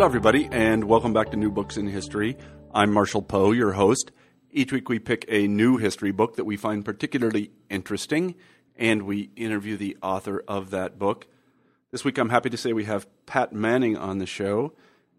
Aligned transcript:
Hello, 0.00 0.08
everybody, 0.08 0.48
and 0.50 0.84
welcome 0.84 1.12
back 1.12 1.30
to 1.30 1.36
New 1.36 1.50
Books 1.50 1.76
in 1.76 1.86
History. 1.86 2.38
I'm 2.72 2.90
Marshall 2.90 3.20
Poe, 3.20 3.52
your 3.52 3.72
host. 3.72 4.12
Each 4.50 4.72
week 4.72 4.88
we 4.88 4.98
pick 4.98 5.26
a 5.28 5.46
new 5.46 5.76
history 5.76 6.10
book 6.10 6.36
that 6.36 6.46
we 6.46 6.56
find 6.56 6.82
particularly 6.86 7.50
interesting, 7.68 8.34
and 8.76 9.02
we 9.02 9.28
interview 9.36 9.76
the 9.76 9.98
author 10.02 10.42
of 10.48 10.70
that 10.70 10.98
book. 10.98 11.26
This 11.90 12.02
week 12.02 12.16
I'm 12.16 12.30
happy 12.30 12.48
to 12.48 12.56
say 12.56 12.72
we 12.72 12.86
have 12.86 13.06
Pat 13.26 13.52
Manning 13.52 13.94
on 13.94 14.16
the 14.16 14.24
show, 14.24 14.72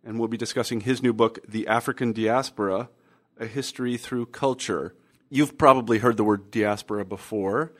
and 0.04 0.18
we'll 0.18 0.28
be 0.28 0.36
discussing 0.36 0.82
his 0.82 1.04
new 1.04 1.14
book, 1.14 1.38
The 1.48 1.68
African 1.68 2.12
Diaspora 2.12 2.90
A 3.40 3.46
History 3.46 3.98
Through 3.98 4.26
Culture. 4.26 4.96
You've 5.30 5.60
probably 5.60 6.00
heard 6.00 6.18
the 6.18 6.24
word 6.24 6.50
diaspora 6.50 7.06
before. 7.06 7.72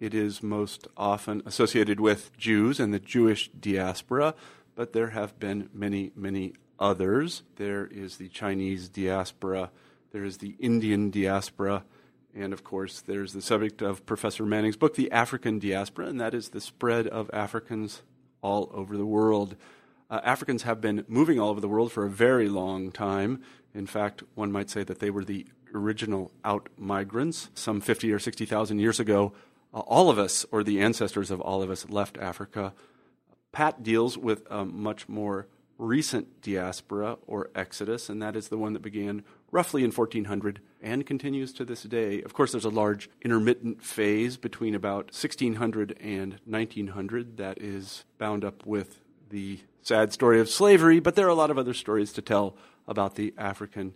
It 0.00 0.12
is 0.12 0.42
most 0.42 0.88
often 0.96 1.40
associated 1.46 2.00
with 2.00 2.36
Jews 2.36 2.80
and 2.80 2.92
the 2.92 2.98
Jewish 2.98 3.48
diaspora 3.52 4.34
but 4.78 4.92
there 4.92 5.08
have 5.08 5.40
been 5.40 5.68
many, 5.74 6.12
many 6.14 6.52
others. 6.78 7.42
There 7.56 7.84
is 7.84 8.16
the 8.16 8.28
Chinese 8.28 8.88
diaspora, 8.88 9.72
there 10.12 10.22
is 10.22 10.38
the 10.38 10.54
Indian 10.60 11.10
diaspora, 11.10 11.82
and 12.32 12.52
of 12.52 12.62
course, 12.62 13.00
there's 13.00 13.32
the 13.32 13.42
subject 13.42 13.82
of 13.82 14.06
Professor 14.06 14.46
Manning's 14.46 14.76
book, 14.76 14.94
The 14.94 15.10
African 15.10 15.58
Diaspora, 15.58 16.06
and 16.06 16.20
that 16.20 16.32
is 16.32 16.50
the 16.50 16.60
spread 16.60 17.08
of 17.08 17.28
Africans 17.32 18.02
all 18.40 18.70
over 18.72 18.96
the 18.96 19.04
world. 19.04 19.56
Uh, 20.08 20.20
Africans 20.22 20.62
have 20.62 20.80
been 20.80 21.04
moving 21.08 21.40
all 21.40 21.48
over 21.48 21.60
the 21.60 21.66
world 21.66 21.90
for 21.90 22.04
a 22.04 22.10
very 22.10 22.48
long 22.48 22.92
time. 22.92 23.42
In 23.74 23.84
fact, 23.88 24.22
one 24.36 24.52
might 24.52 24.70
say 24.70 24.84
that 24.84 25.00
they 25.00 25.10
were 25.10 25.24
the 25.24 25.44
original 25.74 26.30
out 26.44 26.68
migrants. 26.76 27.50
Some 27.52 27.80
50 27.80 28.12
or 28.12 28.20
60,000 28.20 28.78
years 28.78 29.00
ago, 29.00 29.32
uh, 29.74 29.80
all 29.80 30.08
of 30.08 30.20
us, 30.20 30.46
or 30.52 30.62
the 30.62 30.80
ancestors 30.80 31.32
of 31.32 31.40
all 31.40 31.64
of 31.64 31.68
us, 31.68 31.90
left 31.90 32.16
Africa 32.16 32.74
Pat 33.52 33.82
deals 33.82 34.18
with 34.18 34.46
a 34.50 34.64
much 34.64 35.08
more 35.08 35.46
recent 35.78 36.42
diaspora 36.42 37.18
or 37.26 37.50
exodus, 37.54 38.08
and 38.08 38.20
that 38.20 38.36
is 38.36 38.48
the 38.48 38.58
one 38.58 38.72
that 38.72 38.82
began 38.82 39.22
roughly 39.50 39.84
in 39.84 39.92
1400 39.92 40.60
and 40.82 41.06
continues 41.06 41.52
to 41.52 41.64
this 41.64 41.84
day. 41.84 42.20
Of 42.22 42.34
course, 42.34 42.52
there's 42.52 42.64
a 42.64 42.70
large 42.70 43.08
intermittent 43.22 43.82
phase 43.82 44.36
between 44.36 44.74
about 44.74 45.06
1600 45.06 45.96
and 46.00 46.38
1900 46.44 47.36
that 47.38 47.60
is 47.60 48.04
bound 48.18 48.44
up 48.44 48.66
with 48.66 49.00
the 49.30 49.60
sad 49.82 50.12
story 50.12 50.40
of 50.40 50.48
slavery, 50.48 51.00
but 51.00 51.14
there 51.14 51.26
are 51.26 51.30
a 51.30 51.34
lot 51.34 51.50
of 51.50 51.58
other 51.58 51.74
stories 51.74 52.12
to 52.12 52.22
tell 52.22 52.56
about 52.86 53.14
the 53.14 53.32
African 53.38 53.94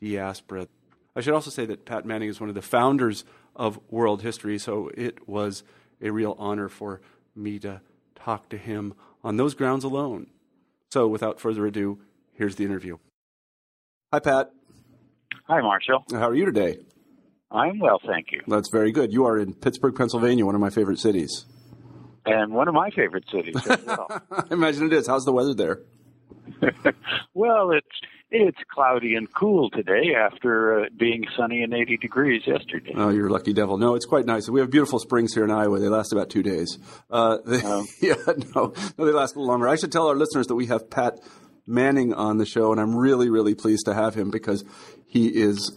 diaspora. 0.00 0.68
I 1.16 1.20
should 1.20 1.34
also 1.34 1.50
say 1.50 1.66
that 1.66 1.84
Pat 1.84 2.04
Manning 2.04 2.28
is 2.28 2.40
one 2.40 2.48
of 2.48 2.54
the 2.54 2.62
founders 2.62 3.24
of 3.54 3.80
world 3.90 4.22
history, 4.22 4.58
so 4.58 4.90
it 4.94 5.28
was 5.28 5.62
a 6.00 6.10
real 6.10 6.36
honor 6.38 6.68
for 6.68 7.00
me 7.34 7.58
to 7.60 7.80
talk 8.24 8.48
to 8.50 8.56
him 8.56 8.94
on 9.24 9.36
those 9.36 9.54
grounds 9.54 9.84
alone. 9.84 10.28
So, 10.90 11.06
without 11.08 11.40
further 11.40 11.66
ado, 11.66 12.00
here's 12.34 12.56
the 12.56 12.64
interview. 12.64 12.98
Hi, 14.12 14.18
Pat. 14.18 14.50
Hi, 15.48 15.60
Marshall. 15.60 16.04
How 16.10 16.28
are 16.28 16.34
you 16.34 16.44
today? 16.44 16.78
I'm 17.50 17.78
well, 17.78 18.00
thank 18.06 18.32
you. 18.32 18.42
That's 18.46 18.70
very 18.70 18.92
good. 18.92 19.12
You 19.12 19.26
are 19.26 19.38
in 19.38 19.54
Pittsburgh, 19.54 19.94
Pennsylvania, 19.94 20.46
one 20.46 20.54
of 20.54 20.60
my 20.60 20.70
favorite 20.70 20.98
cities. 20.98 21.46
And 22.24 22.52
one 22.52 22.68
of 22.68 22.74
my 22.74 22.90
favorite 22.90 23.24
cities 23.30 23.56
as 23.68 23.84
well. 23.84 24.06
I 24.30 24.44
imagine 24.50 24.86
it 24.86 24.92
is. 24.92 25.06
How's 25.06 25.24
the 25.24 25.32
weather 25.32 25.54
there? 25.54 25.80
well, 27.34 27.72
it's 27.72 27.86
it's 28.32 28.58
cloudy 28.68 29.14
and 29.14 29.32
cool 29.32 29.68
today 29.70 30.14
after 30.16 30.80
uh, 30.80 30.86
being 30.96 31.24
sunny 31.36 31.62
and 31.62 31.74
80 31.74 31.98
degrees 31.98 32.42
yesterday. 32.46 32.92
Oh, 32.96 33.10
you're 33.10 33.28
a 33.28 33.32
lucky 33.32 33.52
devil. 33.52 33.76
No, 33.76 33.94
it's 33.94 34.06
quite 34.06 34.24
nice. 34.24 34.48
We 34.48 34.60
have 34.60 34.70
beautiful 34.70 34.98
springs 34.98 35.34
here 35.34 35.44
in 35.44 35.50
Iowa. 35.50 35.78
They 35.78 35.88
last 35.88 36.12
about 36.12 36.30
two 36.30 36.42
days. 36.42 36.78
Uh, 37.10 37.38
they, 37.44 37.62
um, 37.62 37.86
yeah, 38.00 38.14
no, 38.54 38.72
no, 38.98 39.04
they 39.04 39.12
last 39.12 39.36
a 39.36 39.38
little 39.38 39.48
longer. 39.48 39.68
I 39.68 39.76
should 39.76 39.92
tell 39.92 40.08
our 40.08 40.16
listeners 40.16 40.46
that 40.46 40.54
we 40.54 40.66
have 40.66 40.90
Pat 40.90 41.20
Manning 41.66 42.12
on 42.14 42.38
the 42.38 42.46
show, 42.46 42.72
and 42.72 42.80
I'm 42.80 42.96
really, 42.96 43.28
really 43.28 43.54
pleased 43.54 43.84
to 43.86 43.94
have 43.94 44.14
him 44.14 44.30
because 44.30 44.64
he 45.06 45.28
is 45.28 45.72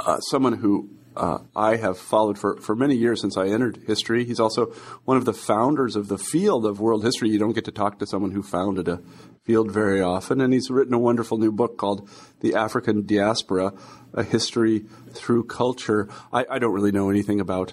uh, 0.00 0.18
someone 0.18 0.54
who 0.54 0.88
uh, 1.14 1.38
I 1.54 1.76
have 1.76 1.98
followed 1.98 2.38
for, 2.38 2.56
for 2.56 2.74
many 2.74 2.96
years 2.96 3.20
since 3.20 3.36
I 3.36 3.48
entered 3.48 3.78
history. 3.86 4.24
He's 4.24 4.40
also 4.40 4.66
one 5.04 5.16
of 5.16 5.24
the 5.24 5.32
founders 5.32 5.96
of 5.96 6.08
the 6.08 6.18
field 6.18 6.64
of 6.64 6.80
world 6.80 7.04
history. 7.04 7.28
You 7.28 7.38
don't 7.38 7.52
get 7.52 7.64
to 7.66 7.72
talk 7.72 7.98
to 7.98 8.06
someone 8.06 8.30
who 8.30 8.42
founded 8.42 8.88
a 8.88 9.00
field 9.48 9.72
very 9.72 10.02
often, 10.02 10.42
and 10.42 10.52
he's 10.52 10.68
written 10.68 10.92
a 10.92 10.98
wonderful 10.98 11.38
new 11.38 11.50
book 11.50 11.78
called 11.78 12.06
The 12.40 12.54
African 12.54 13.06
Diaspora 13.06 13.72
A 14.12 14.22
History 14.22 14.84
Through 15.14 15.44
Culture. 15.44 16.06
I, 16.30 16.44
I 16.50 16.58
don't 16.58 16.74
really 16.74 16.92
know 16.92 17.08
anything 17.08 17.40
about 17.40 17.72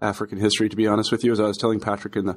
African 0.00 0.38
history, 0.38 0.68
to 0.68 0.74
be 0.74 0.88
honest 0.88 1.12
with 1.12 1.22
you. 1.22 1.30
As 1.30 1.38
I 1.38 1.44
was 1.44 1.56
telling 1.56 1.78
Patrick 1.78 2.16
in 2.16 2.26
the 2.26 2.36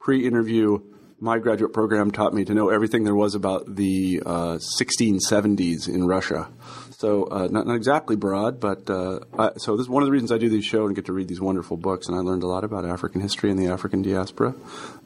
pre 0.00 0.26
interview, 0.26 0.78
my 1.20 1.38
graduate 1.38 1.74
program 1.74 2.10
taught 2.10 2.32
me 2.32 2.46
to 2.46 2.54
know 2.54 2.70
everything 2.70 3.04
there 3.04 3.14
was 3.14 3.34
about 3.34 3.76
the 3.76 4.22
uh, 4.24 4.58
1670s 4.78 5.86
in 5.86 6.06
Russia. 6.06 6.48
So 6.96 7.24
uh, 7.24 7.48
not, 7.50 7.66
not, 7.66 7.74
exactly 7.74 8.16
broad, 8.16 8.58
but 8.58 8.88
uh, 8.88 9.20
I, 9.38 9.50
so 9.58 9.76
this 9.76 9.84
is 9.84 9.88
one 9.90 10.02
of 10.02 10.06
the 10.06 10.12
reasons 10.12 10.32
I 10.32 10.38
do 10.38 10.48
these 10.48 10.64
shows 10.64 10.86
and 10.86 10.96
get 10.96 11.04
to 11.06 11.12
read 11.12 11.28
these 11.28 11.42
wonderful 11.42 11.76
books. 11.76 12.08
And 12.08 12.16
I 12.16 12.20
learned 12.20 12.42
a 12.42 12.46
lot 12.46 12.64
about 12.64 12.86
African 12.86 13.20
history 13.20 13.50
and 13.50 13.58
the 13.58 13.66
African 13.66 14.00
diaspora, 14.00 14.54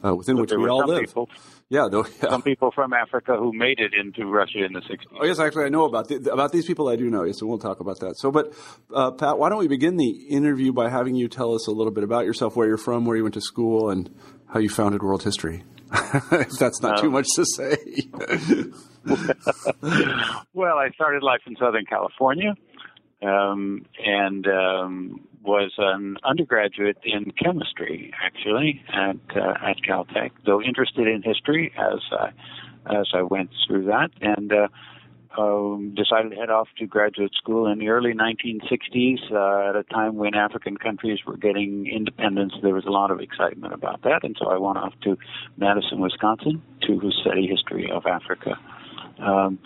uh, 0.05 0.15
within 0.15 0.37
but 0.37 0.43
which 0.43 0.51
we 0.51 0.69
all 0.69 0.87
live. 0.87 1.01
People, 1.01 1.29
yeah, 1.69 1.87
though, 1.89 2.05
yeah, 2.23 2.29
some 2.29 2.41
people 2.41 2.71
from 2.71 2.93
Africa 2.93 3.35
who 3.37 3.53
made 3.53 3.79
it 3.79 3.93
into 3.93 4.25
Russia 4.25 4.65
in 4.65 4.73
the 4.73 4.81
60s. 4.81 5.05
Oh 5.19 5.25
yes, 5.25 5.39
actually, 5.39 5.65
I 5.65 5.69
know 5.69 5.85
about 5.85 6.07
the, 6.07 6.31
about 6.31 6.51
these 6.51 6.65
people. 6.65 6.89
I 6.89 6.95
do 6.95 7.09
know. 7.09 7.23
Yes, 7.23 7.41
and 7.41 7.49
we'll 7.49 7.59
talk 7.59 7.79
about 7.79 7.99
that. 7.99 8.17
So, 8.17 8.31
but 8.31 8.53
uh, 8.93 9.11
Pat, 9.11 9.37
why 9.37 9.49
don't 9.49 9.59
we 9.59 9.67
begin 9.67 9.97
the 9.97 10.09
interview 10.29 10.73
by 10.73 10.89
having 10.89 11.15
you 11.15 11.27
tell 11.27 11.53
us 11.53 11.67
a 11.67 11.71
little 11.71 11.93
bit 11.93 12.03
about 12.03 12.25
yourself, 12.25 12.55
where 12.55 12.67
you're 12.67 12.77
from, 12.77 13.05
where 13.05 13.15
you 13.15 13.23
went 13.23 13.35
to 13.35 13.41
school, 13.41 13.89
and 13.89 14.13
how 14.47 14.59
you 14.59 14.69
founded 14.69 15.03
world 15.03 15.23
history. 15.23 15.63
if 16.31 16.51
that's 16.59 16.81
not 16.81 16.99
too 16.99 17.07
um, 17.07 17.13
much 17.13 17.27
to 17.35 17.45
say. 17.45 17.77
well, 20.53 20.77
I 20.77 20.89
started 20.91 21.23
life 21.23 21.41
in 21.47 21.55
Southern 21.55 21.85
California 21.85 22.55
um, 23.21 23.85
and 24.03 24.47
um, 24.47 25.27
was 25.43 25.71
an 25.77 26.17
undergraduate 26.23 26.97
in 27.03 27.31
chemistry, 27.31 28.11
actually, 28.21 28.83
at 28.93 29.17
uh, 29.35 29.53
at 29.61 29.77
Caltech. 29.87 30.31
Though 30.45 30.61
interested 30.61 31.07
in 31.07 31.21
history 31.21 31.73
as 31.77 31.99
I, 32.11 32.31
as 32.99 33.07
I 33.13 33.21
went 33.21 33.49
through 33.67 33.85
that, 33.85 34.09
and 34.21 34.51
uh, 34.51 34.67
um, 35.37 35.93
decided 35.95 36.31
to 36.31 36.35
head 36.35 36.49
off 36.49 36.67
to 36.77 36.85
graduate 36.85 37.31
school 37.35 37.67
in 37.71 37.79
the 37.79 37.89
early 37.89 38.13
1960s 38.13 39.31
uh, 39.31 39.69
at 39.69 39.75
a 39.75 39.83
time 39.83 40.15
when 40.15 40.33
African 40.35 40.75
countries 40.77 41.19
were 41.25 41.37
getting 41.37 41.87
independence. 41.87 42.53
There 42.61 42.73
was 42.73 42.85
a 42.85 42.91
lot 42.91 43.11
of 43.11 43.19
excitement 43.19 43.73
about 43.73 44.01
that, 44.03 44.23
and 44.23 44.35
so 44.39 44.49
I 44.49 44.57
went 44.57 44.77
off 44.77 44.93
to 45.03 45.17
Madison, 45.57 45.99
Wisconsin, 45.99 46.61
to 46.87 47.11
study 47.21 47.47
history 47.47 47.89
of 47.91 48.05
Africa. 48.05 48.57
Um, 49.19 49.59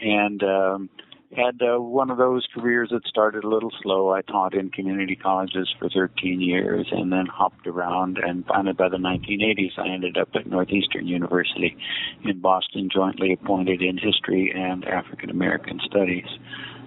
and 0.00 0.42
um, 0.42 0.90
had 1.36 1.60
uh, 1.62 1.78
one 1.78 2.10
of 2.10 2.16
those 2.16 2.46
careers 2.54 2.88
that 2.90 3.06
started 3.06 3.44
a 3.44 3.48
little 3.48 3.72
slow. 3.82 4.12
I 4.12 4.22
taught 4.22 4.54
in 4.54 4.70
community 4.70 5.14
colleges 5.14 5.68
for 5.78 5.88
13 5.90 6.40
years 6.40 6.86
and 6.90 7.12
then 7.12 7.26
hopped 7.26 7.66
around. 7.66 8.18
And 8.18 8.46
finally, 8.46 8.72
by 8.72 8.88
the 8.88 8.96
1980s, 8.96 9.78
I 9.78 9.88
ended 9.88 10.16
up 10.16 10.30
at 10.34 10.46
Northeastern 10.46 11.06
University 11.06 11.76
in 12.24 12.40
Boston, 12.40 12.88
jointly 12.92 13.32
appointed 13.32 13.82
in 13.82 13.98
history 13.98 14.52
and 14.54 14.84
African 14.86 15.28
American 15.28 15.80
studies. 15.84 16.26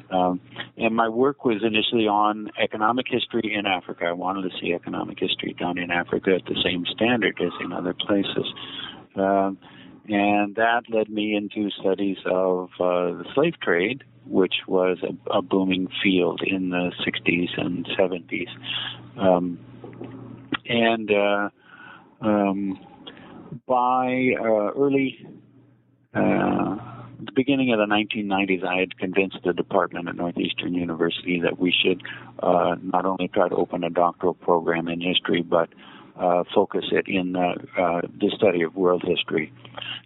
Um, 0.09 0.41
and 0.75 0.95
my 0.95 1.07
work 1.07 1.45
was 1.45 1.63
initially 1.63 2.07
on 2.07 2.49
economic 2.61 3.05
history 3.09 3.53
in 3.53 3.65
Africa. 3.65 4.05
I 4.05 4.11
wanted 4.11 4.49
to 4.49 4.57
see 4.59 4.73
economic 4.73 5.19
history 5.19 5.55
done 5.57 5.77
in 5.77 5.89
Africa 5.91 6.35
at 6.35 6.45
the 6.45 6.59
same 6.63 6.85
standard 6.93 7.39
as 7.39 7.51
in 7.63 7.71
other 7.71 7.93
places. 7.93 8.45
Um, 9.15 9.57
and 10.09 10.55
that 10.55 10.81
led 10.89 11.09
me 11.09 11.35
into 11.35 11.69
studies 11.79 12.17
of 12.25 12.69
uh, 12.79 13.21
the 13.21 13.25
slave 13.33 13.53
trade 13.61 14.03
which 14.25 14.55
was 14.67 14.97
a, 15.03 15.37
a 15.37 15.41
booming 15.41 15.87
field 16.03 16.41
in 16.45 16.69
the 16.69 16.91
60s 17.05 17.49
and 17.57 17.85
70s. 17.97 18.47
Um, 19.17 19.59
and 20.65 21.11
uh, 21.11 21.49
um, 22.21 22.79
by 23.67 24.31
uh, 24.39 24.71
early 24.73 25.27
uh, 26.13 26.77
the 27.23 27.31
beginning 27.35 27.71
of 27.71 27.79
the 27.79 27.85
1990s, 27.85 28.65
I 28.65 28.79
had 28.79 28.97
convinced 28.97 29.37
the 29.43 29.53
department 29.53 30.07
at 30.07 30.15
Northeastern 30.15 30.73
University 30.73 31.39
that 31.41 31.59
we 31.59 31.71
should 31.71 32.01
uh, 32.41 32.75
not 32.81 33.05
only 33.05 33.27
try 33.27 33.47
to 33.49 33.55
open 33.55 33.83
a 33.83 33.89
doctoral 33.89 34.33
program 34.33 34.87
in 34.87 35.01
history, 35.01 35.41
but 35.41 35.69
uh, 36.21 36.43
focus 36.53 36.85
it 36.91 37.07
in 37.07 37.35
uh, 37.35 37.53
uh, 37.77 38.01
the 38.19 38.31
study 38.35 38.61
of 38.61 38.75
world 38.75 39.03
history. 39.05 39.51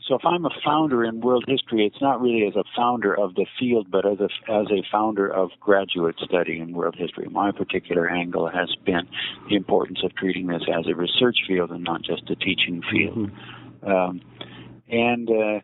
So 0.07 0.15
if 0.15 0.21
I'm 0.23 0.45
a 0.45 0.49
founder 0.63 1.03
in 1.03 1.19
world 1.19 1.43
history, 1.47 1.85
it's 1.85 2.01
not 2.01 2.21
really 2.21 2.47
as 2.47 2.55
a 2.55 2.63
founder 2.75 3.13
of 3.13 3.35
the 3.35 3.45
field, 3.59 3.91
but 3.91 4.05
as 4.05 4.19
a, 4.19 4.29
as 4.51 4.67
a 4.71 4.83
founder 4.91 5.27
of 5.27 5.49
graduate 5.59 6.15
study 6.23 6.59
in 6.59 6.73
world 6.73 6.95
history. 6.97 7.27
My 7.29 7.51
particular 7.51 8.09
angle 8.09 8.47
has 8.47 8.73
been 8.85 9.07
the 9.49 9.55
importance 9.55 9.99
of 10.03 10.15
treating 10.15 10.47
this 10.47 10.63
as 10.73 10.85
a 10.87 10.95
research 10.95 11.37
field 11.47 11.71
and 11.71 11.83
not 11.83 12.01
just 12.01 12.29
a 12.29 12.35
teaching 12.35 12.81
field. 12.91 13.17
Mm-hmm. 13.17 13.91
Um, 13.91 14.21
and 14.87 15.29
uh, 15.29 15.59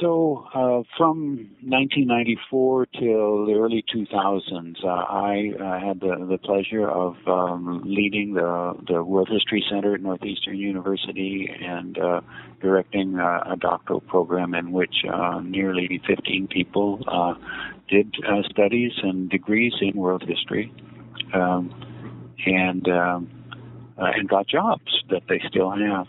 so 0.00 0.46
uh, 0.52 0.82
from 0.98 1.48
1994 1.62 2.86
till 2.86 3.46
the 3.46 3.54
early 3.54 3.82
2000s, 3.94 4.84
uh, 4.84 4.88
I 4.88 5.52
uh, 5.58 5.86
had 5.86 6.00
the, 6.00 6.26
the 6.28 6.38
pleasure 6.38 6.88
of 6.88 7.16
um, 7.26 7.82
leading 7.84 8.34
the, 8.34 8.74
the 8.86 9.02
World 9.02 9.28
History 9.30 9.64
Center 9.70 9.94
at 9.94 10.02
Northeastern 10.02 10.58
University 10.58 11.48
and 11.60 11.98
uh, 11.98 12.20
directing 12.60 13.18
uh, 13.18 13.44
a 13.50 13.56
doctoral 13.56 14.00
program 14.00 14.54
in 14.54 14.72
which 14.72 15.04
uh, 15.10 15.40
nearly 15.40 16.00
15 16.06 16.48
people 16.48 17.36
did 17.88 18.14
studies 18.50 18.92
and 19.02 19.30
degrees 19.30 19.72
in 19.80 19.96
world 19.96 20.24
history 20.26 20.72
um, 21.32 21.74
and 22.44 22.86
um, 22.88 23.30
and 23.98 24.28
got 24.28 24.46
jobs 24.46 25.02
that 25.08 25.22
they 25.28 25.40
still 25.48 25.70
have. 25.70 26.06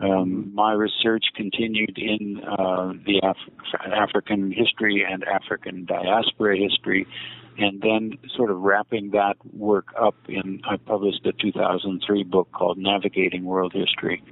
Um, 0.00 0.54
my 0.54 0.72
research 0.72 1.24
continued 1.34 1.98
in 1.98 2.40
uh, 2.42 2.92
the 3.04 3.20
Af- 3.22 3.82
African 3.92 4.50
history 4.50 5.04
and 5.08 5.24
African 5.24 5.84
diaspora 5.84 6.56
history, 6.56 7.06
and 7.58 7.82
then 7.82 8.12
sort 8.34 8.50
of 8.50 8.60
wrapping 8.60 9.10
that 9.10 9.34
work 9.52 9.88
up 10.00 10.14
in, 10.26 10.62
I 10.64 10.76
published 10.76 11.26
a 11.26 11.32
2003 11.32 12.22
book 12.24 12.48
called 12.52 12.78
Navigating 12.78 13.44
World 13.44 13.74
History, 13.74 14.22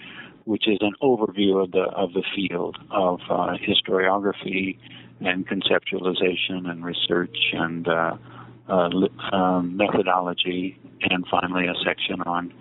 which 0.45 0.67
is 0.67 0.79
an 0.81 0.95
overview 1.03 1.63
of 1.63 1.73
the 1.73 1.85
of 1.95 2.15
the 2.15 2.25
field 2.35 2.79
of 2.91 3.21
uh, 3.29 3.57
historiography 3.59 4.79
and 5.21 5.47
conceptualization 5.47 6.67
and 6.71 6.83
research 6.83 7.37
and 7.53 7.87
uh, 7.89 8.17
uh, 8.71 8.89
um, 9.33 9.77
methodology, 9.77 10.79
and 11.11 11.27
finally 11.31 11.67
a 11.67 11.75
section 11.85 12.23
on 12.23 12.55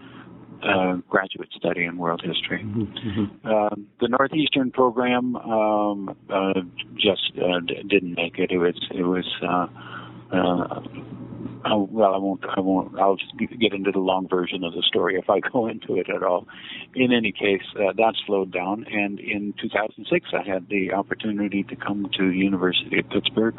uh, 0.64 0.96
graduate 1.10 1.50
study 1.56 1.84
in 1.84 1.98
world 1.98 2.22
history. 2.24 2.64
Mm-hmm. 2.64 3.48
Uh, 3.48 3.76
the 4.00 4.08
Northeastern 4.08 4.72
program 4.72 5.36
um, 5.36 6.16
uh, 6.30 6.62
just 6.96 7.32
uh, 7.38 7.60
d- 7.66 7.84
didn't 7.88 8.16
make 8.16 8.38
it. 8.40 8.52
It 8.52 8.58
was 8.58 8.76
it 8.92 9.04
was. 9.04 9.26
Uh, 9.42 9.68
uh, 10.36 10.82
oh, 11.66 11.88
well, 11.92 12.14
I 12.14 12.18
won't. 12.18 12.44
I 12.56 12.60
won't. 12.60 13.00
I'll 13.00 13.16
just 13.16 13.38
get 13.38 13.74
into 13.74 13.92
the 13.92 14.00
long 14.00 14.28
version 14.28 14.64
of 14.64 14.74
the 14.74 14.84
story 14.88 15.16
if 15.16 15.30
I 15.30 15.40
go 15.52 15.68
into 15.68 15.96
it 15.96 16.10
at 16.10 16.24
all. 16.24 16.48
In 16.96 17.14
any 17.14 17.32
case, 17.32 17.64
uh, 17.76 17.94
that 17.96 18.16
slowed 18.26 18.52
down, 18.52 18.86
and 18.92 19.20
in 19.20 19.54
2006, 19.62 20.30
I 20.34 20.48
had 20.50 20.68
the 20.70 20.94
opportunity 20.94 21.64
to 21.64 21.76
come 21.76 22.10
to 22.18 22.30
the 22.30 22.38
University 22.38 23.00
of 23.00 23.10
Pittsburgh, 23.10 23.56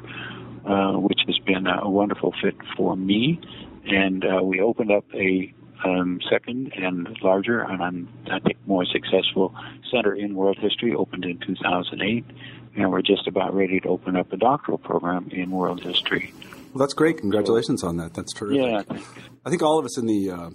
uh, 0.66 0.92
which 0.92 1.20
has 1.26 1.38
been 1.46 1.66
a 1.66 1.88
wonderful 1.88 2.34
fit 2.42 2.56
for 2.76 2.96
me. 2.96 3.40
And 3.86 4.24
uh, 4.24 4.42
we 4.42 4.60
opened 4.60 4.90
up 4.90 5.04
a 5.14 5.54
um, 5.84 6.20
second 6.30 6.72
and 6.74 7.16
larger, 7.22 7.60
and 7.60 7.82
I'm, 7.82 8.08
I 8.30 8.38
think 8.40 8.58
more 8.66 8.84
successful 8.84 9.54
center 9.90 10.14
in 10.14 10.34
world 10.34 10.58
history 10.58 10.94
opened 10.94 11.24
in 11.24 11.38
2008, 11.38 12.24
and 12.76 12.90
we're 12.90 13.02
just 13.02 13.26
about 13.26 13.54
ready 13.54 13.80
to 13.80 13.88
open 13.88 14.16
up 14.16 14.32
a 14.32 14.36
doctoral 14.36 14.78
program 14.78 15.28
in 15.30 15.50
world 15.50 15.82
history. 15.82 16.32
Well, 16.72 16.80
that's 16.80 16.94
great. 16.94 17.18
Congratulations 17.18 17.82
on 17.82 17.96
that. 17.96 18.14
That's 18.14 18.32
terrific. 18.32 18.88
Yeah, 18.88 18.98
I 19.44 19.50
think 19.50 19.62
all 19.62 19.78
of 19.78 19.84
us 19.84 19.98
in 19.98 20.06
the 20.06 20.30
uh, 20.30 20.50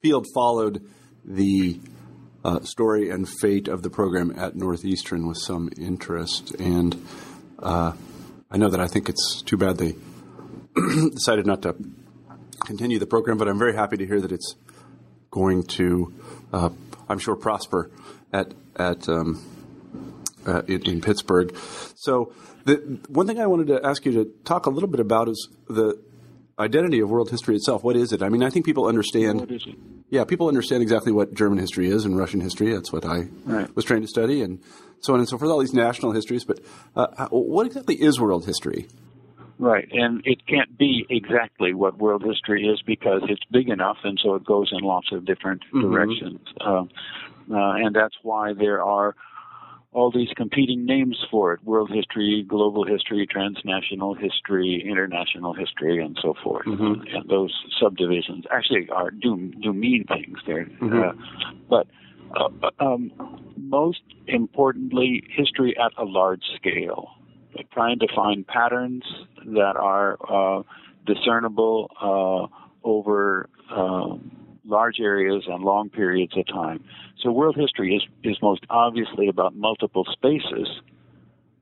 field 0.00 0.26
followed 0.34 0.82
the 1.24 1.80
uh, 2.44 2.60
story 2.60 3.10
and 3.10 3.28
fate 3.28 3.68
of 3.68 3.82
the 3.82 3.90
program 3.90 4.32
at 4.36 4.56
Northeastern 4.56 5.26
with 5.28 5.38
some 5.38 5.70
interest, 5.78 6.54
and 6.58 7.04
uh, 7.58 7.92
I 8.50 8.56
know 8.56 8.68
that 8.68 8.80
I 8.80 8.86
think 8.86 9.08
it's 9.08 9.42
too 9.42 9.56
bad 9.56 9.78
they 9.78 9.94
decided 11.10 11.46
not 11.46 11.62
to 11.62 11.76
continue 12.64 12.98
the 12.98 13.06
program, 13.06 13.38
but 13.38 13.48
I'm 13.48 13.58
very 13.58 13.74
happy 13.74 13.96
to 13.96 14.06
hear 14.06 14.20
that 14.20 14.32
it's 14.32 14.54
going 15.30 15.64
to, 15.64 16.14
uh, 16.52 16.70
I'm 17.08 17.18
sure, 17.18 17.36
prosper 17.36 17.90
at 18.32 18.52
at 18.76 19.08
um, 19.08 19.44
uh, 20.46 20.62
in, 20.66 20.82
in, 20.82 21.00
Pittsburgh. 21.00 21.56
So, 21.96 22.32
the 22.64 23.00
one 23.08 23.26
thing 23.26 23.40
I 23.40 23.46
wanted 23.46 23.66
to 23.68 23.84
ask 23.84 24.04
you 24.06 24.12
to 24.12 24.24
talk 24.44 24.66
a 24.66 24.70
little 24.70 24.88
bit 24.88 25.00
about 25.00 25.28
is 25.28 25.48
the 25.68 26.00
identity 26.58 27.00
of 27.00 27.10
world 27.10 27.30
history 27.30 27.56
itself. 27.56 27.82
What 27.82 27.96
is 27.96 28.12
it? 28.12 28.22
I 28.22 28.28
mean, 28.28 28.42
I 28.42 28.50
think 28.50 28.64
people 28.64 28.86
understand. 28.86 29.40
What 29.40 29.50
is 29.50 29.66
it? 29.66 29.74
Yeah, 30.10 30.24
people 30.24 30.48
understand 30.48 30.82
exactly 30.82 31.12
what 31.12 31.34
German 31.34 31.58
history 31.58 31.88
is 31.88 32.04
and 32.04 32.16
Russian 32.16 32.40
history. 32.40 32.72
That's 32.72 32.92
what 32.92 33.04
I 33.04 33.28
right. 33.44 33.74
was 33.74 33.84
trained 33.84 34.02
to 34.02 34.08
study, 34.08 34.42
and 34.42 34.60
so 35.00 35.14
on 35.14 35.20
and 35.20 35.28
so 35.28 35.38
forth. 35.38 35.50
All 35.50 35.60
these 35.60 35.74
national 35.74 36.12
histories, 36.12 36.44
but 36.44 36.60
uh, 36.94 37.28
what 37.30 37.66
exactly 37.66 37.96
is 37.96 38.20
world 38.20 38.46
history? 38.46 38.88
Right, 39.62 39.88
and 39.92 40.22
it 40.24 40.44
can't 40.48 40.76
be 40.76 41.06
exactly 41.08 41.72
what 41.72 41.98
world 41.98 42.24
history 42.24 42.66
is 42.66 42.82
because 42.82 43.22
it's 43.28 43.44
big 43.52 43.68
enough, 43.68 43.98
and 44.02 44.18
so 44.20 44.34
it 44.34 44.44
goes 44.44 44.70
in 44.72 44.80
lots 44.80 45.12
of 45.12 45.24
different 45.24 45.62
mm-hmm. 45.66 45.82
directions. 45.82 46.40
Uh, 46.60 46.82
uh, 47.48 47.74
and 47.76 47.94
that's 47.94 48.16
why 48.22 48.54
there 48.54 48.82
are 48.82 49.14
all 49.92 50.10
these 50.10 50.30
competing 50.36 50.84
names 50.84 51.16
for 51.30 51.52
it 51.52 51.62
world 51.62 51.92
history, 51.94 52.44
global 52.48 52.84
history, 52.84 53.24
transnational 53.24 54.14
history, 54.14 54.84
international 54.84 55.54
history, 55.54 56.02
and 56.02 56.18
so 56.20 56.34
forth. 56.42 56.66
Mm-hmm. 56.66 57.14
And 57.14 57.30
those 57.30 57.54
subdivisions 57.80 58.44
actually 58.50 58.88
are 58.90 59.12
do, 59.12 59.52
do 59.62 59.72
mean 59.72 60.06
things 60.08 60.38
there. 60.44 60.64
Mm-hmm. 60.64 61.02
Uh, 61.02 61.52
but 61.70 61.86
uh, 62.34 62.70
um, 62.84 63.12
most 63.56 64.02
importantly, 64.26 65.22
history 65.30 65.76
at 65.78 65.92
a 65.96 66.04
large 66.04 66.42
scale 66.56 67.10
trying 67.72 67.98
to 67.98 68.08
find 68.14 68.46
patterns 68.46 69.04
that 69.46 69.76
are 69.76 70.18
uh, 70.28 70.62
discernible 71.06 71.90
uh, 72.00 72.86
over 72.86 73.48
uh, 73.70 74.16
large 74.64 75.00
areas 75.00 75.44
and 75.46 75.62
long 75.62 75.88
periods 75.90 76.36
of 76.36 76.46
time. 76.46 76.84
So 77.20 77.30
world 77.30 77.56
history 77.56 77.96
is 77.96 78.02
is 78.22 78.38
most 78.42 78.64
obviously 78.70 79.28
about 79.28 79.54
multiple 79.56 80.06
spaces. 80.10 80.80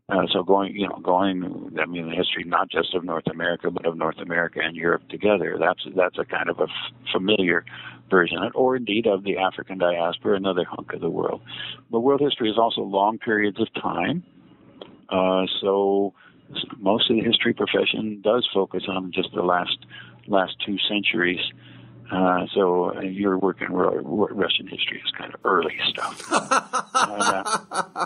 Uh, 0.08 0.26
so 0.32 0.42
going, 0.42 0.74
you 0.74 0.88
know, 0.88 0.98
going. 1.02 1.76
I 1.80 1.86
mean, 1.86 2.08
the 2.08 2.16
history 2.16 2.42
not 2.44 2.68
just 2.68 2.94
of 2.94 3.04
North 3.04 3.28
America, 3.30 3.70
but 3.70 3.86
of 3.86 3.96
North 3.96 4.18
America 4.18 4.58
and 4.60 4.74
Europe 4.74 5.08
together. 5.08 5.56
That's 5.58 5.80
that's 5.94 6.18
a 6.18 6.24
kind 6.24 6.50
of 6.50 6.58
a 6.58 6.64
f- 6.64 6.92
familiar 7.12 7.64
version, 8.10 8.50
or 8.54 8.74
indeed 8.74 9.06
of 9.06 9.22
the 9.22 9.38
African 9.38 9.78
diaspora, 9.78 10.36
another 10.36 10.64
hunk 10.64 10.92
of 10.92 11.00
the 11.00 11.10
world. 11.10 11.42
But 11.90 12.00
world 12.00 12.20
history 12.20 12.50
is 12.50 12.58
also 12.58 12.80
long 12.80 13.18
periods 13.18 13.60
of 13.60 13.68
time. 13.80 14.24
Uh, 15.10 15.46
so 15.60 16.14
most 16.78 17.10
of 17.10 17.16
the 17.16 17.22
history 17.22 17.54
profession 17.54 18.20
does 18.22 18.48
focus 18.52 18.84
on 18.88 19.12
just 19.12 19.28
the 19.34 19.42
last 19.42 19.78
last 20.26 20.56
two 20.64 20.76
centuries. 20.88 21.40
Uh, 22.10 22.44
so 22.54 22.96
uh, 22.96 23.02
your 23.02 23.38
work 23.38 23.62
in 23.62 23.72
Russian 23.72 24.66
history 24.66 25.00
is 25.04 25.12
kind 25.16 25.32
of 25.32 25.40
early 25.44 25.76
stuff. 25.88 26.20
uh, 26.32 27.44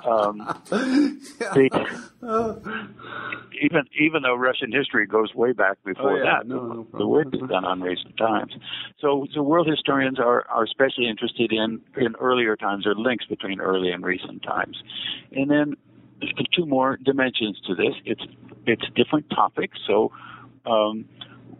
um, 0.06 0.38
the, 0.68 1.70
even 3.98 4.22
though 4.22 4.34
Russian 4.34 4.72
history 4.72 5.06
goes 5.06 5.34
way 5.34 5.52
back 5.52 5.78
before 5.84 6.12
oh, 6.12 6.16
yeah. 6.16 6.38
that. 6.38 6.46
No, 6.46 6.66
no 6.66 6.86
the 6.98 7.06
work 7.06 7.28
is 7.32 7.40
done 7.48 7.64
on 7.64 7.80
recent 7.80 8.16
times. 8.18 8.52
So, 9.00 9.26
so 9.32 9.42
world 9.42 9.68
historians 9.68 10.18
are, 10.18 10.46
are 10.48 10.64
especially 10.64 11.08
interested 11.08 11.50
in, 11.50 11.80
in 11.96 12.14
earlier 12.16 12.56
times 12.56 12.86
or 12.86 12.94
links 12.94 13.24
between 13.24 13.58
early 13.58 13.90
and 13.90 14.04
recent 14.04 14.42
times. 14.42 14.82
And 15.32 15.50
then 15.50 15.76
two 16.54 16.66
more 16.66 16.96
dimensions 16.96 17.60
to 17.66 17.74
this. 17.74 17.94
It's, 18.04 18.22
it's 18.66 18.84
different 18.94 19.30
topics. 19.30 19.78
So, 19.86 20.12
um, 20.66 21.06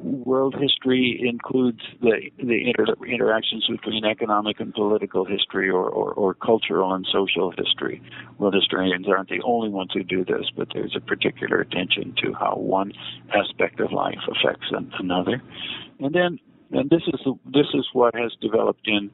world 0.05 0.55
history 0.61 1.21
includes 1.27 1.81
the 2.01 2.31
the 2.39 2.69
inter- 2.69 2.95
interactions 3.07 3.67
between 3.69 4.05
economic 4.05 4.61
and 4.61 4.73
political 4.75 5.25
history 5.25 5.71
or, 5.71 5.89
or, 5.89 6.13
or, 6.13 6.35
cultural 6.35 6.93
and 6.93 7.07
social 7.11 7.53
history. 7.57 8.03
World 8.39 8.55
historians 8.55 9.07
aren't 9.09 9.31
the 9.31 9.41
only 9.45 9.71
ones 9.71 9.91
who 9.95 10.03
do 10.03 10.25
this, 10.25 10.51
but 10.57 10.69
there's 10.75 10.95
a 10.97 11.01
particular 11.01 11.61
attention 11.61 12.15
to 12.23 12.35
how 12.35 12.55
one 12.57 12.93
aspect 13.35 13.81
of 13.81 13.93
life 13.93 14.19
affects 14.29 14.67
another. 14.99 15.43
And 16.01 16.15
then, 16.15 16.39
and 16.71 16.91
this 16.91 17.03
is 17.07 17.21
this 17.47 17.67
is 17.73 17.87
what 17.93 18.15
has 18.15 18.33
developed 18.41 18.87
in 18.87 19.11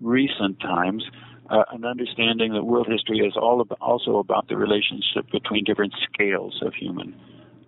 recent 0.00 0.60
times. 0.60 1.04
Uh, 1.50 1.64
an 1.72 1.84
understanding 1.84 2.54
that 2.54 2.64
world 2.64 2.86
history 2.90 3.18
is 3.18 3.34
all 3.36 3.60
about, 3.60 3.78
also 3.80 4.16
about 4.16 4.48
the 4.48 4.56
relationship 4.56 5.30
between 5.30 5.62
different 5.64 5.92
scales 6.10 6.60
of 6.62 6.72
human 6.74 7.14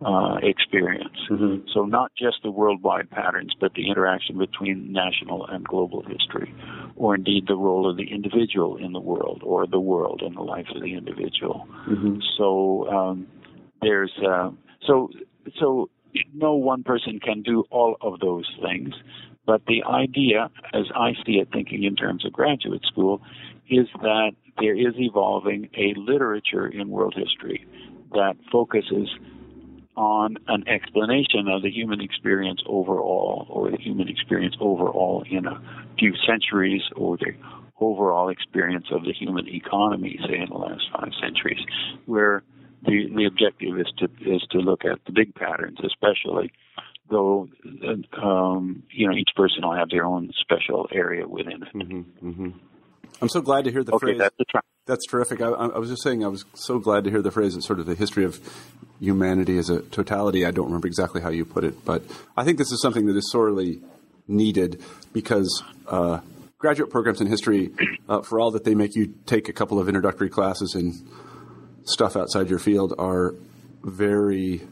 uh, 0.05 0.37
experience. 0.43 1.17
Mm-hmm. 1.31 1.69
So 1.73 1.85
not 1.85 2.13
just 2.19 2.39
the 2.43 2.51
worldwide 2.51 3.11
patterns, 3.11 3.53
but 3.59 3.75
the 3.75 3.89
interaction 3.89 4.39
between 4.39 4.93
national 4.93 5.47
and 5.47 5.65
global 5.65 6.03
history, 6.03 6.55
or 6.97 7.15
indeed 7.15 7.45
the 7.49 7.57
role 7.57 7.89
of 7.89 7.97
the 7.97 8.11
individual 8.11 8.77
in 8.77 8.93
the 8.93 9.01
world, 9.01 9.43
or 9.45 9.67
the 9.67 9.81
world 9.81 10.23
in 10.25 10.35
the 10.35 10.43
life 10.43 10.67
of 10.75 10.83
the 10.83 10.95
individual. 10.95 11.67
Mm-hmm. 11.89 12.19
So 12.37 12.89
um, 12.89 13.27
there's 13.83 14.13
uh, 14.27 14.51
so 14.87 15.11
so 15.59 15.91
no 16.35 16.55
one 16.55 16.83
person 16.83 17.19
can 17.21 17.43
do 17.43 17.65
all 17.71 17.97
of 18.01 18.21
those 18.21 18.51
things. 18.63 18.95
But 19.47 19.63
the 19.67 19.85
idea, 19.85 20.51
as 20.75 20.87
I 20.95 21.13
see 21.25 21.35
it, 21.35 21.49
thinking 21.53 21.85
in 21.85 21.95
terms 21.95 22.25
of 22.25 22.33
graduate 22.33 22.85
school, 22.85 23.23
is 23.69 23.87
that 24.03 24.33
there 24.59 24.77
is 24.77 24.95
evolving 24.97 25.69
a 25.77 25.95
literature 25.97 26.67
in 26.67 26.89
world 26.89 27.15
history 27.17 27.67
that 28.13 28.37
focuses 28.51 29.09
on 29.97 30.37
an 30.49 30.67
explanation 30.69 31.49
of 31.49 31.63
the 31.63 31.71
human 31.71 32.01
experience 32.01 32.63
overall, 32.67 33.47
or 33.49 33.71
the 33.71 33.79
human 33.79 34.09
experience 34.09 34.55
overall 34.61 35.25
in 35.31 35.47
a 35.47 35.61
few 35.99 36.13
centuries, 36.27 36.83
or 36.95 37.17
the 37.17 37.33
overall 37.81 38.29
experience 38.29 38.87
of 38.91 39.05
the 39.05 39.13
human 39.13 39.49
economy, 39.49 40.19
say 40.29 40.39
in 40.39 40.49
the 40.51 40.57
last 40.57 40.85
five 40.93 41.13
centuries, 41.21 41.61
where 42.05 42.43
the 42.85 43.09
the 43.15 43.25
objective 43.25 43.79
is 43.79 43.87
to 43.99 44.05
is 44.21 44.43
to 44.51 44.59
look 44.59 44.85
at 44.85 44.99
the 45.07 45.13
big 45.13 45.35
patterns, 45.35 45.79
especially 45.83 46.53
though 47.11 47.49
um, 48.23 48.83
you 48.91 49.09
know 49.09 49.17
each 49.17 49.31
person 49.35 49.63
will 49.63 49.75
have 49.75 49.89
their 49.89 50.05
own 50.05 50.31
special 50.41 50.89
area 50.93 51.27
within 51.27 51.63
it. 51.63 51.75
Mm-hmm, 51.75 52.29
mm-hmm. 52.29 52.51
I'm 53.21 53.29
so 53.29 53.41
glad 53.41 53.65
to 53.65 53.73
hear 53.73 53.83
the 53.83 53.95
okay, 53.95 54.07
phrase. 54.07 54.19
That's, 54.19 54.37
tra- 54.49 54.63
that's 54.87 55.07
terrific. 55.07 55.41
I, 55.41 55.49
I, 55.49 55.79
was 55.79 55.89
just 55.89 56.03
saying, 56.03 56.25
I 56.25 56.29
was 56.29 56.45
so 56.55 56.79
glad 56.79 57.05
to 57.05 57.11
hear 57.11 57.23
the 57.23 57.31
phrase. 57.31 57.57
It's 57.57 57.67
sort 57.67 57.81
of 57.81 57.87
the 57.87 57.95
history 57.95 58.25
of 58.25 58.41
humanity 59.01 59.59
as 59.59 59.71
a 59.71 59.81
totality. 59.83 60.45
I 60.45 60.51
don't 60.51 60.67
remember 60.67 60.87
exactly 60.87 61.21
how 61.21 61.31
you 61.31 61.45
put 61.45 61.65
it, 61.65 61.85
but 61.85 62.03
I 62.37 62.45
think 62.45 62.59
this 62.59 62.73
is 62.73 62.81
something 62.81 63.07
that 63.07 63.17
is 63.17 63.31
sorely 63.31 63.81
needed 64.29 64.83
because 65.13 65.63
uh, 65.87 66.21
graduate 66.59 66.91
programs 66.91 67.21
in 67.21 67.27
history, 67.27 67.71
uh, 68.09 68.23
for 68.23 68.41
all 68.41 68.51
that 68.51 68.65
they 68.65 68.75
make 68.75 68.95
you 68.95 69.15
take 69.27 69.49
a 69.49 69.53
couple 69.53 69.79
of 69.79 69.89
introductory 69.89 70.29
classes 70.29 70.75
and 70.75 70.95
stuff 71.85 72.17
outside 72.17 72.51
your 72.51 72.59
field, 72.59 72.95
are 72.99 73.35
very 73.83 74.63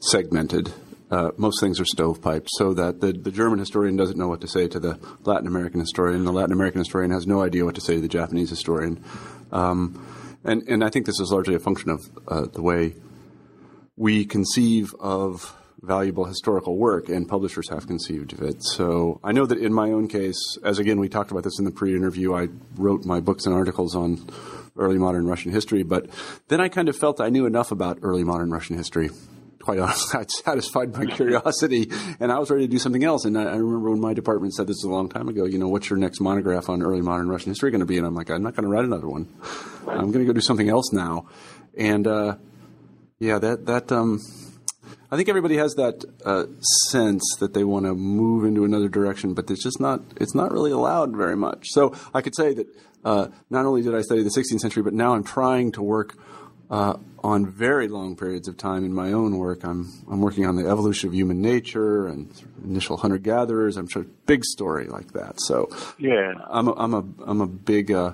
segmented 0.00 0.72
uh, 1.14 1.30
most 1.36 1.60
things 1.60 1.78
are 1.78 1.84
stovepiped, 1.84 2.48
so 2.58 2.74
that 2.74 3.00
the, 3.00 3.12
the 3.12 3.30
German 3.30 3.58
historian 3.60 3.96
doesn't 3.96 4.18
know 4.18 4.28
what 4.28 4.40
to 4.40 4.48
say 4.48 4.66
to 4.66 4.80
the 4.80 4.98
Latin 5.22 5.46
American 5.46 5.78
historian. 5.78 6.24
The 6.24 6.32
Latin 6.32 6.52
American 6.52 6.80
historian 6.80 7.12
has 7.12 7.24
no 7.26 7.40
idea 7.40 7.64
what 7.64 7.76
to 7.76 7.80
say 7.80 7.94
to 7.94 8.00
the 8.00 8.08
Japanese 8.08 8.50
historian. 8.50 9.02
Um, 9.52 9.78
and, 10.42 10.62
and 10.68 10.82
I 10.82 10.90
think 10.90 11.06
this 11.06 11.20
is 11.20 11.30
largely 11.30 11.54
a 11.54 11.60
function 11.60 11.90
of 11.90 12.00
uh, 12.26 12.46
the 12.52 12.62
way 12.62 12.96
we 13.96 14.24
conceive 14.24 14.92
of 14.98 15.56
valuable 15.82 16.24
historical 16.24 16.76
work, 16.76 17.08
and 17.08 17.28
publishers 17.28 17.68
have 17.68 17.86
conceived 17.86 18.32
of 18.32 18.42
it. 18.42 18.64
So 18.64 19.20
I 19.22 19.32
know 19.32 19.46
that 19.46 19.58
in 19.58 19.72
my 19.72 19.92
own 19.92 20.08
case, 20.08 20.40
as 20.64 20.78
again 20.78 20.98
we 20.98 21.08
talked 21.08 21.30
about 21.30 21.44
this 21.44 21.58
in 21.60 21.64
the 21.64 21.70
pre-interview, 21.70 22.34
I 22.34 22.48
wrote 22.76 23.04
my 23.04 23.20
books 23.20 23.46
and 23.46 23.54
articles 23.54 23.94
on 23.94 24.26
early 24.76 24.98
modern 24.98 25.26
Russian 25.26 25.52
history, 25.52 25.82
but 25.84 26.08
then 26.48 26.60
I 26.60 26.68
kind 26.68 26.88
of 26.88 26.96
felt 26.96 27.20
I 27.20 27.28
knew 27.28 27.46
enough 27.46 27.70
about 27.70 27.98
early 28.02 28.24
modern 28.24 28.50
Russian 28.50 28.76
history 28.76 29.10
quite 29.64 29.78
honestly, 29.78 30.20
I'd 30.20 30.30
satisfied 30.30 30.94
my 30.94 31.06
curiosity, 31.06 31.90
and 32.20 32.30
I 32.30 32.38
was 32.38 32.50
ready 32.50 32.66
to 32.66 32.70
do 32.70 32.78
something 32.78 33.02
else. 33.02 33.24
And 33.24 33.36
I, 33.38 33.44
I, 33.44 33.56
remember 33.56 33.90
when 33.90 34.00
my 34.00 34.12
department 34.12 34.52
said 34.52 34.66
this 34.66 34.84
a 34.84 34.88
long 34.88 35.08
time 35.08 35.28
ago. 35.28 35.46
You 35.46 35.58
know, 35.58 35.68
what's 35.68 35.88
your 35.88 35.98
next 35.98 36.20
monograph 36.20 36.68
on 36.68 36.82
early 36.82 37.00
modern 37.00 37.28
Russian 37.28 37.50
history 37.50 37.70
going 37.70 37.80
to 37.80 37.86
be? 37.86 37.96
And 37.96 38.06
I'm 38.06 38.14
like, 38.14 38.30
I'm 38.30 38.42
not 38.42 38.54
going 38.54 38.64
to 38.64 38.70
write 38.70 38.84
another 38.84 39.08
one. 39.08 39.26
I'm 39.88 40.12
going 40.12 40.24
to 40.24 40.26
go 40.26 40.34
do 40.34 40.42
something 40.42 40.68
else 40.68 40.92
now. 40.92 41.26
And 41.76 42.06
uh, 42.06 42.36
yeah, 43.18 43.38
that 43.38 43.64
that 43.66 43.90
um, 43.90 44.20
I 45.10 45.16
think 45.16 45.30
everybody 45.30 45.56
has 45.56 45.74
that 45.74 46.04
uh, 46.26 46.44
sense 46.90 47.22
that 47.40 47.54
they 47.54 47.64
want 47.64 47.86
to 47.86 47.94
move 47.94 48.44
into 48.44 48.64
another 48.64 48.88
direction, 48.88 49.32
but 49.32 49.50
it's 49.50 49.62
just 49.62 49.80
not 49.80 50.02
it's 50.16 50.34
not 50.34 50.52
really 50.52 50.72
allowed 50.72 51.16
very 51.16 51.36
much. 51.36 51.68
So 51.70 51.94
I 52.12 52.20
could 52.20 52.36
say 52.36 52.52
that 52.52 52.66
uh, 53.02 53.28
not 53.48 53.64
only 53.64 53.80
did 53.80 53.94
I 53.94 54.02
study 54.02 54.22
the 54.22 54.30
16th 54.30 54.60
century, 54.60 54.82
but 54.82 54.92
now 54.92 55.14
I'm 55.14 55.24
trying 55.24 55.72
to 55.72 55.82
work 55.82 56.16
uh, 56.70 56.96
on 57.22 57.46
very 57.46 57.88
long 57.88 58.16
periods 58.16 58.48
of 58.48 58.56
time 58.56 58.84
in 58.84 58.92
my 58.92 59.12
own 59.12 59.38
work. 59.38 59.64
I'm 59.64 59.90
I'm 60.10 60.20
working 60.20 60.46
on 60.46 60.56
the 60.56 60.68
evolution 60.68 61.08
of 61.08 61.14
human 61.14 61.40
nature 61.40 62.06
and 62.06 62.30
initial 62.62 62.96
hunter 62.96 63.18
gatherers. 63.18 63.76
I'm 63.76 63.88
sure 63.88 64.04
big 64.26 64.44
story 64.44 64.86
like 64.86 65.12
that. 65.12 65.40
So 65.40 65.68
yeah, 65.98 66.34
I'm 66.48 66.68
a, 66.68 66.72
I'm 66.74 66.94
a 66.94 67.04
I'm 67.26 67.40
a 67.40 67.46
big. 67.46 67.90
Uh, 67.90 68.12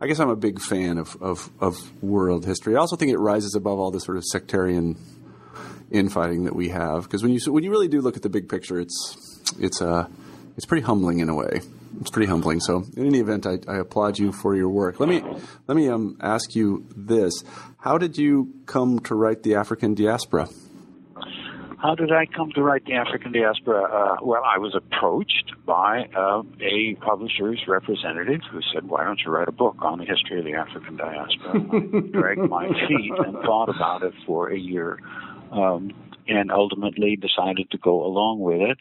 I 0.00 0.06
guess 0.06 0.18
I'm 0.18 0.28
a 0.28 0.36
big 0.36 0.60
fan 0.60 0.98
of, 0.98 1.16
of, 1.22 1.50
of 1.60 2.02
world 2.02 2.44
history. 2.44 2.76
I 2.76 2.80
also 2.80 2.94
think 2.94 3.10
it 3.10 3.16
rises 3.16 3.54
above 3.54 3.78
all 3.78 3.90
the 3.90 4.00
sort 4.00 4.18
of 4.18 4.24
sectarian 4.24 4.98
infighting 5.90 6.44
that 6.44 6.54
we 6.54 6.68
have 6.68 7.04
because 7.04 7.22
when 7.22 7.32
you 7.32 7.40
when 7.50 7.64
you 7.64 7.70
really 7.70 7.88
do 7.88 8.02
look 8.02 8.16
at 8.16 8.22
the 8.22 8.28
big 8.28 8.48
picture, 8.48 8.80
it's 8.80 9.52
it's 9.58 9.80
uh, 9.80 10.06
it's 10.56 10.66
pretty 10.66 10.84
humbling 10.84 11.20
in 11.20 11.28
a 11.28 11.34
way 11.34 11.60
it's 12.00 12.10
pretty 12.10 12.28
humbling. 12.28 12.60
So, 12.60 12.84
in 12.96 13.06
any 13.06 13.20
event, 13.20 13.46
I, 13.46 13.58
I, 13.68 13.78
applaud 13.78 14.18
you 14.18 14.32
for 14.32 14.54
your 14.54 14.68
work. 14.68 15.00
Let 15.00 15.08
me 15.08 15.22
let 15.66 15.76
me 15.76 15.88
um, 15.88 16.16
ask 16.20 16.54
you 16.54 16.86
this: 16.96 17.44
How 17.78 17.98
did 17.98 18.18
you 18.18 18.52
come 18.66 19.00
to 19.00 19.14
write 19.14 19.42
the 19.42 19.54
African 19.54 19.94
diaspora? 19.94 20.48
How 21.78 21.94
did 21.94 22.12
I 22.12 22.24
come 22.24 22.50
to 22.52 22.62
write 22.62 22.86
the 22.86 22.94
African 22.94 23.32
diaspora? 23.32 23.82
Uh, 23.82 24.16
well, 24.22 24.42
I 24.42 24.56
was 24.56 24.74
approached 24.74 25.52
by 25.66 26.06
uh, 26.16 26.42
a 26.62 26.94
publisher's 26.94 27.62
representative 27.68 28.40
who 28.50 28.60
said, 28.72 28.88
"Why 28.88 29.04
don't 29.04 29.20
you 29.24 29.30
write 29.30 29.48
a 29.48 29.52
book 29.52 29.76
on 29.80 29.98
the 29.98 30.06
history 30.06 30.38
of 30.38 30.46
the 30.46 30.54
African 30.54 30.96
diaspora?" 30.96 31.60
I 31.60 32.00
dragged 32.10 32.48
my 32.48 32.68
feet 32.88 33.12
and 33.18 33.34
thought 33.44 33.68
about 33.68 34.02
it 34.02 34.14
for 34.26 34.48
a 34.50 34.58
year, 34.58 34.98
um, 35.52 35.90
and 36.26 36.50
ultimately 36.50 37.16
decided 37.16 37.70
to 37.70 37.78
go 37.78 38.04
along 38.04 38.40
with 38.40 38.62
it 38.62 38.78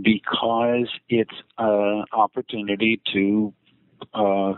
because 0.00 0.88
it's 1.08 1.34
an 1.58 2.04
opportunity 2.12 3.00
to 3.12 3.52
uh, 4.14 4.54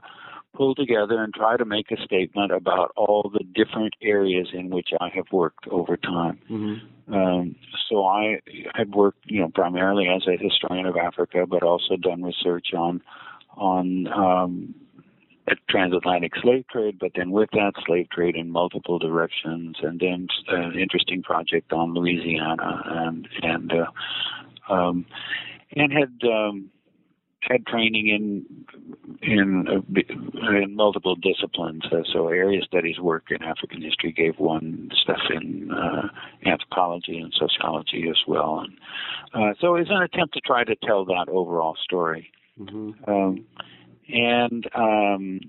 pull 0.55 0.75
together 0.75 1.23
and 1.23 1.35
try 1.35 1.57
to 1.57 1.65
make 1.65 1.91
a 1.91 2.03
statement 2.05 2.53
about 2.53 2.93
all 2.97 3.31
the 3.33 3.45
different 3.55 3.95
areas 4.01 4.49
in 4.53 4.71
which 4.71 4.91
I 5.01 5.09
have 5.15 5.27
worked 5.33 5.67
over 5.69 5.97
time. 5.97 6.39
Mm-hmm. 6.51 7.15
Um, 7.15 7.57
so 7.91 8.07
I 8.07 8.41
had 8.75 8.95
worked, 8.95 9.25
you 9.27 9.41
know, 9.41 9.51
primarily 9.55 10.07
as 10.09 10.23
a 10.27 10.43
historian 10.43 10.87
of 10.87 10.97
Africa, 10.97 11.45
but 11.47 11.63
also 11.63 11.97
done 11.97 12.23
research 12.23 12.69
on 12.75 13.03
on 13.57 14.09
um, 14.09 14.75
transatlantic 15.69 16.33
slave 16.41 16.65
trade, 16.69 16.99
but 16.99 17.13
then 17.15 17.31
with 17.31 17.51
that, 17.53 17.73
slave 17.87 18.09
trade 18.11 18.35
in 18.35 18.51
multiple 18.51 18.99
directions, 18.99 19.77
and 19.83 20.01
then 20.01 20.27
an 20.49 20.79
interesting 20.79 21.23
project 21.23 21.73
on 21.73 21.95
Louisiana 21.95 22.83
and 22.87 23.29
and 23.43 23.73
uh, 23.73 23.87
um, 24.69 25.07
and 25.73 25.93
had 25.93 26.29
um, 26.29 26.71
had 27.49 27.67
training 27.67 28.09
in 28.09 28.65
in 29.23 29.67
uh, 29.69 30.51
in 30.51 30.75
multiple 30.75 31.17
disciplines. 31.17 31.83
Uh, 31.91 32.03
so 32.13 32.29
area 32.29 32.63
studies 32.63 32.99
work 32.99 33.25
in 33.31 33.43
African 33.43 33.83
history 33.83 34.13
gave 34.13 34.39
one 34.39 34.91
stuff 35.03 35.21
in 35.31 35.71
uh, 35.71 36.09
anthropology 36.47 37.19
and 37.19 37.33
sociology 37.39 38.07
as 38.09 38.19
well. 38.27 38.65
And 38.65 38.79
uh, 39.35 39.55
so 39.61 39.77
it's 39.77 39.91
an 39.91 40.03
attempt 40.03 40.35
to 40.35 40.41
try 40.41 40.65
to 40.65 40.77
tell 40.77 41.05
that 41.07 41.27
overall 41.29 41.77
story. 41.83 42.31
Mm-hmm. 42.59 43.11
Um, 43.11 43.45
and 44.09 44.69
um, 44.75 45.41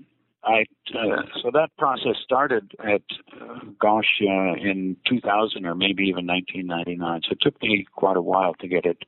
I 0.46 0.64
uh, 0.94 1.22
so 1.42 1.50
that 1.52 1.70
process 1.76 2.14
started 2.22 2.72
at 2.78 3.02
uh, 3.40 3.58
gosh 3.80 4.20
uh, 4.22 4.54
in 4.54 4.96
2000 5.08 5.66
or 5.66 5.74
maybe 5.74 6.04
even 6.04 6.26
1999. 6.26 7.22
So 7.24 7.32
it 7.32 7.38
took 7.40 7.60
me 7.60 7.84
quite 7.92 8.16
a 8.16 8.22
while 8.22 8.54
to 8.60 8.68
get 8.68 8.86
it 8.86 8.98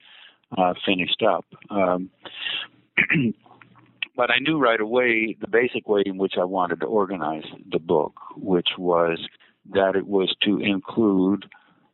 uh, 0.57 0.75
finished 0.85 1.23
up. 1.23 1.47
Um, 1.71 2.11
but 4.17 4.31
I 4.31 4.41
knew 4.41 4.59
right 4.59 4.81
away 4.81 5.37
the 5.41 5.47
basic 5.47 5.89
way 5.89 6.03
in 6.05 6.19
which 6.19 6.35
I 6.39 6.45
wanted 6.45 6.81
to 6.81 6.87
organize 6.87 7.45
the 7.71 7.79
book, 7.79 8.15
which 8.37 8.71
was 8.77 9.21
that 9.73 9.95
it 9.95 10.09
was 10.09 10.35
to 10.43 10.59
include 10.59 11.47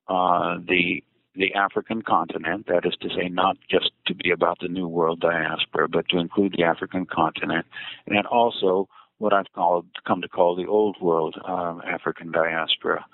uh, 0.08 0.56
the 0.66 1.04
the 1.36 1.52
African 1.54 2.00
continent, 2.00 2.66
that 2.68 2.86
is 2.86 2.94
to 3.00 3.08
say, 3.08 3.28
not 3.28 3.56
just 3.68 3.90
to 4.06 4.14
be 4.14 4.30
about 4.30 4.58
the 4.60 4.68
New 4.68 4.86
World 4.86 5.18
diaspora, 5.18 5.88
but 5.88 6.08
to 6.10 6.18
include 6.18 6.54
the 6.56 6.62
African 6.62 7.06
continent, 7.06 7.66
and 8.06 8.24
also 8.26 8.88
what 9.18 9.32
I've 9.32 9.52
called 9.54 9.86
come 10.06 10.22
to 10.22 10.28
call 10.28 10.56
the 10.56 10.66
Old 10.66 10.96
World 11.00 11.36
um, 11.46 11.82
African 11.86 12.32
diaspora, 12.32 13.04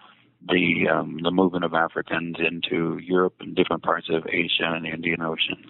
the 0.49 0.89
um, 0.93 1.19
the 1.23 1.31
movement 1.31 1.65
of 1.65 1.75
Africans 1.75 2.37
into 2.39 2.99
Europe 2.99 3.35
and 3.41 3.55
different 3.55 3.83
parts 3.83 4.09
of 4.11 4.27
Asia 4.29 4.73
and 4.75 4.85
the 4.85 4.91
Indian 4.91 5.23
Ocean. 5.23 5.65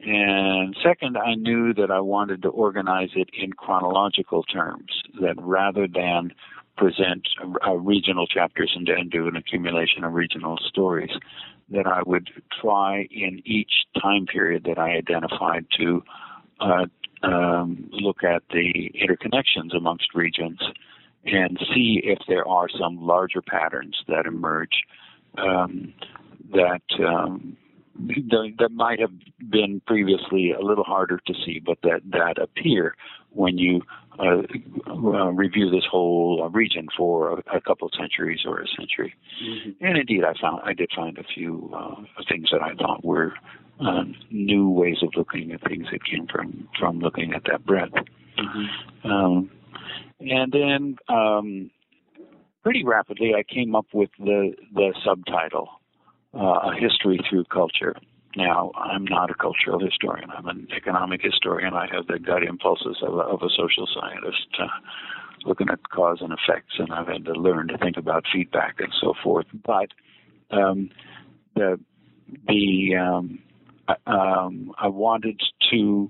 And 0.00 0.76
second, 0.82 1.16
I 1.16 1.34
knew 1.34 1.74
that 1.74 1.90
I 1.90 2.00
wanted 2.00 2.42
to 2.42 2.48
organize 2.48 3.10
it 3.16 3.30
in 3.36 3.52
chronological 3.52 4.42
terms, 4.44 5.02
that 5.20 5.34
rather 5.38 5.88
than 5.88 6.32
present 6.76 7.26
uh, 7.66 7.72
regional 7.74 8.26
chapters 8.26 8.72
and, 8.76 8.88
and 8.88 9.10
do 9.10 9.26
an 9.26 9.34
accumulation 9.34 10.04
of 10.04 10.12
regional 10.12 10.56
stories, 10.68 11.10
that 11.70 11.86
I 11.86 12.02
would 12.06 12.30
try 12.60 13.08
in 13.10 13.42
each 13.44 13.72
time 14.00 14.26
period 14.26 14.64
that 14.64 14.78
I 14.78 14.90
identified 14.90 15.66
to 15.78 16.02
uh, 16.60 16.86
um, 17.22 17.88
look 17.92 18.22
at 18.22 18.42
the 18.50 18.90
interconnections 18.94 19.76
amongst 19.76 20.14
regions 20.14 20.60
and 21.24 21.58
see 21.74 22.00
if 22.04 22.18
there 22.28 22.46
are 22.46 22.68
some 22.68 23.04
larger 23.04 23.42
patterns 23.42 23.96
that 24.08 24.26
emerge 24.26 24.84
um, 25.36 25.92
that 26.52 26.82
um, 27.06 27.56
that 27.98 28.70
might 28.72 29.00
have 29.00 29.12
been 29.50 29.82
previously 29.86 30.52
a 30.52 30.60
little 30.60 30.84
harder 30.84 31.20
to 31.26 31.34
see, 31.44 31.60
but 31.64 31.78
that 31.82 32.00
that 32.10 32.38
appear 32.40 32.94
when 33.30 33.58
you 33.58 33.82
uh, 34.18 34.42
uh, 34.88 35.30
review 35.30 35.70
this 35.70 35.84
whole 35.90 36.42
uh, 36.44 36.48
region 36.48 36.88
for 36.96 37.38
a, 37.38 37.56
a, 37.56 37.60
couple 37.60 37.86
of 37.86 37.92
centuries 37.96 38.40
or 38.44 38.60
a 38.60 38.66
century. 38.76 39.14
Mm-hmm. 39.42 39.84
And 39.84 39.98
indeed, 39.98 40.24
I 40.24 40.32
found 40.40 40.60
I 40.64 40.72
did 40.72 40.90
find 40.94 41.18
a 41.18 41.24
few 41.34 41.70
uh, 41.74 42.02
things 42.28 42.48
that 42.52 42.62
I 42.62 42.74
thought 42.74 43.04
were 43.04 43.34
uh, 43.80 44.04
new 44.30 44.68
ways 44.68 44.98
of 45.02 45.10
looking 45.16 45.52
at 45.52 45.62
things 45.68 45.86
that 45.92 46.04
came 46.04 46.26
from 46.26 46.68
from 46.78 46.98
looking 46.98 47.32
at 47.32 47.42
that 47.50 47.64
breadth. 47.64 47.94
Mm-hmm. 47.94 49.10
Um, 49.10 49.50
and 50.20 50.52
then 50.52 50.96
um, 51.08 51.70
pretty 52.62 52.84
rapidly, 52.84 53.34
I 53.36 53.42
came 53.42 53.74
up 53.74 53.86
with 53.92 54.10
the 54.18 54.52
the 54.74 54.94
subtitle 55.04 55.77
uh, 56.34 56.70
a 56.70 56.74
history 56.78 57.18
through 57.28 57.44
culture. 57.44 57.96
Now, 58.36 58.72
I'm 58.76 59.04
not 59.04 59.30
a 59.30 59.34
cultural 59.34 59.80
historian. 59.80 60.30
I'm 60.30 60.46
an 60.46 60.68
economic 60.76 61.22
historian. 61.22 61.74
I 61.74 61.88
have 61.92 62.06
the 62.06 62.18
gut 62.18 62.42
impulses 62.42 62.98
of 63.02 63.14
a, 63.14 63.22
of 63.22 63.42
a 63.42 63.48
social 63.48 63.88
scientist, 63.92 64.46
uh, 64.60 64.66
looking 65.44 65.68
at 65.70 65.88
cause 65.88 66.18
and 66.20 66.32
effects, 66.32 66.74
and 66.78 66.92
I've 66.92 67.08
had 67.08 67.24
to 67.24 67.32
learn 67.32 67.68
to 67.68 67.78
think 67.78 67.96
about 67.96 68.24
feedback 68.32 68.76
and 68.78 68.92
so 69.00 69.14
forth. 69.22 69.46
But 69.64 69.88
um, 70.50 70.90
the 71.54 71.80
the 72.46 72.96
um, 72.96 73.38
um, 74.06 74.72
I 74.78 74.88
wanted 74.88 75.40
to 75.70 76.08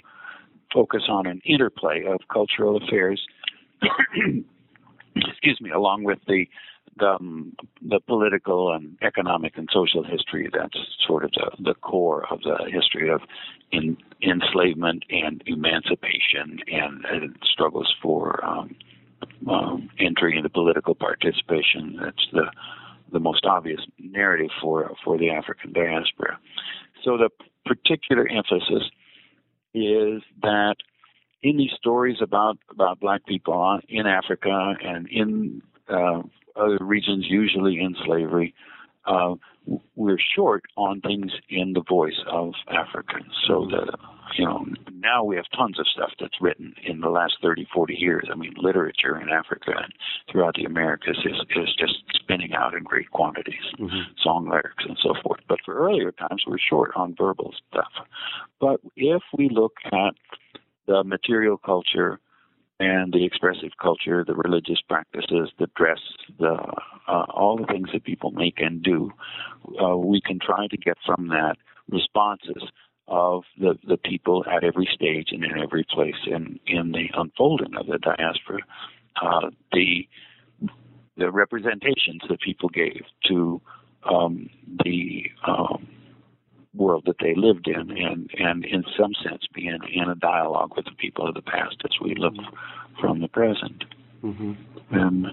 focus 0.72 1.04
on 1.08 1.26
an 1.26 1.40
interplay 1.44 2.04
of 2.04 2.20
cultural 2.32 2.76
affairs. 2.76 3.24
excuse 5.16 5.60
me, 5.60 5.70
along 5.70 6.04
with 6.04 6.18
the 6.26 6.46
the, 6.98 7.06
um, 7.06 7.56
the 7.82 8.00
political 8.00 8.72
and 8.72 8.96
economic 9.02 9.56
and 9.56 9.68
social 9.72 10.04
history 10.04 10.48
that's 10.52 10.78
sort 11.06 11.24
of 11.24 11.30
the, 11.32 11.50
the 11.62 11.74
core 11.74 12.24
of 12.30 12.40
the 12.42 12.56
history 12.70 13.10
of 13.10 13.20
in, 13.72 13.96
enslavement 14.22 15.04
and 15.10 15.42
emancipation 15.46 16.58
and, 16.68 17.04
and 17.04 17.36
struggles 17.42 17.94
for 18.02 18.44
um, 18.44 18.74
um, 19.48 19.88
entry 19.98 20.36
into 20.36 20.48
political 20.48 20.94
participation. 20.94 21.98
That's 22.02 22.26
the 22.32 22.44
the 23.10 23.20
most 23.20 23.46
obvious 23.46 23.80
narrative 23.98 24.50
for 24.60 24.92
for 25.04 25.16
the 25.18 25.30
African 25.30 25.72
diaspora. 25.72 26.38
So 27.04 27.16
the 27.16 27.30
particular 27.64 28.28
emphasis 28.28 28.90
is 29.74 30.22
that 30.42 30.76
in 31.42 31.56
these 31.56 31.70
stories 31.76 32.18
about 32.20 32.58
about 32.70 33.00
black 33.00 33.24
people 33.26 33.80
in 33.88 34.06
Africa 34.06 34.74
and 34.82 35.08
in 35.08 35.62
uh, 35.88 36.22
other 36.56 36.78
regions, 36.80 37.26
usually 37.28 37.80
in 37.80 37.94
slavery, 38.04 38.54
uh, 39.06 39.34
we're 39.96 40.18
short 40.34 40.64
on 40.76 41.00
things 41.00 41.32
in 41.48 41.72
the 41.72 41.82
voice 41.88 42.18
of 42.30 42.52
Africans. 42.68 43.32
So 43.46 43.66
the 43.70 43.96
you 44.36 44.44
know 44.44 44.66
now 44.92 45.24
we 45.24 45.36
have 45.36 45.46
tons 45.56 45.78
of 45.78 45.86
stuff 45.88 46.10
that's 46.20 46.40
written 46.40 46.74
in 46.84 47.00
the 47.00 47.08
last 47.08 47.36
30, 47.42 47.66
40 47.72 47.94
years. 47.94 48.28
I 48.30 48.36
mean, 48.36 48.54
literature 48.56 49.20
in 49.20 49.28
Africa 49.28 49.72
and 49.76 49.92
throughout 50.30 50.54
the 50.54 50.64
Americas 50.64 51.18
is 51.24 51.40
is 51.56 51.74
just 51.78 51.96
spinning 52.14 52.52
out 52.54 52.74
in 52.74 52.82
great 52.82 53.10
quantities, 53.10 53.54
mm-hmm. 53.78 54.12
song 54.22 54.48
lyrics 54.48 54.84
and 54.86 54.98
so 55.02 55.14
forth. 55.22 55.40
But 55.48 55.58
for 55.64 55.74
earlier 55.74 56.12
times, 56.12 56.44
we're 56.46 56.58
short 56.58 56.92
on 56.96 57.14
verbal 57.18 57.54
stuff. 57.70 57.92
But 58.60 58.80
if 58.96 59.22
we 59.36 59.48
look 59.50 59.76
at 59.86 60.14
the 60.86 61.04
material 61.04 61.58
culture 61.58 62.20
and 62.80 63.12
the 63.12 63.24
expressive 63.24 63.70
culture, 63.80 64.24
the 64.24 64.34
religious 64.34 64.80
practices, 64.88 65.50
the 65.58 65.68
dress, 65.74 65.98
the 66.38 66.56
uh, 67.08 67.24
all 67.30 67.56
the 67.56 67.66
things 67.66 67.88
that 67.92 68.04
people 68.04 68.30
make 68.30 68.60
and 68.60 68.82
do, 68.82 69.10
uh, 69.82 69.96
we 69.96 70.20
can 70.20 70.38
try 70.38 70.66
to 70.68 70.76
get 70.76 70.96
from 71.04 71.28
that 71.28 71.56
responses 71.90 72.62
of 73.08 73.42
the, 73.58 73.78
the 73.86 73.96
people 73.96 74.44
at 74.46 74.62
every 74.62 74.88
stage 74.92 75.28
and 75.30 75.42
in 75.42 75.58
every 75.58 75.84
place 75.90 76.14
in, 76.26 76.60
in 76.66 76.92
the 76.92 77.08
unfolding 77.14 77.74
of 77.76 77.86
the 77.86 77.98
diaspora, 77.98 78.58
uh, 79.22 79.50
the 79.72 80.06
the 81.16 81.32
representations 81.32 82.22
that 82.28 82.40
people 82.40 82.68
gave 82.68 83.02
to 83.26 83.60
um, 84.08 84.48
the 84.84 85.24
um, 85.44 85.88
world 86.78 87.04
that 87.06 87.16
they 87.20 87.34
lived 87.34 87.68
in, 87.68 87.90
and 87.90 88.30
and 88.38 88.64
in 88.64 88.84
some 88.98 89.12
sense 89.22 89.42
being 89.54 89.78
in 89.92 90.08
a 90.08 90.14
dialogue 90.14 90.72
with 90.76 90.86
the 90.86 90.96
people 90.98 91.28
of 91.28 91.34
the 91.34 91.42
past 91.42 91.76
as 91.84 91.90
we 92.02 92.14
look 92.14 92.34
from 93.00 93.20
the 93.20 93.28
present. 93.28 93.84
Mm-hmm. 94.22 94.52
And 94.90 95.26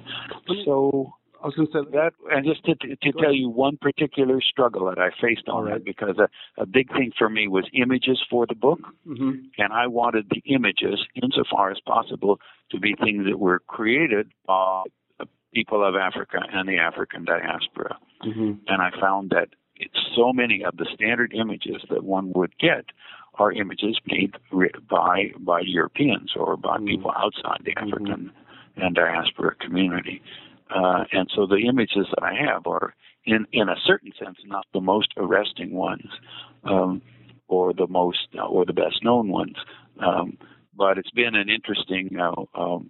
so. 0.65 1.13
I 1.43 1.47
was 1.47 1.55
going 1.55 1.67
to 1.67 1.73
say 1.73 1.91
that, 1.91 2.13
and 2.31 2.43
just 2.43 2.65
to, 2.65 2.73
to 2.73 3.11
tell 3.21 3.31
you 3.31 3.49
one 3.49 3.77
particular 3.77 4.41
struggle 4.41 4.87
that 4.87 4.97
I 4.97 5.09
faced 5.21 5.47
on 5.47 5.65
right. 5.65 5.75
it, 5.75 5.85
because 5.85 6.17
a, 6.17 6.27
a 6.59 6.65
big 6.65 6.91
thing 6.91 7.11
for 7.15 7.29
me 7.29 7.47
was 7.47 7.65
images 7.71 8.19
for 8.31 8.47
the 8.47 8.55
book, 8.55 8.79
mm-hmm. 9.05 9.31
and 9.59 9.71
I 9.71 9.85
wanted 9.85 10.25
the 10.31 10.41
images, 10.51 11.05
insofar 11.21 11.69
as 11.69 11.77
possible, 11.85 12.39
to 12.71 12.79
be 12.79 12.95
things 12.95 13.25
that 13.29 13.37
were 13.37 13.59
created 13.67 14.31
by 14.47 14.85
people 15.55 15.87
of 15.87 15.95
Africa 15.95 16.39
and 16.51 16.67
the 16.67 16.77
African 16.77 17.25
diaspora. 17.25 17.97
Mm-hmm. 18.25 18.51
And 18.67 18.81
I 18.81 18.89
found 18.99 19.29
that 19.29 19.49
so 20.15 20.33
many 20.33 20.63
of 20.63 20.77
the 20.77 20.87
standard 20.93 21.33
images 21.33 21.83
that 21.89 22.03
one 22.03 22.31
would 22.33 22.57
get 22.57 22.85
are 23.37 23.51
images 23.51 23.99
made 24.07 24.35
by 24.89 25.31
by 25.39 25.61
Europeans 25.61 26.33
or 26.35 26.57
by 26.57 26.77
mm-hmm. 26.77 26.87
people 26.87 27.11
outside 27.15 27.61
the 27.63 27.71
mm-hmm. 27.71 27.87
African 27.87 28.31
mm-hmm. 28.31 28.81
and 28.81 28.95
diaspora 28.95 29.55
community. 29.55 30.21
Uh, 30.73 31.03
and 31.11 31.29
so 31.35 31.45
the 31.45 31.67
images 31.69 32.07
that 32.15 32.23
I 32.23 32.33
have 32.33 32.65
are, 32.65 32.95
in 33.25 33.45
in 33.51 33.69
a 33.69 33.75
certain 33.85 34.11
sense, 34.17 34.37
not 34.45 34.65
the 34.73 34.81
most 34.81 35.13
arresting 35.17 35.73
ones, 35.73 36.07
um, 36.63 37.01
or 37.47 37.73
the 37.73 37.87
most 37.87 38.27
or 38.49 38.65
the 38.65 38.73
best 38.73 39.03
known 39.03 39.29
ones. 39.29 39.57
Um, 39.99 40.37
but 40.75 40.97
it's 40.97 41.11
been 41.11 41.35
an 41.35 41.49
interesting 41.49 42.17
uh, 42.19 42.43
um, 42.59 42.89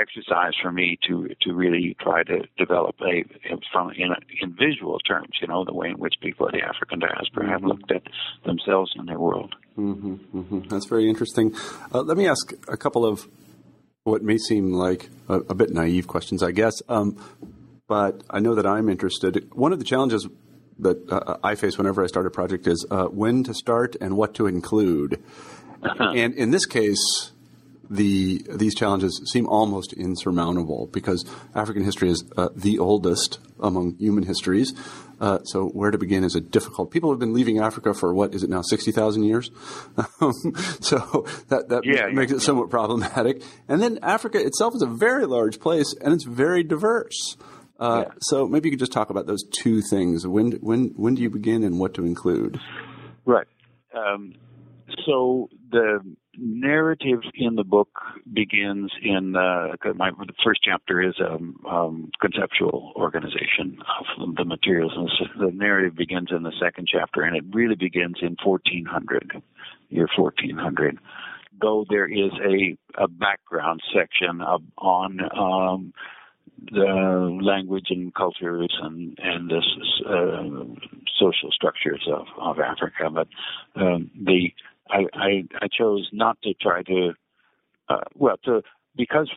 exercise 0.00 0.52
for 0.62 0.72
me 0.72 0.98
to 1.08 1.28
to 1.42 1.52
really 1.52 1.96
try 2.00 2.22
to 2.24 2.38
develop 2.56 2.96
a 3.02 3.24
from 3.72 3.90
in 3.90 4.10
in 4.40 4.54
visual 4.56 4.98
terms, 5.00 5.30
you 5.40 5.48
know, 5.48 5.64
the 5.64 5.74
way 5.74 5.88
in 5.88 5.98
which 5.98 6.14
people 6.20 6.46
of 6.46 6.52
the 6.52 6.62
African 6.62 6.98
diaspora 6.98 7.48
have 7.48 7.62
looked 7.62 7.90
at 7.90 8.02
themselves 8.44 8.92
and 8.96 9.08
their 9.08 9.18
world. 9.18 9.54
Mm-hmm, 9.78 10.14
mm-hmm. 10.38 10.60
That's 10.68 10.86
very 10.86 11.08
interesting. 11.08 11.54
Uh, 11.92 12.02
let 12.02 12.16
me 12.16 12.26
ask 12.26 12.52
a 12.68 12.76
couple 12.76 13.04
of 13.04 13.28
what 14.04 14.22
may 14.22 14.38
seem 14.38 14.72
like 14.72 15.08
a, 15.28 15.34
a 15.34 15.54
bit 15.54 15.70
naive 15.70 16.06
questions, 16.06 16.42
I 16.42 16.52
guess. 16.52 16.74
Um, 16.88 17.16
but 17.86 18.22
I 18.30 18.40
know 18.40 18.54
that 18.54 18.66
I'm 18.66 18.88
interested. 18.88 19.50
One 19.52 19.72
of 19.72 19.78
the 19.78 19.84
challenges 19.84 20.26
that 20.78 21.10
uh, 21.10 21.36
I 21.42 21.54
face 21.54 21.76
whenever 21.76 22.02
I 22.02 22.06
start 22.06 22.26
a 22.26 22.30
project 22.30 22.66
is 22.66 22.86
uh, 22.90 23.04
when 23.06 23.44
to 23.44 23.54
start 23.54 23.96
and 24.00 24.16
what 24.16 24.34
to 24.34 24.46
include. 24.46 25.22
Uh-huh. 25.82 26.12
And 26.14 26.34
in 26.34 26.50
this 26.50 26.66
case, 26.66 27.32
the 27.90 28.46
these 28.48 28.74
challenges 28.74 29.20
seem 29.32 29.46
almost 29.48 29.92
insurmountable 29.92 30.88
because 30.92 31.24
African 31.54 31.84
history 31.84 32.08
is 32.08 32.24
uh, 32.36 32.48
the 32.54 32.78
oldest 32.78 33.40
among 33.58 33.96
human 33.98 34.24
histories. 34.24 34.72
Uh, 35.20 35.42
so 35.42 35.66
where 35.68 35.90
to 35.90 35.98
begin 35.98 36.24
is 36.24 36.34
a 36.34 36.40
difficult. 36.40 36.90
People 36.90 37.10
have 37.10 37.18
been 37.18 37.34
leaving 37.34 37.58
Africa 37.58 37.92
for 37.92 38.14
what 38.14 38.32
is 38.32 38.44
it 38.44 38.48
now, 38.48 38.62
sixty 38.62 38.92
thousand 38.92 39.24
years? 39.24 39.50
so 40.80 41.26
that 41.48 41.66
that 41.68 41.82
yeah, 41.84 42.06
makes 42.12 42.30
yeah, 42.30 42.38
it 42.38 42.40
somewhat 42.40 42.70
problematic. 42.70 43.42
And 43.68 43.82
then 43.82 43.98
Africa 44.02 44.38
itself 44.40 44.74
is 44.76 44.82
a 44.82 44.86
very 44.86 45.26
large 45.26 45.58
place 45.58 45.92
and 46.00 46.14
it's 46.14 46.24
very 46.24 46.62
diverse. 46.62 47.36
Uh, 47.80 48.04
so 48.20 48.46
maybe 48.46 48.68
you 48.68 48.72
could 48.72 48.78
just 48.78 48.92
talk 48.92 49.10
about 49.10 49.26
those 49.26 49.42
two 49.42 49.82
things. 49.82 50.26
When 50.26 50.52
when 50.60 50.92
when 50.96 51.16
do 51.16 51.22
you 51.22 51.30
begin 51.30 51.64
and 51.64 51.80
what 51.80 51.94
to 51.94 52.04
include? 52.04 52.60
Right. 53.24 53.46
Um, 53.94 54.34
so 55.04 55.48
the 55.70 56.00
narrative 56.40 57.20
in 57.34 57.54
the 57.54 57.64
book 57.64 57.88
begins 58.32 58.90
in 59.02 59.36
uh, 59.36 59.68
my 59.94 60.10
the 60.10 60.32
first 60.44 60.60
chapter 60.62 61.02
is 61.02 61.14
a 61.20 61.34
um, 61.34 61.56
um, 61.70 62.10
conceptual 62.20 62.92
organization 62.96 63.78
of 64.18 64.36
the 64.36 64.44
materials, 64.44 64.92
and 64.96 65.10
the 65.38 65.52
narrative 65.52 65.96
begins 65.96 66.28
in 66.30 66.42
the 66.42 66.52
second 66.60 66.88
chapter, 66.90 67.22
and 67.22 67.36
it 67.36 67.44
really 67.52 67.76
begins 67.76 68.16
in 68.22 68.36
1400, 68.42 69.42
year 69.90 70.08
1400. 70.16 70.98
Though 71.60 71.84
there 71.88 72.06
is 72.06 72.32
a, 72.42 72.76
a 73.02 73.08
background 73.08 73.82
section 73.94 74.40
of, 74.40 74.62
on 74.78 75.20
um, 75.36 75.92
the 76.72 77.38
language 77.42 77.86
and 77.90 78.14
cultures 78.14 78.74
and 78.82 79.18
and 79.22 79.50
the 79.50 79.62
uh, 80.08 80.64
social 81.18 81.50
structures 81.52 82.06
of, 82.10 82.26
of 82.38 82.58
Africa, 82.60 83.10
but 83.12 83.28
um, 83.80 84.10
the 84.14 84.52
I, 84.90 85.06
I, 85.14 85.44
I 85.62 85.68
chose 85.68 86.08
not 86.12 86.40
to 86.42 86.54
try 86.54 86.82
to, 86.82 87.12
uh, 87.88 88.00
well, 88.14 88.36
to 88.44 88.62
because 88.96 89.30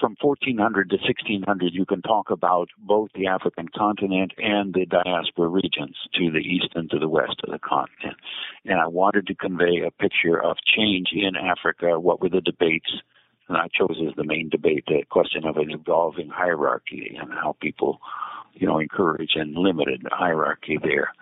from 0.00 0.16
1400 0.20 0.90
to 0.90 0.96
1600 0.96 1.72
you 1.72 1.86
can 1.86 2.02
talk 2.02 2.30
about 2.30 2.68
both 2.78 3.08
the 3.14 3.26
African 3.26 3.68
continent 3.68 4.32
and 4.38 4.74
the 4.74 4.86
diaspora 4.86 5.48
regions 5.48 5.96
to 6.14 6.30
the 6.30 6.38
east 6.38 6.70
and 6.74 6.90
to 6.90 6.98
the 6.98 7.08
west 7.08 7.40
of 7.44 7.52
the 7.52 7.58
continent. 7.58 8.16
And 8.64 8.80
I 8.80 8.86
wanted 8.86 9.26
to 9.28 9.34
convey 9.34 9.82
a 9.86 9.90
picture 9.90 10.42
of 10.42 10.56
change 10.76 11.08
in 11.12 11.36
Africa. 11.36 12.00
What 12.00 12.20
were 12.20 12.28
the 12.28 12.40
debates? 12.40 12.90
And 13.48 13.56
I 13.56 13.68
chose 13.68 13.96
as 14.06 14.14
the 14.16 14.24
main 14.24 14.48
debate 14.48 14.84
the 14.86 15.02
question 15.08 15.46
of 15.46 15.56
an 15.56 15.70
evolving 15.70 16.30
hierarchy 16.30 17.16
and 17.20 17.30
how 17.32 17.56
people, 17.60 17.98
you 18.54 18.66
know, 18.66 18.78
encourage 18.78 19.32
and 19.34 19.54
limited 19.54 20.02
hierarchy 20.10 20.78
there. 20.82 21.12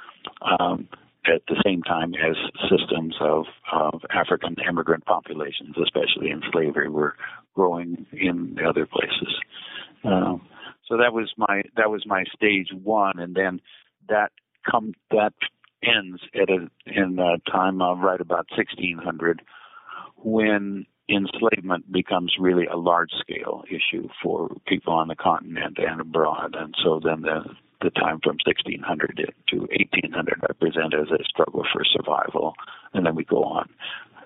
Um, 0.58 0.88
at 1.26 1.42
the 1.48 1.60
same 1.64 1.82
time 1.82 2.14
as 2.14 2.36
systems 2.68 3.14
of, 3.20 3.44
of 3.72 4.00
African 4.10 4.56
immigrant 4.68 5.04
populations, 5.04 5.76
especially 5.82 6.30
in 6.30 6.42
slavery, 6.52 6.88
were 6.88 7.14
growing 7.54 8.06
in 8.12 8.58
other 8.66 8.86
places. 8.86 9.34
Um, 10.04 10.42
so 10.88 10.96
that 10.96 11.12
was 11.12 11.32
my 11.36 11.62
that 11.76 11.90
was 11.90 12.04
my 12.06 12.24
stage 12.34 12.68
one, 12.82 13.18
and 13.18 13.34
then 13.34 13.60
that 14.08 14.32
come 14.68 14.94
that 15.10 15.32
ends 15.82 16.20
at 16.34 16.50
a 16.50 16.68
in 16.86 17.18
a 17.18 17.38
time 17.50 17.80
of 17.80 18.00
right 18.00 18.20
about 18.20 18.46
1600 18.56 19.42
when 20.16 20.86
enslavement 21.08 21.90
becomes 21.90 22.34
really 22.38 22.66
a 22.66 22.76
large 22.76 23.10
scale 23.20 23.64
issue 23.68 24.08
for 24.22 24.48
people 24.66 24.92
on 24.92 25.08
the 25.08 25.14
continent 25.16 25.78
and 25.78 26.00
abroad, 26.00 26.56
and 26.58 26.74
so 26.82 27.00
then 27.02 27.22
the 27.22 27.44
the 27.82 27.90
time 27.90 28.20
from 28.22 28.36
1600 28.44 29.34
to 29.48 29.56
1800 29.58 30.40
I 30.42 30.52
present 30.54 30.94
as 30.94 31.10
a 31.10 31.22
struggle 31.24 31.64
for 31.72 31.82
survival, 31.84 32.54
and 32.92 33.06
then 33.06 33.14
we 33.14 33.24
go 33.24 33.44
on 33.44 33.68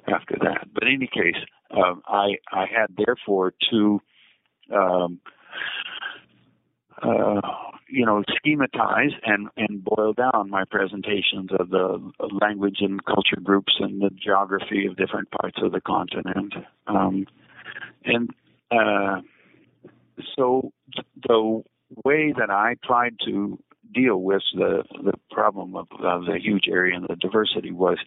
after 0.08 0.36
that. 0.42 0.68
But 0.72 0.84
in 0.84 0.94
any 0.94 1.06
case, 1.06 1.42
um, 1.70 2.02
I 2.06 2.36
I 2.52 2.66
had 2.66 2.96
therefore 2.96 3.52
to 3.70 4.00
um, 4.74 5.20
uh, 7.02 7.40
you 7.88 8.04
know 8.06 8.22
schematize 8.28 9.14
and 9.24 9.48
and 9.56 9.84
boil 9.84 10.12
down 10.12 10.50
my 10.50 10.64
presentations 10.64 11.50
of 11.58 11.70
the 11.70 12.10
language 12.40 12.78
and 12.80 13.04
culture 13.04 13.40
groups 13.42 13.74
and 13.80 14.00
the 14.00 14.10
geography 14.10 14.86
of 14.86 14.96
different 14.96 15.30
parts 15.30 15.58
of 15.62 15.72
the 15.72 15.80
continent, 15.80 16.54
um, 16.86 17.26
and 18.04 18.30
uh, 18.70 19.20
so 20.36 20.72
the 21.26 21.62
way 22.04 22.32
that 22.36 22.50
I 22.50 22.76
tried 22.84 23.16
to 23.26 23.58
deal 23.94 24.18
with 24.18 24.42
the 24.54 24.82
the 25.04 25.14
problem 25.30 25.76
of, 25.76 25.86
of 26.02 26.26
the 26.26 26.38
huge 26.40 26.64
area 26.68 26.96
and 26.96 27.06
the 27.08 27.16
diversity 27.16 27.70
was 27.70 27.98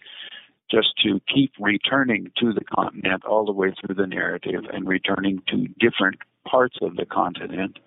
just 0.70 0.88
to 1.02 1.20
keep 1.32 1.52
returning 1.58 2.30
to 2.38 2.52
the 2.52 2.64
continent 2.64 3.24
all 3.24 3.44
the 3.44 3.52
way 3.52 3.74
through 3.80 3.94
the 3.94 4.06
narrative 4.06 4.62
and 4.72 4.86
returning 4.86 5.42
to 5.48 5.66
different 5.80 6.16
parts 6.46 6.76
of 6.80 6.96
the 6.96 7.06
continent 7.06 7.78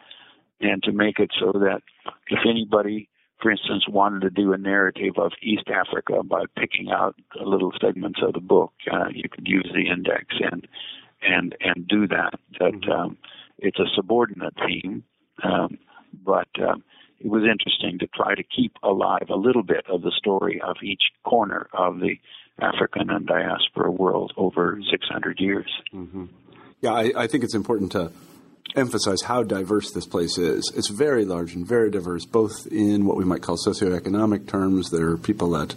and 0.60 0.84
to 0.84 0.92
make 0.92 1.20
it 1.20 1.32
so 1.40 1.52
that 1.54 1.82
if 2.30 2.40
anybody 2.50 3.10
for 3.42 3.52
instance 3.52 3.88
wanted 3.88 4.22
to 4.22 4.30
do 4.30 4.54
a 4.54 4.58
narrative 4.58 5.14
of 5.18 5.32
east 5.42 5.68
africa 5.68 6.24
by 6.24 6.44
picking 6.58 6.90
out 6.92 7.16
little 7.44 7.72
segments 7.80 8.20
of 8.26 8.34
the 8.34 8.42
book 8.42 8.74
uh, 8.92 9.08
you 9.14 9.30
could 9.30 9.48
use 9.48 9.70
the 9.74 9.90
index 9.90 10.26
and 10.52 10.68
and 11.22 11.56
and 11.62 11.88
do 11.88 12.08
that 12.08 12.34
that 12.60 12.74
mm-hmm. 12.74 12.92
um, 12.92 13.18
it's 13.60 13.80
a 13.80 13.86
subordinate 13.96 14.54
theme 14.66 15.04
um, 15.44 15.78
but 16.26 16.48
um, 16.62 16.84
it 17.20 17.28
was 17.28 17.44
interesting 17.44 18.00
to 18.00 18.08
try 18.08 18.36
to 18.36 18.44
keep 18.44 18.74
alive 18.84 19.28
a 19.30 19.36
little 19.36 19.64
bit 19.64 19.86
of 19.90 20.02
the 20.02 20.12
story 20.18 20.62
of 20.62 20.78
each 20.84 21.02
corner 21.24 21.68
of 21.74 22.00
the 22.00 22.16
African 22.60 23.10
and 23.10 23.26
diaspora 23.26 23.92
world 23.92 24.34
over 24.38 24.80
600 24.92 25.40
years. 25.40 25.72
Mm-hmm. 25.94 26.26
Yeah, 26.82 26.94
I, 26.94 27.12
I 27.16 27.28
think 27.28 27.44
it's 27.44 27.56
important 27.56 27.92
to 27.94 28.12
emphasize 28.76 29.22
how 29.22 29.44
diverse 29.44 29.92
this 29.92 30.06
place 30.06 30.38
is. 30.38 30.72
It's 30.76 30.90
very 30.90 31.26
large 31.26 31.56
and 31.56 31.66
very 31.66 31.90
diverse, 31.90 32.26
both 32.26 32.68
in 32.68 33.06
what 33.06 33.18
we 33.18 33.26
might 33.26 33.42
call 33.42 33.58
socioeconomic 33.58 34.48
terms. 34.48 34.90
There 34.90 35.10
are 35.10 35.18
people 35.18 35.52
that, 35.52 35.76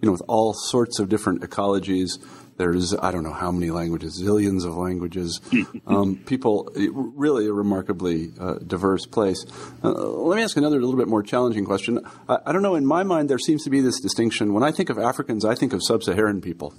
you 0.00 0.06
know, 0.06 0.12
with 0.12 0.22
all 0.28 0.54
sorts 0.54 0.98
of 0.98 1.08
different 1.08 1.42
ecologies, 1.42 2.18
there's 2.62 2.94
I 2.94 3.10
don't 3.10 3.24
know 3.24 3.32
how 3.32 3.50
many 3.50 3.72
languages, 3.72 4.22
zillions 4.22 4.64
of 4.64 4.76
languages. 4.76 5.40
um, 5.88 6.16
people, 6.26 6.70
really 6.76 7.48
a 7.48 7.52
remarkably 7.52 8.30
uh, 8.38 8.54
diverse 8.64 9.04
place. 9.04 9.44
Uh, 9.82 9.90
let 9.90 10.36
me 10.36 10.44
ask 10.44 10.56
another 10.56 10.76
a 10.76 10.80
little 10.80 10.98
bit 10.98 11.08
more 11.08 11.24
challenging 11.24 11.64
question. 11.64 11.98
I, 12.28 12.38
I, 12.46 12.52
don't 12.52 12.62
know. 12.62 12.76
In 12.76 12.86
my 12.86 13.02
mind, 13.02 13.28
there 13.28 13.38
seems 13.38 13.64
to 13.64 13.70
be 13.70 13.80
this 13.80 14.00
distinction. 14.00 14.54
When 14.54 14.62
I 14.62 14.70
think 14.70 14.90
of 14.90 14.98
Africans, 14.98 15.44
I 15.44 15.56
think 15.56 15.72
of 15.72 15.80
sub-Saharan 15.82 16.40
people. 16.40 16.72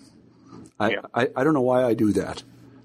I, 0.79 0.91
yeah. 0.91 1.01
I, 1.13 1.29
I 1.35 1.43
don't 1.43 1.53
know 1.53 1.61
why 1.61 1.83
I 1.83 1.93
do 1.93 2.13
that 2.13 2.43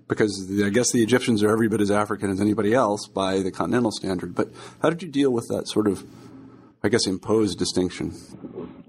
because 0.08 0.50
I 0.64 0.70
guess 0.70 0.90
the 0.90 1.02
Egyptians 1.02 1.42
are 1.44 1.50
every 1.50 1.68
bit 1.68 1.80
as 1.80 1.92
African 1.92 2.30
as 2.30 2.40
anybody 2.40 2.74
else 2.74 3.06
by 3.06 3.40
the 3.40 3.52
continental 3.52 3.92
standard. 3.92 4.34
But 4.34 4.48
how 4.82 4.90
did 4.90 5.02
you 5.02 5.08
deal 5.08 5.30
with 5.30 5.46
that 5.48 5.68
sort 5.68 5.86
of, 5.86 6.04
I 6.82 6.88
guess, 6.88 7.06
imposed 7.06 7.60
distinction? 7.60 8.14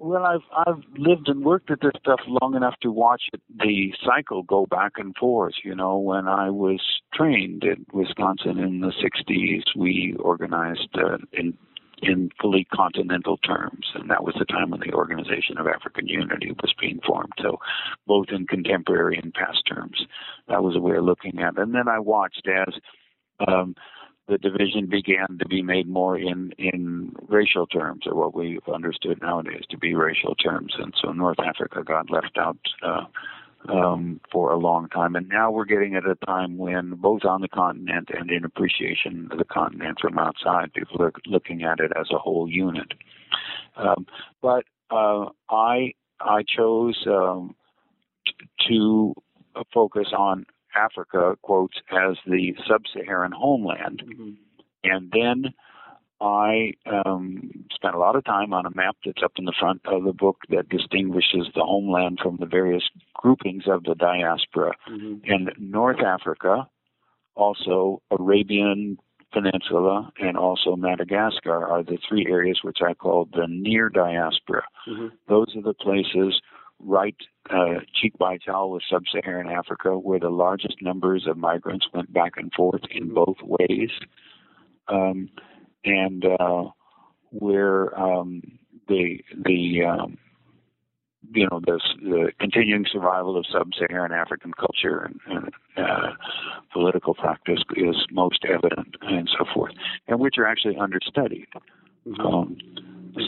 Well, 0.10 0.26
I've 0.26 0.66
I've 0.66 0.84
lived 0.98 1.30
and 1.30 1.46
worked 1.46 1.70
at 1.70 1.82
this 1.82 1.92
stuff 2.00 2.22
long 2.42 2.56
enough 2.56 2.74
to 2.82 2.92
watch 2.92 3.22
it, 3.32 3.42
the 3.56 3.94
cycle 4.04 4.42
go 4.42 4.66
back 4.66 4.94
and 4.96 5.16
forth. 5.16 5.54
You 5.64 5.76
know, 5.76 6.00
when 6.00 6.28
I 6.28 6.50
was 6.50 6.82
trained 7.14 7.64
at 7.64 7.78
Wisconsin 7.94 8.58
in 8.58 8.80
the 8.80 8.92
'60s, 8.92 9.66
we 9.78 10.16
organized 10.18 10.90
uh, 10.96 11.20
in 11.32 11.56
in 12.02 12.32
fully 12.42 12.66
continental 12.74 13.38
terms, 13.38 13.86
and 13.94 14.10
that 14.10 14.24
was 14.24 14.34
the 14.40 14.46
time 14.46 14.72
when 14.72 14.80
the 14.80 14.94
Organization 14.94 15.60
of 15.60 15.68
African 15.68 16.08
Unity 16.08 16.54
was 16.60 16.74
being 16.82 17.00
formed. 17.06 17.34
So, 17.40 17.60
both 18.08 18.30
in 18.32 18.48
contemporary 18.48 19.20
and 19.22 19.32
past 19.32 19.62
terms, 19.72 20.08
that 20.48 20.64
was 20.64 20.76
a 20.76 20.80
way 20.80 20.98
of 20.98 21.04
looking 21.04 21.38
at 21.38 21.54
it. 21.54 21.60
And 21.60 21.76
then 21.76 21.88
I 21.88 22.00
watched 22.00 22.48
as 22.48 22.74
um, 23.48 23.76
the 24.30 24.38
division 24.38 24.86
began 24.86 25.38
to 25.40 25.48
be 25.48 25.62
made 25.62 25.88
more 25.90 26.18
in 26.18 26.54
in 26.58 27.14
racial 27.28 27.66
terms, 27.68 28.04
or 28.06 28.16
what 28.16 28.36
we've 28.36 28.68
understood 28.74 29.22
nowadays 29.22 29.64
to 29.70 29.78
be 29.78 29.96
racial 29.96 30.36
terms, 30.36 30.74
and 30.78 30.94
so 31.02 31.12
North 31.12 31.40
Africa 31.40 31.84
got 31.84 32.10
left 32.10 32.38
out 32.38 32.58
uh, 32.84 33.06
um, 33.68 34.22
for 34.32 34.52
a 34.52 34.58
long 34.58 34.88
time, 34.90 35.16
and 35.16 35.28
now 35.28 35.52
we're 35.52 35.66
getting 35.66 35.96
at 35.96 36.06
a 36.06 36.16
time 36.26 36.58
when 36.58 36.92
both 36.92 37.26
on 37.26 37.42
the 37.42 37.48
continent 37.48 38.10
and 38.16 38.30
in 38.30 38.46
appreciation 38.46 39.28
of 39.32 39.38
the 39.38 39.46
continent 39.46 39.98
from 40.00 40.18
outside, 40.18 40.74
people 40.74 41.02
are 41.02 41.14
looking 41.26 41.64
at 41.64 41.80
it 41.80 41.92
as 42.00 42.08
a 42.12 42.18
whole 42.18 42.48
unit. 42.50 42.94
Um, 43.76 44.06
but 44.42 44.66
uh, 44.92 45.26
I 45.50 45.94
I 46.20 46.44
chose 46.44 47.04
um, 47.08 47.56
to 48.68 49.14
focus 49.74 50.08
on 50.16 50.46
Africa, 50.76 51.38
quotes, 51.42 51.78
as 51.92 52.18
the 52.26 52.56
sub 52.68 52.84
Saharan 52.94 53.32
homeland. 53.32 54.04
Mm-hmm. 54.06 54.30
And 54.84 55.12
then 55.12 55.54
I 56.22 56.74
um, 56.86 57.66
spent 57.72 57.96
a 57.96 58.00
lot 58.00 58.16
of 58.16 58.26
time 58.26 58.54
on 58.54 58.66
a 58.66 58.76
map 58.76 58.98
that's 59.06 59.24
up 59.24 59.34
in 59.38 59.46
the 59.46 59.54
front 59.58 59.82
of 59.86 60.04
the 60.04 60.14
book 60.14 60.38
that 60.50 60.70
distinguishes 60.70 61.48
the 61.56 61.64
homeland 61.64 62.20
from 62.22 62.38
the 62.38 62.46
various 62.46 62.84
groupings 63.14 63.64
of 63.68 63.84
the 63.84 63.96
diaspora. 63.96 64.74
Mm-hmm. 64.90 65.32
And 65.32 65.52
North 65.58 66.02
Africa, 66.06 66.68
also 67.36 68.02
Arabian 68.12 68.98
Peninsula, 69.32 70.12
and 70.20 70.36
also 70.36 70.76
Madagascar 70.76 71.66
are 71.68 71.84
the 71.84 72.00
three 72.08 72.26
areas 72.28 72.60
which 72.64 72.80
I 72.86 72.94
call 72.96 73.30
the 73.32 73.46
near 73.48 73.90
diaspora. 73.90 74.64
Mm-hmm. 74.90 75.08
Those 75.28 75.56
are 75.56 75.62
the 75.62 75.74
places 75.74 76.42
right 76.80 77.16
uh, 77.50 77.80
cheek 77.94 78.18
by 78.18 78.38
jowl 78.38 78.72
with 78.72 78.84
sub-Saharan 78.90 79.48
Africa, 79.48 79.98
where 79.98 80.20
the 80.20 80.30
largest 80.30 80.82
numbers 80.82 81.26
of 81.28 81.38
migrants 81.38 81.88
went 81.94 82.14
back 82.14 82.34
and 82.38 82.52
forth 82.54 82.82
in 82.92 83.14
both 83.14 83.38
ways, 83.42 83.90
um, 84.88 85.30
and 85.84 86.26
uh, 86.26 86.66
where 87.32 87.98
um, 88.00 88.42
the 88.88 89.20
the 89.46 89.84
um, 89.84 90.18
you 91.34 91.48
know 91.50 91.60
the, 91.66 91.80
the 92.02 92.32
continuing 92.40 92.86
survival 92.92 93.38
of 93.38 93.46
sub-Saharan 93.52 94.12
African 94.12 94.54
culture 94.54 95.00
and, 95.00 95.20
and 95.28 95.54
uh, 95.78 96.12
political 96.72 97.14
practice 97.14 97.60
is 97.76 97.96
most 98.12 98.46
evident, 98.46 98.96
and 99.02 99.30
so 99.38 99.46
forth, 99.54 99.74
and 100.08 100.20
which 100.20 100.36
are 100.38 100.46
actually 100.46 100.78
understudied. 100.78 101.48
Mm-hmm. 102.08 102.22
Um, 102.22 102.58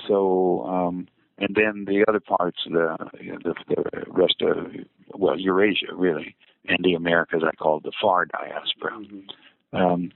so 0.07 0.65
um, 0.65 1.07
and 1.37 1.55
then 1.55 1.85
the 1.85 2.05
other 2.07 2.19
parts, 2.19 2.59
the, 2.65 2.97
the, 3.13 3.53
the 3.67 4.03
rest 4.07 4.41
of 4.41 4.67
well, 5.15 5.39
Eurasia 5.39 5.87
really, 5.93 6.35
and 6.67 6.79
the 6.83 6.93
Americas 6.93 7.43
I 7.45 7.55
call 7.55 7.79
the 7.79 7.91
far 8.01 8.25
diaspora. 8.25 8.99
Mm-hmm. 8.99 9.75
Um, 9.75 10.11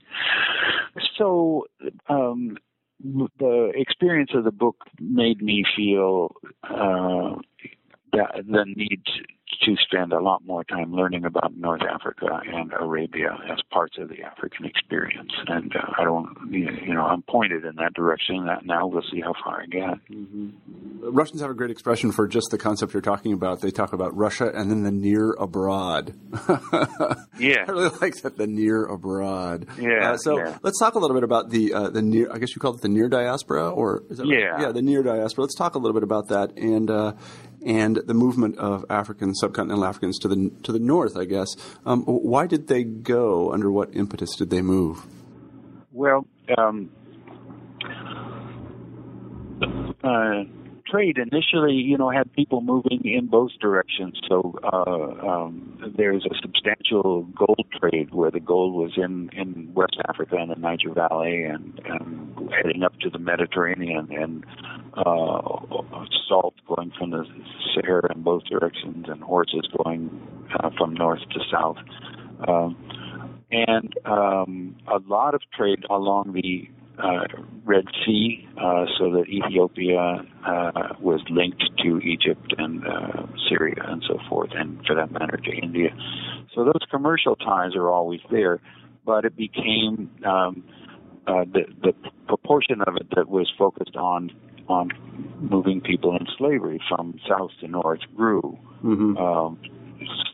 so 1.16 1.66
um, 2.08 2.58
the 3.02 3.72
experience 3.74 4.30
of 4.34 4.44
the 4.44 4.52
book 4.52 4.76
made 5.00 5.42
me 5.42 5.64
feel 5.76 6.34
uh, 6.64 7.36
that 8.12 8.44
the 8.46 8.64
need 8.66 9.02
to 9.64 9.76
spend 9.76 10.12
a 10.12 10.20
lot 10.20 10.44
more 10.44 10.64
time 10.64 10.92
learning 10.92 11.24
about 11.24 11.56
North 11.56 11.82
Africa 11.82 12.40
and 12.46 12.72
Arabia 12.72 13.36
as 13.50 13.58
parts 13.70 13.96
of 13.98 14.08
the 14.08 14.22
African 14.22 14.66
experience. 14.66 15.32
And 15.46 15.74
uh, 15.74 15.92
I 15.98 16.04
don't, 16.04 16.36
you 16.50 16.94
know, 16.94 17.04
I'm 17.04 17.22
pointed 17.22 17.64
in 17.64 17.76
that 17.76 17.94
direction. 17.94 18.46
That 18.46 18.64
now 18.66 18.86
we'll 18.86 19.02
see 19.10 19.20
how 19.20 19.34
far 19.44 19.62
I 19.62 19.66
get. 19.66 20.10
Mm-hmm. 20.10 20.50
Russians 21.02 21.40
have 21.40 21.50
a 21.50 21.54
great 21.54 21.70
expression 21.70 22.12
for 22.12 22.26
just 22.26 22.48
the 22.50 22.58
concept 22.58 22.92
you're 22.92 23.02
talking 23.02 23.32
about. 23.32 23.60
They 23.60 23.70
talk 23.70 23.92
about 23.92 24.16
Russia 24.16 24.50
and 24.54 24.70
then 24.70 24.82
the 24.82 24.90
near 24.90 25.32
abroad. 25.32 26.14
yeah, 27.38 27.64
I 27.66 27.70
really 27.70 27.96
like 28.00 28.14
that 28.22 28.36
the 28.36 28.46
near 28.46 28.84
abroad. 28.84 29.66
Yeah. 29.78 30.12
Uh, 30.12 30.16
so 30.18 30.38
yeah. 30.38 30.58
let's 30.62 30.78
talk 30.78 30.94
a 30.94 30.98
little 30.98 31.14
bit 31.14 31.24
about 31.24 31.50
the 31.50 31.72
uh, 31.72 31.90
the 31.90 32.02
near. 32.02 32.32
I 32.32 32.38
guess 32.38 32.54
you 32.54 32.60
called 32.60 32.76
it 32.76 32.82
the 32.82 32.88
near 32.88 33.08
diaspora, 33.08 33.70
or 33.70 34.04
is 34.10 34.18
that 34.18 34.26
yeah, 34.26 34.36
right? 34.36 34.60
yeah, 34.62 34.72
the 34.72 34.82
near 34.82 35.02
diaspora. 35.02 35.44
Let's 35.44 35.54
talk 35.54 35.74
a 35.74 35.78
little 35.78 35.94
bit 35.94 36.02
about 36.02 36.28
that 36.28 36.56
and 36.56 36.90
uh, 36.90 37.12
and 37.64 37.96
the 37.96 38.14
movement 38.14 38.58
of 38.58 38.84
African 38.88 39.34
subcontinental 39.48 39.86
Africans 39.86 40.18
to 40.20 40.28
the 40.28 40.50
to 40.62 40.72
the 40.72 40.78
north. 40.78 41.16
I 41.16 41.24
guess. 41.24 41.56
Um, 41.84 42.02
why 42.04 42.46
did 42.46 42.68
they 42.68 42.84
go? 42.84 43.52
Under 43.52 43.70
what 43.70 43.94
impetus 43.94 44.34
did 44.36 44.50
they 44.50 44.62
move? 44.62 45.06
Well, 45.92 46.26
um, 46.58 46.90
uh, 50.04 50.44
trade 50.86 51.18
initially, 51.18 51.74
you 51.74 51.96
know, 51.96 52.10
had 52.10 52.32
people 52.32 52.60
moving 52.60 53.00
in 53.04 53.26
both 53.26 53.50
directions. 53.60 54.18
So 54.28 54.58
uh, 54.62 55.26
um, 55.26 55.92
there's 55.96 56.24
a 56.24 56.34
substantial 56.40 57.22
gold 57.36 57.66
trade 57.80 58.14
where 58.14 58.30
the 58.30 58.40
gold 58.40 58.74
was 58.74 58.92
in 58.96 59.30
in 59.32 59.72
West 59.74 59.96
Africa 60.08 60.36
and 60.38 60.50
the 60.50 60.56
Niger 60.56 60.92
Valley, 60.92 61.44
and, 61.44 61.80
and 61.84 62.50
heading 62.52 62.82
up 62.82 62.98
to 63.00 63.10
the 63.10 63.18
Mediterranean, 63.18 64.08
and 64.10 64.44
uh, 64.96 66.04
salt 66.28 66.54
going 66.66 66.92
from 66.98 67.10
the 67.10 67.24
Sahara 67.74 68.14
in 68.14 68.22
both 68.22 68.44
directions, 68.44 69.06
and 69.08 69.22
horses 69.22 69.68
going 69.82 70.10
uh, 70.60 70.70
from 70.76 70.94
north 70.94 71.20
to 71.30 71.40
south. 71.50 71.78
Um, 72.48 72.76
and 73.50 73.94
um, 74.04 74.76
a 74.88 74.98
lot 75.06 75.34
of 75.34 75.42
trade 75.56 75.84
along 75.88 76.32
the 76.32 76.68
uh, 76.98 77.26
Red 77.64 77.84
Sea, 78.04 78.48
uh, 78.56 78.86
so 78.98 79.10
that 79.12 79.26
Ethiopia 79.28 80.24
uh, 80.46 80.94
was 81.00 81.20
linked 81.28 81.62
to 81.84 81.98
Egypt 81.98 82.54
and 82.58 82.86
uh, 82.86 83.26
Syria 83.48 83.82
and 83.86 84.02
so 84.08 84.18
forth, 84.28 84.50
and 84.54 84.84
for 84.86 84.94
that 84.94 85.10
matter 85.10 85.36
to 85.36 85.50
India. 85.52 85.90
So 86.54 86.64
those 86.64 86.82
commercial 86.90 87.36
ties 87.36 87.74
are 87.74 87.90
always 87.90 88.20
there, 88.30 88.60
but 89.04 89.24
it 89.24 89.36
became 89.36 90.10
um, 90.24 90.64
uh, 91.26 91.44
the 91.44 91.64
the 91.82 91.92
proportion 92.26 92.80
of 92.86 92.96
it 92.96 93.08
that 93.14 93.28
was 93.28 93.52
focused 93.58 93.96
on 93.96 94.30
on 94.68 94.90
moving 95.38 95.80
people 95.80 96.16
in 96.16 96.26
slavery 96.38 96.80
from 96.88 97.18
south 97.28 97.50
to 97.60 97.68
north 97.68 98.00
grew. 98.14 98.58
Mm-hmm. 98.84 99.16
Um, 99.16 99.58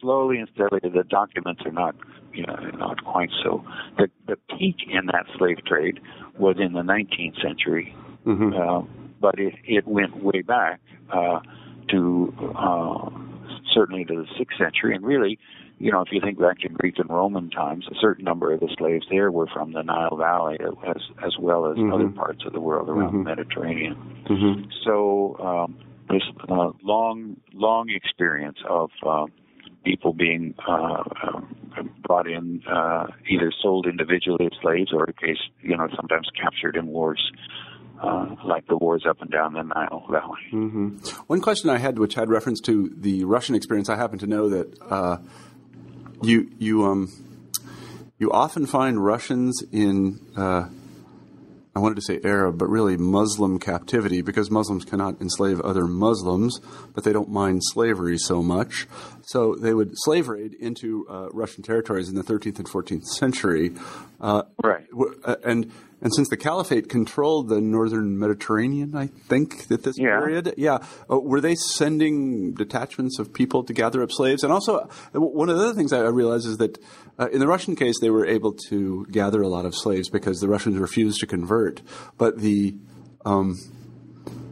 slowly 0.01 0.39
and 0.39 0.49
steadily, 0.55 0.81
the 0.83 1.05
documents 1.05 1.63
are 1.65 1.73
not 1.73 1.95
you 2.35 2.45
know, 2.47 2.57
not 2.79 3.05
quite 3.05 3.31
so. 3.43 3.65
The, 3.99 4.09
the 4.27 4.37
peak 4.59 4.77
in 4.89 5.07
that 5.07 5.27
slave 5.37 5.59
trade 5.67 6.01
was 6.39 6.57
in 6.59 6.73
the 6.73 6.81
19th 6.81 7.41
century, 7.43 7.95
mm-hmm. 8.27 8.53
uh, 8.55 8.83
but 9.21 9.39
it, 9.39 9.55
it 9.65 9.87
went 9.87 10.23
way 10.23 10.43
back 10.43 10.81
uh, 11.13 11.41
to 11.91 12.35
uh, 12.57 13.11
certainly 13.75 14.05
to 14.07 14.15
the 14.15 14.45
6th 14.45 14.59
century. 14.59 14.95
And 14.95 15.05
really, 15.05 15.39
you 15.83 15.91
know, 15.91 16.01
if 16.01 16.09
you 16.13 16.21
think 16.21 16.39
back 16.39 16.61
to 16.61 16.69
Greek 16.69 16.95
and 16.99 17.11
Roman 17.11 17.51
times, 17.51 17.87
a 17.91 17.95
certain 18.01 18.25
number 18.25 18.53
of 18.53 18.61
the 18.61 18.69
slaves 18.79 19.05
there 19.11 19.33
were 19.33 19.49
from 19.53 19.73
the 19.73 19.83
Nile 19.83 20.17
Valley 20.17 20.57
as, 20.87 21.03
as 21.25 21.33
well 21.41 21.69
as 21.69 21.77
mm-hmm. 21.77 21.93
other 21.93 22.09
parts 22.09 22.45
of 22.47 22.53
the 22.53 22.61
world 22.61 22.89
around 22.89 23.09
mm-hmm. 23.09 23.25
the 23.25 23.25
Mediterranean. 23.25 24.25
Mm-hmm. 24.31 24.71
So 24.85 25.37
um, 25.41 25.77
this 26.09 26.23
uh, 26.49 26.71
long, 26.85 27.37
long 27.53 27.91
experience 27.91 28.59
of 28.69 28.91
uh, 29.05 29.27
people 29.85 30.13
being 30.13 30.55
uh, 30.69 31.03
brought 32.07 32.29
in, 32.29 32.63
uh, 32.71 33.09
either 33.29 33.53
sold 33.61 33.87
individually 33.89 34.47
as 34.47 34.53
slaves 34.63 34.93
or, 34.93 35.07
in 35.07 35.15
case 35.15 35.43
you 35.63 35.77
know, 35.77 35.89
sometimes 35.97 36.29
captured 36.41 36.77
in 36.77 36.87
wars. 36.87 37.33
Uh, 38.01 38.35
like 38.45 38.67
the 38.67 38.77
wars 38.77 39.05
up 39.09 39.21
and 39.21 39.31
down 39.31 39.53
the 39.53 39.63
Nile 39.63 40.05
Valley. 40.11 40.41
Mm-hmm. 40.53 40.97
One 41.29 41.41
question 41.41 41.71
I 41.71 41.79
had, 41.79 42.01
which 42.01 42.15
had 42.15 42.29
reference 42.29 42.61
to 42.63 42.93
the 42.97 43.23
Russian 43.23 43.55
experience, 43.55 43.89
I 43.89 43.95
happen 43.95 44.19
to 44.19 44.27
know 44.27 44.49
that 44.49 44.77
uh, 44.91 45.19
you 46.23 46.51
you 46.59 46.85
um, 46.85 47.13
you 48.19 48.31
often 48.31 48.67
find 48.67 49.05
Russians 49.05 49.63
in 49.73 50.21
uh, 50.37 50.69
I 51.75 51.79
wanted 51.81 51.95
to 51.95 52.03
say 52.03 52.21
Arab, 52.23 52.59
but 52.59 52.69
really 52.69 52.99
Muslim 52.99 53.59
captivity 53.59 54.21
because 54.21 54.51
Muslims 54.51 54.85
cannot 54.85 55.21
enslave 55.23 55.59
other 55.61 55.87
Muslims, 55.87 56.61
but 56.95 57.03
they 57.05 57.15
don't 57.15 57.31
mind 57.31 57.63
slavery 57.65 58.19
so 58.19 58.43
much. 58.43 58.87
So 59.23 59.55
they 59.55 59.73
would 59.73 59.93
slave 59.95 60.29
raid 60.29 60.53
into 60.53 61.07
uh, 61.09 61.29
Russian 61.33 61.63
territories 61.63 62.11
in 62.11 62.15
the 62.15 62.23
13th 62.23 62.59
and 62.59 62.69
14th 62.69 63.05
century. 63.05 63.73
Uh, 64.21 64.43
right. 64.63 64.87
And 65.43 65.73
and 66.03 66.13
since 66.13 66.29
the 66.29 66.37
Caliphate 66.37 66.89
controlled 66.89 67.49
the 67.49 67.61
northern 67.61 68.19
Mediterranean, 68.19 68.97
I 68.97 69.07
think 69.07 69.71
at 69.71 69.85
this 69.85 69.97
yeah. 69.99 70.19
period, 70.19 70.55
yeah, 70.57 70.79
uh, 71.09 71.19
were 71.19 71.41
they 71.41 71.55
sending 71.55 72.55
detachments 72.55 73.21
of 73.21 73.33
people 73.33 73.63
to 73.63 73.73
gather 73.73 74.03
up 74.03 74.11
slaves? 74.11 74.43
And 74.43 74.53
also, 74.53 74.89
one 75.13 75.49
of 75.49 75.57
the 75.57 75.65
other 75.65 75.75
things 75.75 75.93
I 75.93 76.01
realized 76.01 76.47
is 76.47 76.59
that 76.59 76.79
uh, 77.21 77.29
in 77.29 77.39
the 77.39 77.47
Russian 77.47 77.77
case, 77.77 78.01
they 78.01 78.11
were 78.11 78.27
able 78.27 78.53
to 78.69 79.07
gather 79.13 79.43
a 79.43 79.49
lot 79.49 79.65
of 79.65 79.77
slaves 79.77 80.11
because 80.11 80.41
the 80.41 80.49
Russians 80.49 80.77
refused 80.77 81.21
to 81.21 81.27
convert. 81.27 81.83
But 82.19 82.41
the 82.41 82.75
um, 83.25 83.59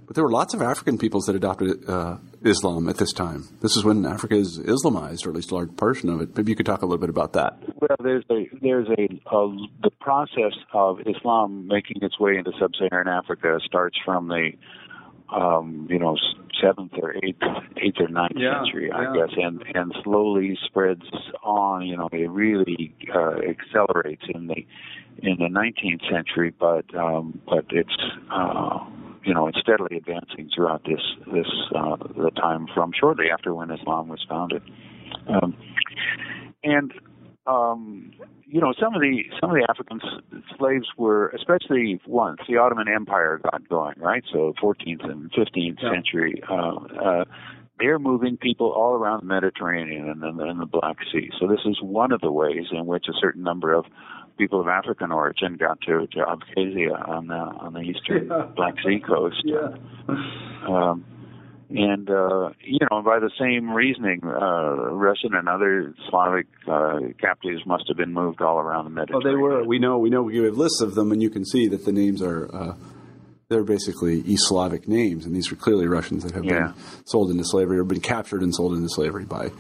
but 0.07 0.15
there 0.15 0.23
were 0.23 0.31
lots 0.31 0.55
of 0.55 0.63
African 0.63 0.99
peoples 0.99 1.27
that 1.27 1.35
adopted 1.35 1.89
uh, 1.89 2.19
Islam 2.45 2.89
at 2.89 2.97
this 2.97 3.13
time. 3.13 3.45
This 3.61 3.77
is 3.77 3.85
when 3.85 4.07
Africa 4.07 4.35
is 4.35 4.59
Islamized, 4.59 5.27
or 5.27 5.31
at 5.31 5.37
least 5.37 5.51
a 5.51 5.55
large 5.55 5.77
portion 5.77 6.09
of 6.09 6.21
it. 6.21 6.37
Maybe 6.37 6.53
you 6.53 6.57
could 6.57 6.67
talk 6.67 6.83
a 6.83 6.87
little 6.87 7.01
bit 7.01 7.11
about 7.11 7.35
that. 7.35 7.59
Well, 7.77 7.97
there's 8.03 8.25
a 8.31 8.49
there's 8.61 8.89
a, 8.89 9.35
a 9.35 9.57
the 9.83 9.91
process 10.01 10.55
of 10.73 11.01
Islam 11.07 11.67
making 11.67 12.03
its 12.03 12.19
way 12.19 12.37
into 12.37 12.53
sub-Saharan 12.59 13.09
Africa 13.09 13.59
starts 13.65 13.99
from 14.05 14.29
the 14.29 14.53
um, 15.35 15.87
you 15.91 15.99
know 15.99 16.17
seventh 16.61 16.93
or 17.01 17.15
eighth 17.17 17.43
eighth 17.77 18.01
or 18.01 18.09
ninth 18.09 18.33
yeah, 18.37 18.63
century, 18.63 18.91
I 18.91 19.03
yeah. 19.03 19.27
guess, 19.27 19.37
and 19.37 19.65
and 19.75 19.95
slowly 20.03 20.59
spreads 20.65 21.05
on. 21.43 21.87
You 21.87 21.97
know, 21.97 22.09
it 22.13 22.31
really 22.31 22.95
uh, 23.15 23.37
accelerates 23.49 24.25
in 24.29 24.47
the 24.47 24.67
in 25.23 25.37
the 25.39 25.49
19th 25.49 26.11
century, 26.11 26.53
but 26.59 26.85
um, 26.95 27.41
but 27.49 27.65
it's 27.71 27.97
uh, 28.33 28.79
you 29.25 29.35
know 29.35 29.47
it's 29.47 29.59
steadily 29.61 29.97
advancing 29.97 30.49
throughout 30.55 30.83
this 30.85 31.01
this 31.33 31.47
uh, 31.75 31.97
the 32.17 32.31
time 32.37 32.67
from 32.75 32.93
shortly 32.99 33.27
after 33.33 33.55
when 33.55 33.71
Islam 33.71 34.09
was 34.09 34.25
founded, 34.29 34.63
um, 35.29 35.57
and 36.65 36.93
um, 37.47 38.13
you 38.47 38.61
know 38.61 38.73
some 38.81 38.95
of 38.95 39.01
the 39.01 39.25
some 39.41 39.51
of 39.51 39.57
the 39.57 39.67
African 39.69 40.01
slaves 40.59 40.87
were 40.97 41.29
especially 41.29 42.01
once 42.07 42.41
the 42.49 42.57
Ottoman 42.57 42.89
Empire 42.89 43.41
got 43.43 43.69
going 43.69 43.95
right 43.99 44.25
so 44.33 44.55
14th 44.63 45.05
and 45.09 45.31
15th 45.33 45.79
Yeah. 45.83 45.91
century. 45.93 46.43
Uh, 46.49 46.77
uh, 47.03 47.25
they're 47.79 47.99
moving 47.99 48.37
people 48.37 48.71
all 48.73 48.93
around 48.93 49.23
the 49.23 49.27
Mediterranean 49.27 50.09
and 50.11 50.23
and 50.23 50.61
the 50.61 50.67
Black 50.67 50.99
Sea. 51.11 51.31
So 51.41 51.47
this 51.47 51.61
is 51.65 51.79
one 51.81 52.13
of 52.13 52.21
the 52.21 52.31
ways 52.31 52.67
in 52.73 52.85
which 52.85 53.07
a 53.09 53.15
certain 53.19 53.43
number 53.43 53.73
of 53.73 53.87
people 54.39 54.61
of 54.61 54.69
African 54.69 55.13
origin 55.13 55.57
got 55.57 55.81
to, 55.83 56.07
to 56.09 56.19
Abkhazia 56.19 57.09
on 57.09 57.27
the 57.29 57.35
on 57.35 57.73
the 57.75 57.81
eastern 57.81 58.29
Yeah. 58.29 58.47
Black 58.57 58.75
Sea 58.85 59.01
coast. 59.07 59.43
Yeah. 59.45 59.75
Um, 60.69 61.05
and 61.71 62.11
uh, 62.11 62.51
you 62.65 62.79
know, 62.91 63.01
by 63.03 63.21
the 63.21 63.31
same 63.39 63.71
reasoning, 63.73 64.21
uh, 64.25 64.91
Russian 64.93 65.35
and 65.35 65.49
other 65.49 65.95
Slavic 66.09 66.47
uh, 66.69 66.99
captives 67.21 67.65
must 67.65 67.85
have 67.89 67.97
been 67.97 68.13
moved 68.13 68.41
all 68.43 68.59
around 68.59 68.87
the 68.87 68.91
Well, 68.91 69.07
Mediterranean. 69.21 69.33
they 69.37 69.41
were. 69.43 69.65
We 69.65 69.79
know. 69.79 69.99
We 69.99 70.11
know. 70.11 70.23
We 70.23 70.39
have 70.45 70.57
lists 70.57 70.81
of 70.81 70.95
them, 70.97 71.13
and 71.13 71.23
you 71.23 71.31
can 71.31 71.45
see 71.45 71.69
that 71.69 71.85
the 71.85 71.93
names 71.93 72.23
are. 72.23 72.53
Uh, 72.55 72.75
they're 73.49 73.65
basically 73.65 74.21
East 74.21 74.47
Slavic 74.47 74.87
names, 74.87 75.27
and 75.27 75.35
these 75.35 75.51
were 75.51 75.57
clearly 75.57 75.87
Russians 75.89 76.23
that 76.25 76.35
have 76.35 76.45
Yeah. 76.45 76.67
been 76.69 76.75
sold 77.05 77.31
into 77.33 77.43
slavery 77.45 77.79
or 77.79 77.85
been 77.85 78.01
captured 78.01 78.43
and 78.43 78.55
sold 78.55 78.75
into 78.75 78.89
slavery 78.89 79.25
by 79.25 79.51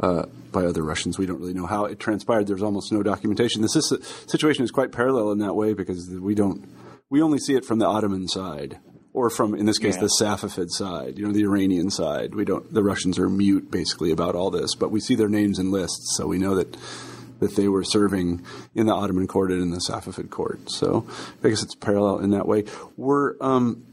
uh, 0.00 0.26
by 0.52 0.64
other 0.64 0.82
Russians. 0.82 1.18
We 1.18 1.26
don't 1.26 1.40
really 1.40 1.54
know 1.54 1.66
how 1.66 1.84
it 1.84 1.98
transpired. 1.98 2.46
There's 2.46 2.62
almost 2.62 2.92
no 2.92 3.02
documentation. 3.02 3.62
This 3.62 3.76
is, 3.76 3.92
situation 4.26 4.64
is 4.64 4.70
quite 4.70 4.92
parallel 4.92 5.32
in 5.32 5.38
that 5.38 5.54
way 5.54 5.74
because 5.74 6.08
we 6.10 6.34
don't. 6.34 6.68
We 7.08 7.22
only 7.22 7.38
see 7.38 7.54
it 7.54 7.64
from 7.64 7.78
the 7.78 7.86
Ottoman 7.86 8.26
side, 8.28 8.78
or 9.12 9.30
from, 9.30 9.54
in 9.54 9.66
this 9.66 9.78
case, 9.78 9.94
Yeah. 9.94 10.02
the 10.02 10.16
Safavid 10.20 10.70
side. 10.70 11.18
You 11.18 11.26
know, 11.26 11.32
the 11.32 11.44
Iranian 11.44 11.90
side. 11.90 12.34
We 12.34 12.44
don't. 12.44 12.72
The 12.72 12.82
Russians 12.82 13.18
are 13.18 13.28
mute 13.28 13.70
basically 13.70 14.10
about 14.10 14.34
all 14.34 14.50
this, 14.50 14.74
but 14.74 14.90
we 14.90 15.00
see 15.00 15.14
their 15.14 15.28
names 15.28 15.58
in 15.58 15.70
lists, 15.70 16.16
so 16.16 16.26
we 16.26 16.38
know 16.38 16.54
that 16.56 16.76
that 17.38 17.54
they 17.54 17.68
were 17.68 17.84
serving 17.84 18.42
in 18.74 18.86
the 18.86 18.94
Ottoman 18.94 19.26
court 19.26 19.52
and 19.52 19.60
in 19.60 19.70
the 19.70 19.76
Safavid 19.76 20.30
court. 20.30 20.70
So 20.70 21.06
I 21.44 21.50
guess 21.50 21.62
it's 21.62 21.74
parallel 21.74 22.20
in 22.20 22.30
that 22.30 22.48
way. 22.48 22.64
We're 22.96 23.34
um, 23.42 23.84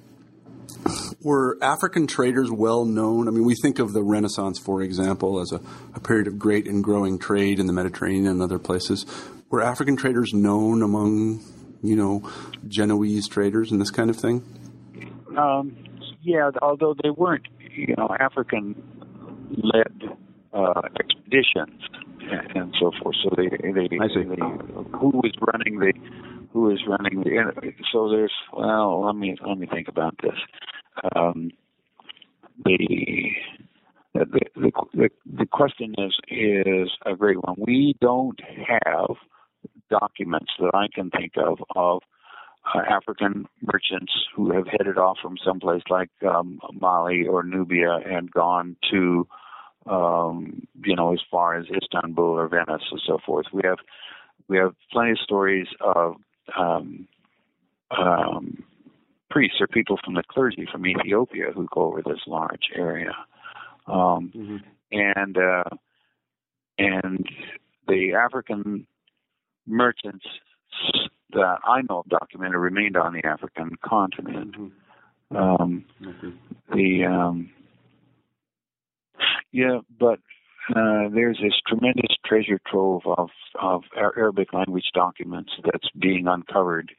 were 1.22 1.58
African 1.62 2.08
traders 2.08 2.52
well 2.52 2.86
known? 2.86 3.28
I 3.28 3.32
mean, 3.32 3.46
we 3.46 3.56
think 3.56 3.80
of 3.80 3.94
the 3.94 4.04
Renaissance, 4.04 4.60
for 4.60 4.82
example, 4.82 5.40
as 5.40 5.52
a, 5.52 5.62
a, 5.96 6.00
period 6.00 6.28
of 6.28 6.38
great 6.38 6.68
and 6.68 6.84
growing 6.84 7.18
trade 7.20 7.60
in 7.60 7.68
the 7.68 7.74
Mediterranean 7.74 8.28
and 8.28 8.42
other 8.42 8.60
places. 8.60 9.06
Were 9.50 9.62
African 9.62 9.96
traders 9.96 10.34
known 10.34 10.82
among, 10.82 11.44
you 11.82 11.96
know, 11.96 12.30
Genoese 12.68 13.28
traders 13.28 13.72
and 13.72 13.80
this 13.80 13.92
kind 13.92 14.10
of 14.10 14.16
thing? 14.16 14.44
Um, 15.38 15.76
yeah, 16.22 16.52
although 16.62 16.96
they 17.02 17.10
weren't, 17.10 17.48
you 17.76 17.96
know, 17.98 18.10
African-led 18.20 20.04
uh, 20.54 20.82
expeditions 21.00 21.82
and 22.56 22.74
so 22.80 22.92
forth. 23.02 23.16
So 23.24 23.36
they, 23.36 23.50
they. 23.50 23.88
They, 23.88 23.98
who 24.98 25.10
was 25.10 25.32
running 25.42 25.80
the, 25.80 25.94
who 26.54 26.70
is 26.72 26.80
running 26.88 27.22
the? 27.24 27.74
So 27.92 28.10
there's, 28.10 28.34
well, 28.54 29.06
let 29.06 29.16
me 29.16 29.36
let 29.46 29.58
me 29.58 29.68
think 29.68 29.88
about 29.88 30.16
this. 30.22 30.38
Um, 31.16 31.52
the, 32.64 33.32
the 34.14 34.26
the 34.56 34.72
the 34.94 35.10
the 35.26 35.46
question 35.48 35.96
is 35.98 36.14
is 36.30 36.90
a 37.06 37.16
great 37.16 37.44
one. 37.44 37.56
We 37.58 37.96
don't 38.00 38.40
have 38.68 39.16
documents 39.90 40.52
that 40.60 40.72
I 40.76 40.88
can 40.94 41.10
think 41.10 41.34
of 41.38 41.58
of 41.76 42.02
uh, 42.74 42.82
African 42.90 43.48
merchants 43.62 44.14
who 44.36 44.54
have 44.54 44.68
headed 44.68 44.98
off 44.98 45.18
from 45.22 45.38
someplace 45.44 45.84
like 45.90 46.10
um, 46.28 46.60
Mali 46.80 47.26
or 47.28 47.44
Nubia 47.44 48.00
and 48.06 48.32
gone 48.32 48.78
to, 48.92 49.28
um, 49.86 50.66
you 50.86 50.96
know, 50.96 51.14
as 51.14 51.20
far 51.30 51.56
as 51.56 51.66
Istanbul 51.76 52.24
or 52.24 52.48
Venice 52.48 52.84
and 52.92 53.02
so 53.06 53.18
forth. 53.26 53.48
We 53.52 53.62
have 53.66 53.80
we 54.48 54.58
have 54.58 54.76
plenty 54.92 55.12
of 55.12 55.20
stories 55.20 55.68
of 55.82 56.16
um, 56.58 57.08
um, 57.98 58.64
priests 59.30 59.58
or 59.60 59.68
people 59.68 59.98
from 60.04 60.16
the 60.16 60.24
clergy 60.28 60.68
from 60.72 60.86
Ethiopia 60.86 61.46
who 61.54 61.68
go 61.74 61.82
over 61.82 62.02
this 62.02 62.22
large 62.28 62.70
area, 62.76 63.14
um, 63.88 64.32
mm-hmm. 64.36 64.58
and 64.92 65.38
uh, 65.38 65.64
and 66.78 67.28
the 67.88 68.14
African 68.14 68.88
merchants 69.66 70.26
that 71.32 71.58
I 71.64 71.82
know 71.90 72.00
of 72.00 72.10
documented 72.10 72.60
remained 72.60 72.98
on 72.98 73.14
the 73.14 73.26
African 73.26 73.72
continent. 73.84 74.56
Mm-hmm. 74.56 75.36
Um, 75.36 75.86
mm-hmm. 76.02 76.30
The 76.74 77.06
um, 77.06 77.50
yeah, 79.52 79.80
but 80.00 80.20
uh, 80.70 81.10
there's 81.14 81.40
this 81.42 81.54
tremendous 81.68 82.16
treasure 82.26 82.60
trove 82.70 83.02
of 83.06 83.30
of 83.62 83.84
Arabic 83.98 84.54
language 84.54 84.92
documents 84.94 85.52
that's 85.64 85.90
being 86.00 86.28
uncovered 86.28 86.92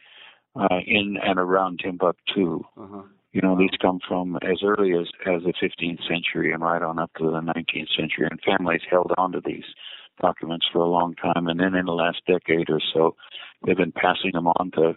uh, 0.57 0.79
in 0.87 1.17
and 1.23 1.39
around 1.39 1.81
Timbuktu. 1.83 2.63
Uh-huh. 2.77 3.03
You 3.33 3.41
know, 3.41 3.59
these 3.59 3.77
come 3.81 3.99
from 4.07 4.37
as 4.43 4.63
early 4.63 4.93
as 4.93 5.07
as 5.27 5.43
the 5.43 5.55
15th 5.61 6.07
century 6.07 6.53
and 6.53 6.63
right 6.63 6.83
on 6.83 6.99
up 6.99 7.11
to 7.19 7.25
the 7.25 7.41
19th 7.41 7.89
century, 7.99 8.29
and 8.31 8.41
families 8.45 8.83
held 8.89 9.13
on 9.19 9.33
to 9.33 9.41
these 9.45 9.65
documents 10.21 10.67
for 10.73 10.81
a 10.81 10.89
long 10.89 11.15
time. 11.15 11.49
And 11.49 11.59
then 11.59 11.75
in 11.75 11.87
the 11.87 11.93
last 11.93 12.23
decade 12.27 12.71
or 12.71 12.81
so, 12.93 13.17
they've 13.67 13.77
been 13.77 13.93
passing 13.93 14.33
them 14.35 14.47
on 14.47 14.71
to 14.73 14.95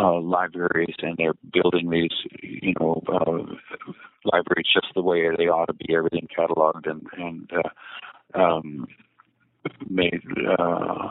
uh, 0.00 0.20
libraries, 0.20 0.94
and 1.00 1.16
they're 1.16 1.34
building 1.52 1.90
these, 1.90 2.12
you 2.42 2.74
know, 2.80 3.02
uh, 3.08 3.90
libraries 4.24 4.66
just 4.72 4.86
the 4.94 5.02
way 5.02 5.28
they 5.36 5.44
ought 5.44 5.66
to 5.66 5.74
be, 5.74 5.94
everything 5.94 6.28
cataloged 6.36 6.88
and 6.88 7.06
and 7.16 7.50
uh, 7.52 8.38
um, 8.38 8.86
made 9.88 10.22
uh, 10.58 11.08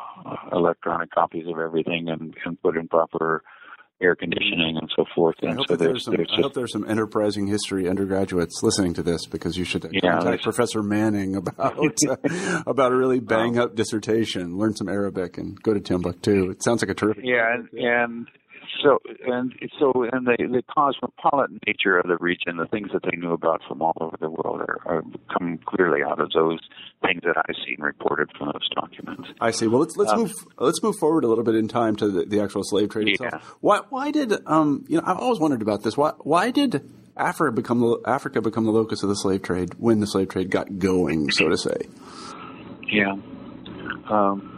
electronic 0.51 1.11
copies 1.11 1.47
of 1.47 1.59
everything 1.59 2.09
and, 2.09 2.35
and 2.45 2.61
put 2.61 2.77
in 2.77 2.87
proper 2.87 3.43
air 4.01 4.15
conditioning 4.15 4.77
and 4.77 4.89
so 4.95 5.05
forth. 5.15 5.35
And 5.41 5.51
I 5.51 5.55
hope, 5.55 5.67
so 5.67 5.75
there's, 5.75 5.91
there's 5.91 6.03
some, 6.05 6.15
there's 6.15 6.29
I 6.31 6.41
hope 6.41 6.53
there's 6.53 6.73
some 6.73 6.89
enterprising 6.89 7.47
history 7.47 7.87
undergraduates 7.87 8.61
listening 8.61 8.93
to 8.95 9.03
this 9.03 9.25
because 9.25 9.57
you 9.57 9.63
should 9.63 9.87
yeah, 9.91 10.19
contact 10.19 10.43
Professor 10.43 10.83
Manning 10.83 11.35
about 11.37 11.77
uh, 12.07 12.63
about 12.67 12.91
a 12.91 12.95
really 12.95 13.19
bang 13.19 13.57
up 13.57 13.75
dissertation, 13.75 14.57
learn 14.57 14.75
some 14.75 14.89
Arabic, 14.89 15.37
and 15.37 15.61
go 15.61 15.73
to 15.73 15.79
Timbuktu. 15.79 16.49
It 16.51 16.63
sounds 16.63 16.81
like 16.81 16.89
a 16.89 16.93
terrific. 16.93 17.23
Yeah, 17.25 17.53
and, 17.53 17.69
and 17.73 18.27
so 18.83 18.99
and 19.25 19.53
so 19.79 19.91
and 20.11 20.27
the 20.27 20.35
the 20.39 20.63
cosmopolitan 20.73 21.59
nature 21.65 21.97
of 21.97 22.07
the 22.07 22.17
region, 22.19 22.57
the 22.57 22.67
things 22.67 22.89
that 22.93 23.03
they 23.03 23.17
knew 23.17 23.31
about 23.31 23.61
from 23.67 23.81
all 23.81 23.95
over 23.99 24.17
the 24.19 24.29
world, 24.29 24.61
are, 24.61 24.79
are 24.85 25.03
come 25.35 25.57
clearly 25.65 26.01
out 26.03 26.19
of 26.19 26.31
those 26.31 26.59
things 27.01 27.21
that 27.23 27.37
I've 27.37 27.55
seen 27.65 27.77
reported 27.79 28.29
from 28.37 28.47
those 28.47 28.69
documents. 28.75 29.29
I 29.39 29.51
see. 29.51 29.67
Well, 29.67 29.79
let's 29.79 29.97
let's 29.97 30.11
um, 30.11 30.19
move 30.19 30.33
let's 30.57 30.83
move 30.83 30.95
forward 30.99 31.23
a 31.23 31.27
little 31.27 31.43
bit 31.43 31.55
in 31.55 31.67
time 31.67 31.95
to 31.97 32.09
the, 32.09 32.25
the 32.25 32.41
actual 32.41 32.63
slave 32.63 32.89
trade 32.89 33.07
itself. 33.09 33.31
Yeah. 33.33 33.39
Why 33.61 33.81
why 33.89 34.11
did 34.11 34.33
um 34.45 34.85
you 34.87 34.97
know 34.97 35.03
I've 35.05 35.17
always 35.19 35.39
wondered 35.39 35.61
about 35.61 35.83
this. 35.83 35.97
Why 35.97 36.11
why 36.19 36.51
did 36.51 36.87
Africa 37.15 37.51
become 37.51 37.79
the, 37.79 38.01
Africa 38.05 38.41
become 38.41 38.65
the 38.65 38.71
locus 38.71 39.03
of 39.03 39.09
the 39.09 39.15
slave 39.15 39.41
trade 39.41 39.75
when 39.77 39.99
the 39.99 40.07
slave 40.07 40.29
trade 40.29 40.49
got 40.49 40.79
going, 40.79 41.31
so 41.31 41.49
to 41.49 41.57
say? 41.57 41.77
Yeah. 42.91 43.15
Um, 44.09 44.53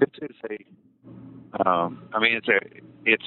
it's, 0.00 0.18
it's 0.20 0.38
a 0.50 0.73
um, 1.64 2.02
I 2.12 2.20
mean, 2.20 2.34
it's 2.34 2.48
a 2.48 2.60
it's 3.04 3.26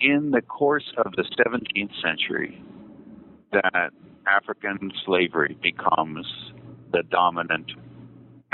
in 0.00 0.30
the 0.30 0.42
course 0.42 0.92
of 1.04 1.12
the 1.12 1.24
17th 1.24 2.00
century 2.02 2.62
that 3.52 3.90
African 4.26 4.92
slavery 5.04 5.56
becomes 5.62 6.26
the 6.92 7.02
dominant 7.10 7.72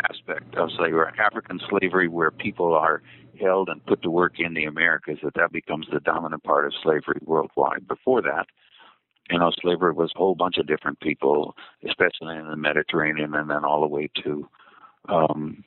aspect 0.09 0.55
of 0.57 0.71
slavery. 0.77 1.07
African 1.19 1.61
slavery, 1.69 2.09
where 2.09 2.31
people 2.31 2.75
are 2.75 3.03
held 3.41 3.69
and 3.69 3.85
put 3.87 4.03
to 4.03 4.11
work 4.11 4.35
in 4.39 4.55
the 4.55 4.65
Americas, 4.65 5.19
that 5.23 5.35
that 5.35 5.53
becomes 5.53 5.87
the 5.93 6.01
dominant 6.01 6.43
part 6.45 6.67
of 6.67 6.73
slavery 6.83 7.21
worldwide. 7.25 7.87
Before 7.89 8.23
that, 8.23 8.47
you 9.31 9.39
know, 9.39 9.51
slavery 9.61 9.93
was 9.93 10.13
a 10.15 10.19
whole 10.19 10.35
bunch 10.35 10.59
of 10.59 10.67
different 10.67 11.01
people, 11.01 11.57
especially 11.87 12.37
in 12.37 12.49
the 12.49 12.57
Mediterranean, 12.57 13.35
and 13.35 13.51
then 13.51 13.65
all 13.65 13.81
the 13.81 13.87
way 13.87 14.09
to 14.23 14.49
um, 15.09 15.65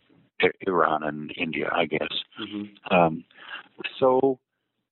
Iran 0.67 1.03
and 1.03 1.33
India, 1.37 1.69
I 1.73 1.85
guess. 1.85 2.13
Mm-hmm. 2.41 2.95
Um, 2.95 3.23
so 3.99 4.39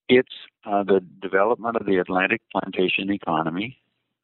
it's 0.09 0.33
uh, 0.65 0.83
the 0.83 1.01
development 1.21 1.77
of 1.77 1.85
the 1.85 1.97
Atlantic 1.97 2.41
plantation 2.51 3.11
economy, 3.11 3.77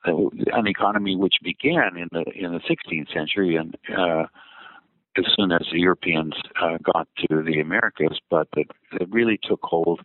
uh, 0.07 0.13
an 0.53 0.67
economy 0.67 1.15
which 1.15 1.35
began 1.43 1.97
in 1.97 2.07
the 2.11 2.23
in 2.35 2.51
the 2.51 2.59
16th 2.59 3.13
century 3.13 3.55
and 3.55 3.75
uh, 3.97 4.25
as 5.17 5.25
soon 5.35 5.51
as 5.51 5.67
the 5.71 5.79
Europeans 5.79 6.33
uh, 6.61 6.77
got 6.83 7.07
to 7.17 7.43
the 7.43 7.59
Americas, 7.59 8.19
but 8.29 8.47
that 8.55 8.65
it 8.93 9.09
really 9.11 9.39
took 9.43 9.59
hold, 9.61 9.99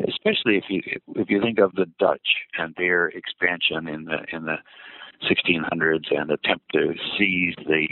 especially 0.00 0.56
if 0.56 0.64
you 0.68 0.82
if 1.14 1.30
you 1.30 1.40
think 1.40 1.58
of 1.58 1.72
the 1.74 1.86
Dutch 1.98 2.28
and 2.58 2.74
their 2.76 3.06
expansion 3.08 3.88
in 3.88 4.04
the 4.06 4.18
in 4.32 4.46
the 4.46 4.56
1600s 5.24 6.16
and 6.16 6.30
attempt 6.30 6.64
to 6.72 6.94
seize 7.16 7.54
the 7.66 7.88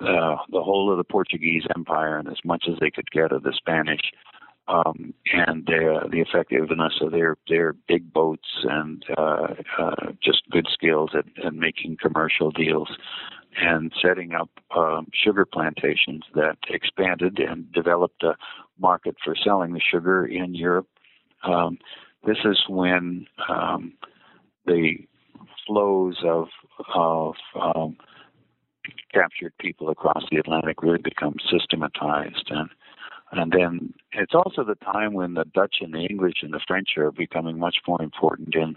uh, 0.00 0.36
the 0.50 0.62
whole 0.62 0.90
of 0.90 0.98
the 0.98 1.04
Portuguese 1.04 1.64
Empire 1.74 2.18
and 2.18 2.28
as 2.28 2.38
much 2.44 2.64
as 2.68 2.78
they 2.80 2.90
could 2.90 3.10
get 3.10 3.32
of 3.32 3.42
the 3.42 3.52
Spanish, 3.56 4.00
um, 4.68 5.14
and 5.32 5.68
uh, 5.68 6.06
the 6.10 6.20
effectiveness 6.20 6.94
of 7.00 7.12
their 7.12 7.36
their 7.48 7.74
big 7.88 8.12
boats 8.12 8.48
and 8.64 9.04
uh, 9.16 9.54
uh, 9.78 10.12
just 10.22 10.42
good 10.50 10.66
skills 10.72 11.10
at, 11.14 11.24
at 11.44 11.54
making 11.54 11.96
commercial 12.00 12.50
deals 12.50 12.90
and 13.60 13.92
setting 14.00 14.34
up 14.34 14.50
um, 14.76 15.06
sugar 15.12 15.44
plantations 15.44 16.22
that 16.34 16.58
expanded 16.68 17.38
and 17.38 17.72
developed 17.72 18.22
a 18.22 18.36
market 18.78 19.16
for 19.24 19.34
selling 19.34 19.72
the 19.72 19.80
sugar 19.80 20.26
in 20.26 20.54
Europe. 20.54 20.88
Um, 21.44 21.78
this 22.26 22.38
is 22.44 22.58
when 22.68 23.26
um, 23.48 23.94
the 24.66 24.96
flows 25.66 26.18
of 26.24 26.48
of 26.94 27.34
um, 27.60 27.96
captured 29.12 29.52
people 29.58 29.88
across 29.88 30.24
the 30.30 30.38
Atlantic 30.38 30.82
really 30.82 31.02
become 31.02 31.36
systematized. 31.50 32.50
And 32.50 32.70
and 33.30 33.52
then 33.52 33.92
it's 34.12 34.34
also 34.34 34.64
the 34.64 34.74
time 34.76 35.12
when 35.12 35.34
the 35.34 35.44
Dutch 35.44 35.76
and 35.80 35.92
the 35.92 36.06
English 36.06 36.36
and 36.42 36.52
the 36.52 36.60
French 36.66 36.96
are 36.96 37.12
becoming 37.12 37.58
much 37.58 37.76
more 37.86 38.00
important 38.00 38.54
in 38.54 38.76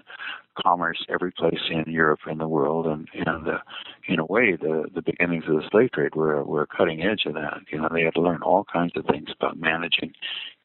commerce 0.61 1.05
every 1.07 1.31
place 1.31 1.61
in 1.69 1.85
Europe 1.91 2.19
and 2.25 2.39
the 2.39 2.49
world. 2.49 2.85
And 2.85 3.07
and 3.13 3.47
uh, 3.47 3.59
in 4.07 4.19
a 4.19 4.25
way 4.25 4.57
the 4.59 4.89
the 4.93 5.01
beginnings 5.01 5.45
of 5.47 5.55
the 5.55 5.67
slave 5.71 5.91
trade 5.91 6.15
were 6.15 6.43
were 6.43 6.67
cutting 6.67 7.01
edge 7.01 7.23
of 7.25 7.35
that. 7.35 7.59
You 7.71 7.79
know 7.79 7.89
they 7.91 8.03
had 8.03 8.15
to 8.15 8.21
learn 8.21 8.41
all 8.41 8.65
kinds 8.65 8.93
of 8.95 9.05
things 9.05 9.29
about 9.37 9.57
managing 9.57 10.13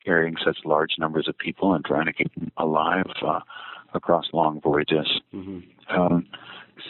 carrying 0.05 0.37
such 0.45 0.59
large 0.65 0.93
numbers 0.99 1.27
of 1.29 1.37
people 1.39 1.75
and 1.75 1.85
trying 1.85 2.07
to 2.07 2.13
keep 2.13 2.33
them 2.35 2.51
alive 2.57 3.07
uh, 3.27 3.41
across 3.95 4.27
long 4.33 4.61
voyages. 4.61 5.21
Mm-hmm. 5.35 5.61
um, 6.01 6.27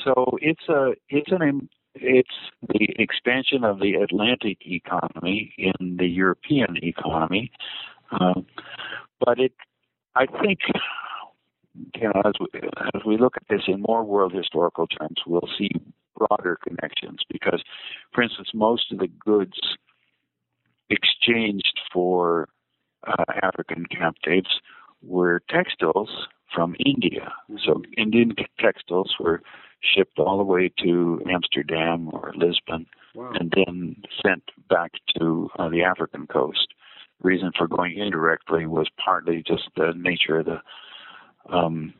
so 0.05 0.39
it's 0.41 0.69
a 0.69 0.93
it's 1.09 1.31
an 1.31 1.69
it's 2.01 2.29
the 2.69 2.89
expansion 2.99 3.65
of 3.65 3.81
the 3.81 3.95
Atlantic 3.95 4.59
economy 4.67 5.55
in 5.59 5.97
the 5.97 6.07
European 6.07 6.77
economy. 6.83 7.51
Uh, 8.11 8.41
but 9.25 9.39
it, 9.39 9.53
I 10.15 10.27
think, 10.27 10.61
you 11.95 12.09
know, 12.09 12.23
as 12.25 12.35
we, 12.41 12.61
as 12.95 13.03
we 13.07 13.19
look 13.19 13.37
at 13.37 13.49
this 13.49 13.63
in 13.67 13.83
more 13.83 14.05
world 14.05 14.33
historical 14.33 14.87
terms, 14.87 15.17
we'll 15.27 15.49
see 15.59 15.71
broader 16.17 16.59
connections 16.67 17.21
because, 17.31 17.63
for 18.13 18.23
instance, 18.23 18.49
most 18.55 18.93
of 18.93 18.99
the 18.99 19.09
goods 19.09 19.59
exchanged 20.89 21.81
for 21.93 22.49
uh, 23.07 23.25
African 23.43 23.87
captives 23.87 24.61
were 25.03 25.43
textiles 25.51 26.11
from 26.55 26.75
India. 26.85 27.33
So 27.65 27.83
Indian 27.97 28.35
textiles 28.59 29.15
were 29.21 29.43
shipped 29.95 30.19
all 30.19 30.39
the 30.39 30.45
way 30.45 30.71
to 30.83 31.21
Amsterdam 31.31 32.11
or 32.13 32.33
Lisbon, 32.37 32.87
wow. 33.15 33.33
and 33.39 33.53
then 33.55 33.97
sent 34.25 34.45
back 34.69 34.93
to 35.19 35.49
uh, 35.59 35.69
the 35.69 35.83
African 35.83 36.27
coast. 36.27 36.69
reason 37.23 37.51
for 37.57 37.67
going 37.67 37.97
indirectly 37.99 38.67
was 38.67 38.89
partly 39.03 39.43
just 39.47 39.69
the 39.77 39.93
nature 39.97 40.41
of 40.41 40.47
the 40.47 40.61
um, 41.49 41.95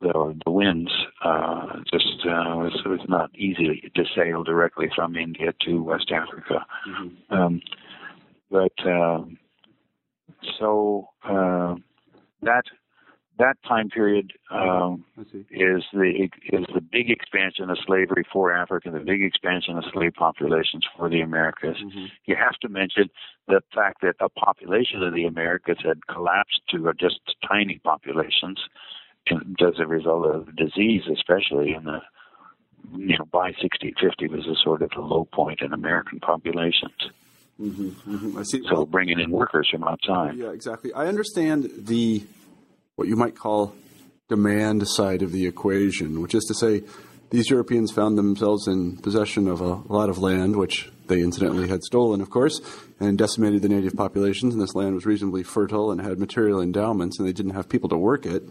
the, 0.00 0.38
the 0.44 0.50
winds. 0.50 0.90
Uh, 1.22 1.78
just 1.92 2.24
uh, 2.24 2.56
was 2.56 2.82
was 2.86 3.00
not 3.08 3.30
easy 3.36 3.90
to 3.94 4.04
sail 4.16 4.42
directly 4.42 4.86
from 4.94 5.16
India 5.16 5.52
to 5.66 5.82
West 5.82 6.10
Africa. 6.10 6.64
Mm-hmm. 6.88 7.34
Um, 7.34 7.60
but 8.50 8.72
uh, 8.86 9.22
so 10.58 11.08
uh, 11.24 11.74
that 12.42 12.64
that 13.40 13.56
time 13.66 13.88
period 13.88 14.32
um, 14.50 15.04
is 15.50 15.82
the 15.92 16.28
is 16.52 16.66
the 16.74 16.80
big 16.80 17.10
expansion 17.10 17.70
of 17.70 17.78
slavery 17.86 18.24
for 18.32 18.52
Africa, 18.52 18.90
the 18.90 19.00
big 19.00 19.22
expansion 19.22 19.76
of 19.76 19.84
slave 19.92 20.12
populations 20.14 20.84
for 20.96 21.08
the 21.08 21.20
Americas. 21.20 21.76
Mm-hmm. 21.82 22.06
You 22.26 22.36
have 22.36 22.54
to 22.60 22.68
mention 22.68 23.08
the 23.48 23.62
fact 23.74 24.02
that 24.02 24.14
a 24.20 24.28
population 24.28 25.02
of 25.02 25.14
the 25.14 25.24
Americas 25.24 25.78
had 25.82 26.06
collapsed 26.06 26.60
to 26.70 26.92
just 26.98 27.20
tiny 27.48 27.80
populations 27.82 28.60
as 29.30 29.74
a 29.78 29.86
result 29.86 30.26
of 30.26 30.56
disease, 30.56 31.02
especially 31.10 31.72
in 31.72 31.84
the 31.84 32.00
you 32.96 33.16
know 33.18 33.24
by 33.32 33.52
6050 33.60 34.28
was 34.28 34.46
a 34.46 34.54
sort 34.62 34.82
of 34.82 34.90
a 34.96 35.00
low 35.00 35.24
point 35.32 35.60
in 35.62 35.72
American 35.72 36.20
populations. 36.20 37.10
Mm-hmm, 37.60 37.88
mm-hmm. 38.10 38.38
I 38.38 38.42
see. 38.44 38.62
So 38.68 38.86
bringing 38.86 39.20
in 39.20 39.30
workers 39.30 39.68
from 39.70 39.84
outside. 39.84 40.36
Yeah, 40.36 40.50
exactly. 40.50 40.92
I 40.94 41.06
understand 41.06 41.70
the 41.76 42.22
what 43.00 43.08
you 43.08 43.16
might 43.16 43.34
call 43.34 43.74
demand 44.28 44.86
side 44.86 45.22
of 45.22 45.32
the 45.32 45.46
equation, 45.46 46.20
which 46.20 46.34
is 46.34 46.44
to 46.44 46.54
say, 46.54 46.82
these 47.30 47.48
Europeans 47.48 47.90
found 47.90 48.18
themselves 48.18 48.68
in 48.68 48.98
possession 48.98 49.48
of 49.48 49.62
a 49.62 49.76
lot 49.90 50.10
of 50.10 50.18
land, 50.18 50.54
which 50.56 50.92
they 51.06 51.22
incidentally 51.22 51.66
had 51.66 51.82
stolen, 51.82 52.20
of 52.20 52.28
course, 52.28 52.60
and 53.00 53.16
decimated 53.16 53.62
the 53.62 53.70
native 53.70 53.96
populations. 53.96 54.52
And 54.52 54.62
this 54.62 54.74
land 54.74 54.94
was 54.94 55.06
reasonably 55.06 55.42
fertile 55.42 55.90
and 55.90 55.98
had 56.02 56.18
material 56.18 56.60
endowments, 56.60 57.18
and 57.18 57.26
they 57.26 57.32
didn't 57.32 57.54
have 57.54 57.70
people 57.70 57.88
to 57.88 57.96
work 57.96 58.26
it. 58.26 58.42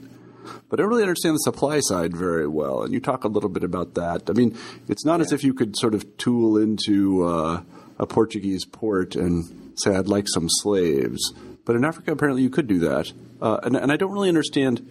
But 0.67 0.79
I 0.79 0.81
don't 0.81 0.89
really 0.89 1.03
understand 1.03 1.35
the 1.35 1.39
supply 1.41 1.79
side 1.81 2.17
very 2.17 2.47
well. 2.47 2.81
And 2.81 2.91
you 2.91 2.99
talk 2.99 3.25
a 3.25 3.27
little 3.27 3.49
bit 3.49 3.63
about 3.63 3.93
that. 3.93 4.31
I 4.31 4.33
mean, 4.33 4.57
it's 4.87 5.05
not 5.05 5.19
yeah. 5.19 5.27
as 5.27 5.31
if 5.31 5.43
you 5.43 5.53
could 5.53 5.77
sort 5.77 5.93
of 5.93 6.17
tool 6.17 6.57
into 6.57 7.23
uh, 7.23 7.61
a 7.99 8.07
Portuguese 8.07 8.65
port 8.65 9.15
and 9.15 9.77
say, 9.77 9.95
I'd 9.95 10.07
like 10.07 10.27
some 10.27 10.47
slaves. 10.49 11.33
But 11.69 11.75
in 11.75 11.85
Africa, 11.85 12.11
apparently, 12.11 12.41
you 12.41 12.49
could 12.49 12.65
do 12.65 12.79
that. 12.79 13.13
Uh, 13.39 13.59
and, 13.61 13.75
and, 13.75 13.91
I 13.91 13.95
don't 13.95 14.11
really 14.11 14.27
understand 14.27 14.89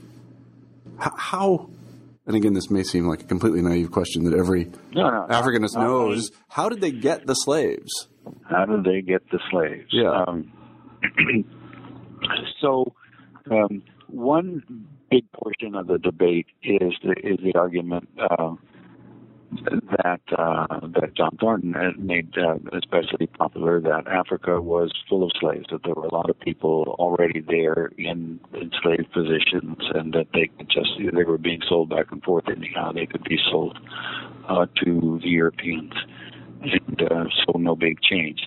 how, 0.96 1.70
and 2.24 2.36
again, 2.36 2.52
this 2.52 2.70
may 2.70 2.84
seem 2.84 3.08
like 3.08 3.20
a 3.20 3.24
completely 3.24 3.60
naive 3.62 3.90
question 3.90 4.22
that 4.30 4.32
every 4.32 4.66
no, 4.92 5.10
no, 5.10 5.26
Africanist 5.28 5.74
no, 5.74 5.80
knows. 5.80 6.30
How 6.50 6.68
did 6.68 6.80
they 6.80 6.92
get 6.92 7.26
the 7.26 7.34
slaves? 7.34 8.06
How 8.48 8.64
did 8.64 8.84
they 8.84 9.00
get 9.00 9.28
the 9.32 9.40
slaves? 9.50 9.88
Yeah. 9.90 10.24
Um, 10.24 10.52
so, 12.60 12.94
um, 13.50 13.82
one 14.06 14.86
big 15.10 15.24
portion 15.32 15.74
of 15.74 15.88
the 15.88 15.98
debate 15.98 16.46
is 16.62 16.92
the, 17.02 17.10
is 17.24 17.40
the 17.42 17.58
argument 17.58 18.08
uh, 18.20 18.54
that 19.50 20.20
uh, 20.36 20.66
that 21.00 21.14
John 21.16 21.36
Thornton 21.40 21.74
made 21.98 22.34
uh, 22.36 22.56
especially 22.76 23.26
popular 23.26 23.80
that 23.80 24.06
Africa 24.06 24.60
was 24.60 24.92
full 25.08 25.24
of 25.24 25.30
slaves, 25.40 25.66
that 25.70 25.82
there 25.84 25.94
were 25.94 26.06
a 26.06 26.14
lot 26.14 26.28
of 26.28 26.38
people 26.40 26.96
already 26.98 27.40
there 27.40 27.90
in 27.98 28.40
enslaved 28.54 29.10
positions, 29.12 29.78
and 29.94 30.12
that 30.12 30.26
they 30.34 30.50
could 30.58 30.68
just 30.70 30.90
they 31.14 31.24
were 31.24 31.38
being 31.38 31.60
sold 31.68 31.88
back 31.90 32.12
and 32.12 32.22
forth 32.22 32.44
anyhow. 32.48 32.92
They 32.92 33.06
could 33.06 33.24
be 33.24 33.38
sold 33.50 33.78
uh, 34.48 34.66
to 34.84 35.20
the 35.22 35.28
Europeans, 35.28 35.94
and 36.62 37.02
uh, 37.02 37.24
so 37.46 37.58
no 37.58 37.74
big 37.74 38.00
change. 38.02 38.40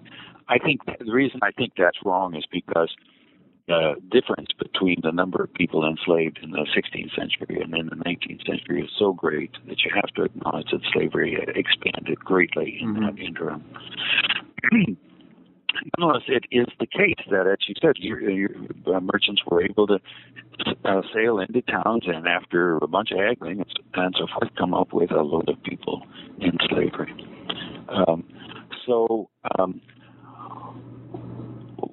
I 0.48 0.60
think 0.60 0.82
the 0.86 1.12
reason 1.12 1.40
I 1.42 1.52
think 1.52 1.74
that's 1.78 1.98
wrong 2.04 2.36
is 2.36 2.46
because 2.52 2.94
the 3.68 3.96
difference 4.12 4.50
between 4.58 4.98
the 5.04 5.12
number 5.12 5.44
of 5.44 5.54
people 5.54 5.88
enslaved 5.88 6.40
in 6.42 6.52
the 6.52 6.66
16th 6.76 7.16
century 7.16 7.62
and 7.62 7.74
in 7.76 7.88
the 7.88 7.96
19th 7.96 8.46
century 8.46 8.82
is 8.82 8.90
so 8.98 9.14
great 9.14 9.52
that 9.68 9.80
you 9.84 9.92
have 9.94 10.10
to 10.16 10.24
acknowledge 10.24 10.68
that 10.72 10.82
slavery 10.94 11.38
expanded 11.56 12.20
greatly 12.20 12.80
in 12.82 12.94
mm-hmm. 12.94 13.06
that 13.06 13.20
interim. 13.20 13.64
Nonetheless, 15.98 16.24
it 16.28 16.46
is 16.52 16.68
the 16.80 16.86
case 16.86 17.16
that, 17.30 17.48
as 17.48 17.58
you 17.68 17.76
said, 17.82 17.94
your, 17.98 18.30
your 18.30 18.50
uh, 18.88 19.00
merchants 19.00 19.42
were 19.48 19.64
able 19.64 19.88
to 19.88 20.00
uh, 20.86 21.02
sail 21.14 21.40
into 21.40 21.62
towns 21.62 22.04
and, 22.08 22.28
after 22.28 22.78
a 22.78 22.88
bunch 22.88 23.12
of 23.12 23.20
haggling 23.20 23.64
and 23.94 24.16
so 24.18 24.28
forth, 24.28 24.54
come 24.58 24.74
up 24.74 24.94
with 24.94 25.12
a 25.12 25.22
load 25.22 25.50
of 25.50 25.62
people 25.64 26.04
in 26.40 26.52
slavery. 26.70 27.14
Um, 27.90 28.26
so, 28.86 29.30
um, 29.58 29.82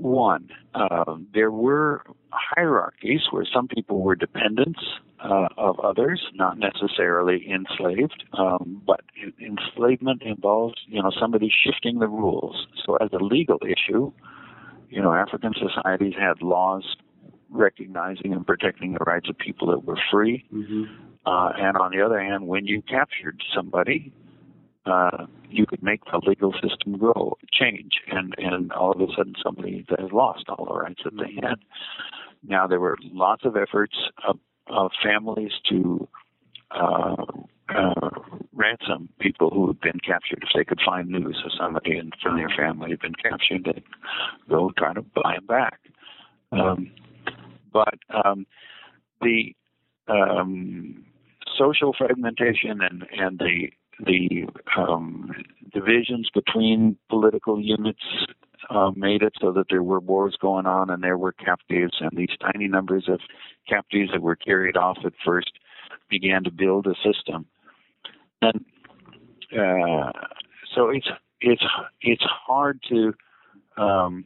one, 0.01 0.49
uh, 0.75 1.17
there 1.33 1.51
were 1.51 2.03
hierarchies 2.31 3.21
where 3.31 3.45
some 3.53 3.69
people 3.69 4.01
were 4.01 4.15
dependents 4.15 4.81
uh, 5.21 5.49
of 5.57 5.81
others, 5.81 6.23
not 6.35 6.59
necessarily 6.59 7.45
enslaved, 7.51 8.25
um, 8.35 8.83
but 8.87 9.01
enslavement 9.41 10.23
involves, 10.23 10.75
you 10.87 11.03
know, 11.03 11.11
somebody 11.19 11.51
shifting 11.65 11.99
the 11.99 12.09
rules. 12.09 12.67
So, 12.85 12.97
as 12.97 13.11
a 13.13 13.23
legal 13.23 13.59
issue, 13.63 14.13
you 14.91 15.03
know, 15.03 15.13
African 15.13 15.53
societies 15.55 16.15
had 16.19 16.43
laws 16.43 16.97
recognizing 17.51 18.33
and 18.33 18.47
protecting 18.47 18.93
the 18.93 19.05
rights 19.07 19.29
of 19.29 19.39
people 19.39 19.69
that 19.69 19.85
were 19.85 19.99
free. 20.11 20.45
Mm-hmm. 20.53 20.85
Uh, 21.27 21.51
and 21.59 21.77
on 21.77 21.91
the 21.91 22.03
other 22.03 22.21
hand, 22.21 22.47
when 22.47 22.67
you 22.67 22.83
captured 22.83 23.43
somebody, 23.55 24.13
uh, 24.89 25.27
you 25.51 25.67
could 25.67 25.83
make 25.83 26.05
the 26.05 26.21
legal 26.27 26.53
system 26.53 26.97
grow, 26.99 27.37
change, 27.53 27.93
and 28.11 28.35
and 28.39 28.73
all 28.73 28.93
of 28.93 29.01
a 29.01 29.13
sudden 29.17 29.35
somebody 29.43 29.85
that 29.89 30.01
has 30.01 30.13
lost 30.13 30.45
all 30.49 30.65
the 30.65 30.75
rights 30.75 31.03
that 31.05 31.17
they 31.17 31.35
had. 31.35 31.57
Now 32.47 32.67
there 32.67 32.81
were 32.81 32.97
lots 33.13 33.45
of 33.45 33.57
efforts 33.57 33.97
of, 34.27 34.39
of 34.69 34.91
families 35.03 35.53
to 35.71 36.09
uh, 36.71 37.17
uh, 37.75 38.11
ransom 38.55 39.09
people 39.21 39.51
who 39.51 39.69
had 39.69 39.81
been 39.81 40.01
captured. 40.01 40.43
If 40.43 40.51
they 40.55 40.65
could 40.65 40.81
find 40.85 41.09
news 41.09 41.43
of 41.45 41.53
somebody 41.59 41.99
in, 41.99 42.11
from 42.23 42.37
their 42.37 42.51
family 42.57 42.91
had 42.91 43.01
been 43.01 43.15
captured, 43.15 43.65
they'd 43.65 43.85
go 44.49 44.71
try 44.77 44.95
to 44.95 45.03
buy 45.03 45.35
them 45.35 45.47
back. 45.47 45.81
Um, 46.53 46.91
but 47.73 47.99
um, 48.25 48.47
the 49.21 49.55
um, 50.09 51.05
social 51.59 51.95
fragmentation 51.97 52.81
and, 52.81 53.05
and 53.13 53.39
the 53.39 53.69
the 54.05 54.47
um, 54.77 55.33
divisions 55.73 56.31
between 56.33 56.97
political 57.09 57.61
units 57.61 58.03
uh, 58.71 58.91
made 58.95 59.23
it 59.23 59.33
so 59.41 59.53
that 59.53 59.67
there 59.71 59.83
were 59.83 60.01
wars 60.01 60.37
going 60.41 60.67
on 60.67 60.91
and 60.91 61.03
there 61.03 61.19
were 61.19 61.33
captives, 61.33 61.97
and 62.01 62.11
these 62.17 62.37
tiny 62.41 62.69
numbers 62.69 63.05
of 63.09 63.21
captives 63.69 64.11
that 64.13 64.23
were 64.23 64.37
carried 64.37 64.77
off 64.77 64.99
at 65.05 65.13
first 65.25 65.53
began 66.09 66.45
to 66.45 66.51
build 66.51 66.87
a 66.87 66.95
system. 66.95 67.47
And 68.43 68.65
uh, 69.53 70.13
so 70.75 70.91
it's 70.91 71.09
it's 71.41 71.65
it's 72.01 72.25
hard 72.25 72.81
to. 72.89 73.15
Um, 73.77 74.25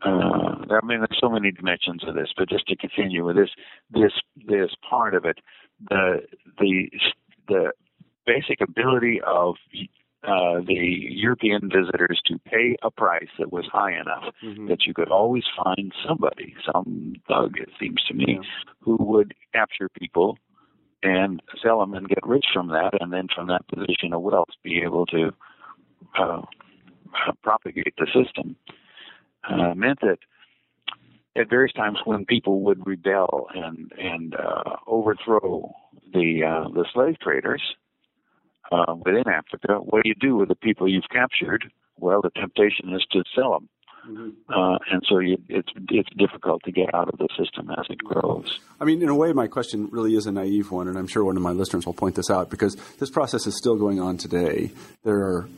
uh, 0.00 0.54
I 0.70 0.84
mean, 0.84 1.00
there's 1.00 1.18
so 1.20 1.28
many 1.28 1.50
dimensions 1.50 2.04
of 2.06 2.14
this, 2.14 2.28
but 2.36 2.48
just 2.48 2.68
to 2.68 2.76
continue 2.76 3.24
with 3.24 3.34
this, 3.34 3.50
this 3.90 4.12
this 4.46 4.70
part 4.88 5.14
of 5.14 5.24
it, 5.24 5.38
the 5.88 6.22
the 6.58 6.88
the 7.48 7.72
basic 8.28 8.60
ability 8.60 9.20
of 9.26 9.56
uh, 10.24 10.60
the 10.66 11.08
European 11.10 11.70
visitors 11.70 12.20
to 12.26 12.38
pay 12.44 12.76
a 12.82 12.90
price 12.90 13.28
that 13.38 13.52
was 13.52 13.66
high 13.72 13.92
enough 13.92 14.34
mm-hmm. 14.44 14.66
that 14.68 14.84
you 14.86 14.92
could 14.92 15.08
always 15.08 15.44
find 15.64 15.92
somebody, 16.06 16.54
some 16.72 17.14
thug, 17.26 17.56
it 17.56 17.70
seems 17.80 18.02
to 18.08 18.14
me, 18.14 18.24
yeah. 18.28 18.48
who 18.80 18.96
would 19.00 19.32
capture 19.54 19.88
people 19.88 20.36
and 21.02 21.40
sell 21.62 21.78
them 21.80 21.94
and 21.94 22.08
get 22.08 22.26
rich 22.26 22.46
from 22.52 22.68
that, 22.68 22.90
and 23.00 23.12
then 23.12 23.28
from 23.34 23.46
that 23.46 23.66
position 23.68 24.12
of 24.12 24.20
wealth 24.20 24.48
be 24.64 24.82
able 24.84 25.06
to 25.06 25.30
uh, 26.18 26.42
propagate 27.42 27.94
the 27.96 28.06
system. 28.06 28.56
Uh, 29.48 29.72
meant 29.74 30.00
that 30.00 30.18
at 31.36 31.48
various 31.48 31.72
times 31.72 31.98
when 32.04 32.24
people 32.24 32.60
would 32.62 32.84
rebel 32.84 33.46
and 33.54 33.92
and 33.96 34.34
uh, 34.34 34.76
overthrow 34.88 35.72
the 36.12 36.42
uh, 36.42 36.68
the 36.70 36.84
slave 36.92 37.16
traders, 37.20 37.62
uh, 38.70 38.94
within 38.94 39.28
Africa, 39.28 39.74
what 39.80 40.02
do 40.02 40.08
you 40.08 40.14
do 40.14 40.36
with 40.36 40.48
the 40.48 40.54
people 40.54 40.88
you've 40.88 41.08
captured? 41.10 41.70
Well, 41.98 42.20
the 42.22 42.30
temptation 42.30 42.92
is 42.94 43.04
to 43.12 43.24
sell 43.34 43.52
them. 43.52 43.68
Mm-hmm. 44.08 44.52
Uh, 44.52 44.78
and 44.90 45.02
so 45.08 45.18
you, 45.18 45.36
it's 45.48 45.68
it's 45.90 46.08
difficult 46.16 46.62
to 46.64 46.72
get 46.72 46.94
out 46.94 47.08
of 47.08 47.18
the 47.18 47.28
system 47.36 47.70
as 47.70 47.84
it 47.90 47.98
grows. 47.98 48.58
I 48.80 48.84
mean, 48.84 49.02
in 49.02 49.08
a 49.08 49.14
way, 49.14 49.32
my 49.32 49.48
question 49.48 49.88
really 49.90 50.14
is 50.14 50.26
a 50.26 50.32
naive 50.32 50.70
one, 50.70 50.88
and 50.88 50.96
I'm 50.96 51.08
sure 51.08 51.24
one 51.24 51.36
of 51.36 51.42
my 51.42 51.50
listeners 51.50 51.84
will 51.84 51.94
point 51.94 52.14
this 52.14 52.30
out 52.30 52.48
because 52.48 52.76
this 52.98 53.10
process 53.10 53.46
is 53.46 53.56
still 53.58 53.76
going 53.76 54.00
on 54.00 54.16
today. 54.16 54.70
There 55.04 55.18
are, 55.18 55.48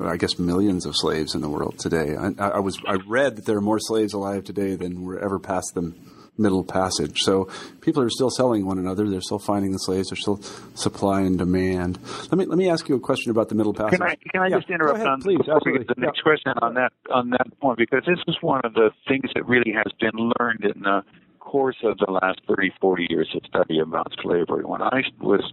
I 0.00 0.18
guess, 0.18 0.38
millions 0.38 0.86
of 0.86 0.94
slaves 0.96 1.34
in 1.34 1.40
the 1.40 1.48
world 1.48 1.78
today. 1.78 2.14
I, 2.16 2.50
I 2.50 2.58
was 2.60 2.78
I 2.86 2.98
read 3.08 3.36
that 3.36 3.46
there 3.46 3.56
are 3.56 3.62
more 3.62 3.80
slaves 3.80 4.12
alive 4.12 4.44
today 4.44 4.76
than 4.76 5.02
were 5.02 5.18
ever 5.18 5.40
past 5.40 5.74
them 5.74 6.15
Middle 6.38 6.64
Passage. 6.64 7.20
So 7.20 7.48
people 7.80 8.02
are 8.02 8.10
still 8.10 8.30
selling 8.30 8.66
one 8.66 8.78
another. 8.78 9.08
They're 9.08 9.20
still 9.20 9.38
finding 9.38 9.72
the 9.72 9.78
slaves. 9.78 10.10
There's 10.10 10.20
still 10.20 10.40
supply 10.74 11.22
and 11.22 11.38
demand. 11.38 11.98
Let 12.30 12.38
me 12.38 12.46
let 12.46 12.58
me 12.58 12.68
ask 12.68 12.88
you 12.88 12.96
a 12.96 13.00
question 13.00 13.30
about 13.30 13.48
the 13.48 13.54
Middle 13.54 13.74
Passage. 13.74 13.98
Can 13.98 14.08
I 14.08 14.16
can 14.30 14.42
I 14.42 14.48
yeah. 14.48 14.56
just 14.56 14.70
interrupt 14.70 14.96
ahead, 14.96 15.08
on 15.08 15.22
please? 15.22 15.38
the 15.46 15.94
next 15.96 16.22
question 16.22 16.52
on 16.62 16.74
that 16.74 16.92
on 17.10 17.30
that 17.30 17.46
point 17.60 17.78
because 17.78 18.02
this 18.06 18.18
is 18.26 18.36
one 18.40 18.60
of 18.64 18.74
the 18.74 18.90
things 19.08 19.30
that 19.34 19.46
really 19.46 19.72
has 19.72 19.92
been 20.00 20.32
learned 20.38 20.64
in 20.64 20.82
the 20.82 21.02
course 21.46 21.76
of 21.84 21.96
the 21.98 22.10
last 22.10 22.40
30, 22.48 22.72
40 22.80 23.06
years 23.08 23.30
of 23.34 23.42
study 23.46 23.78
about 23.78 24.12
slavery. 24.20 24.64
When 24.64 24.82
I 24.82 25.02
was 25.20 25.52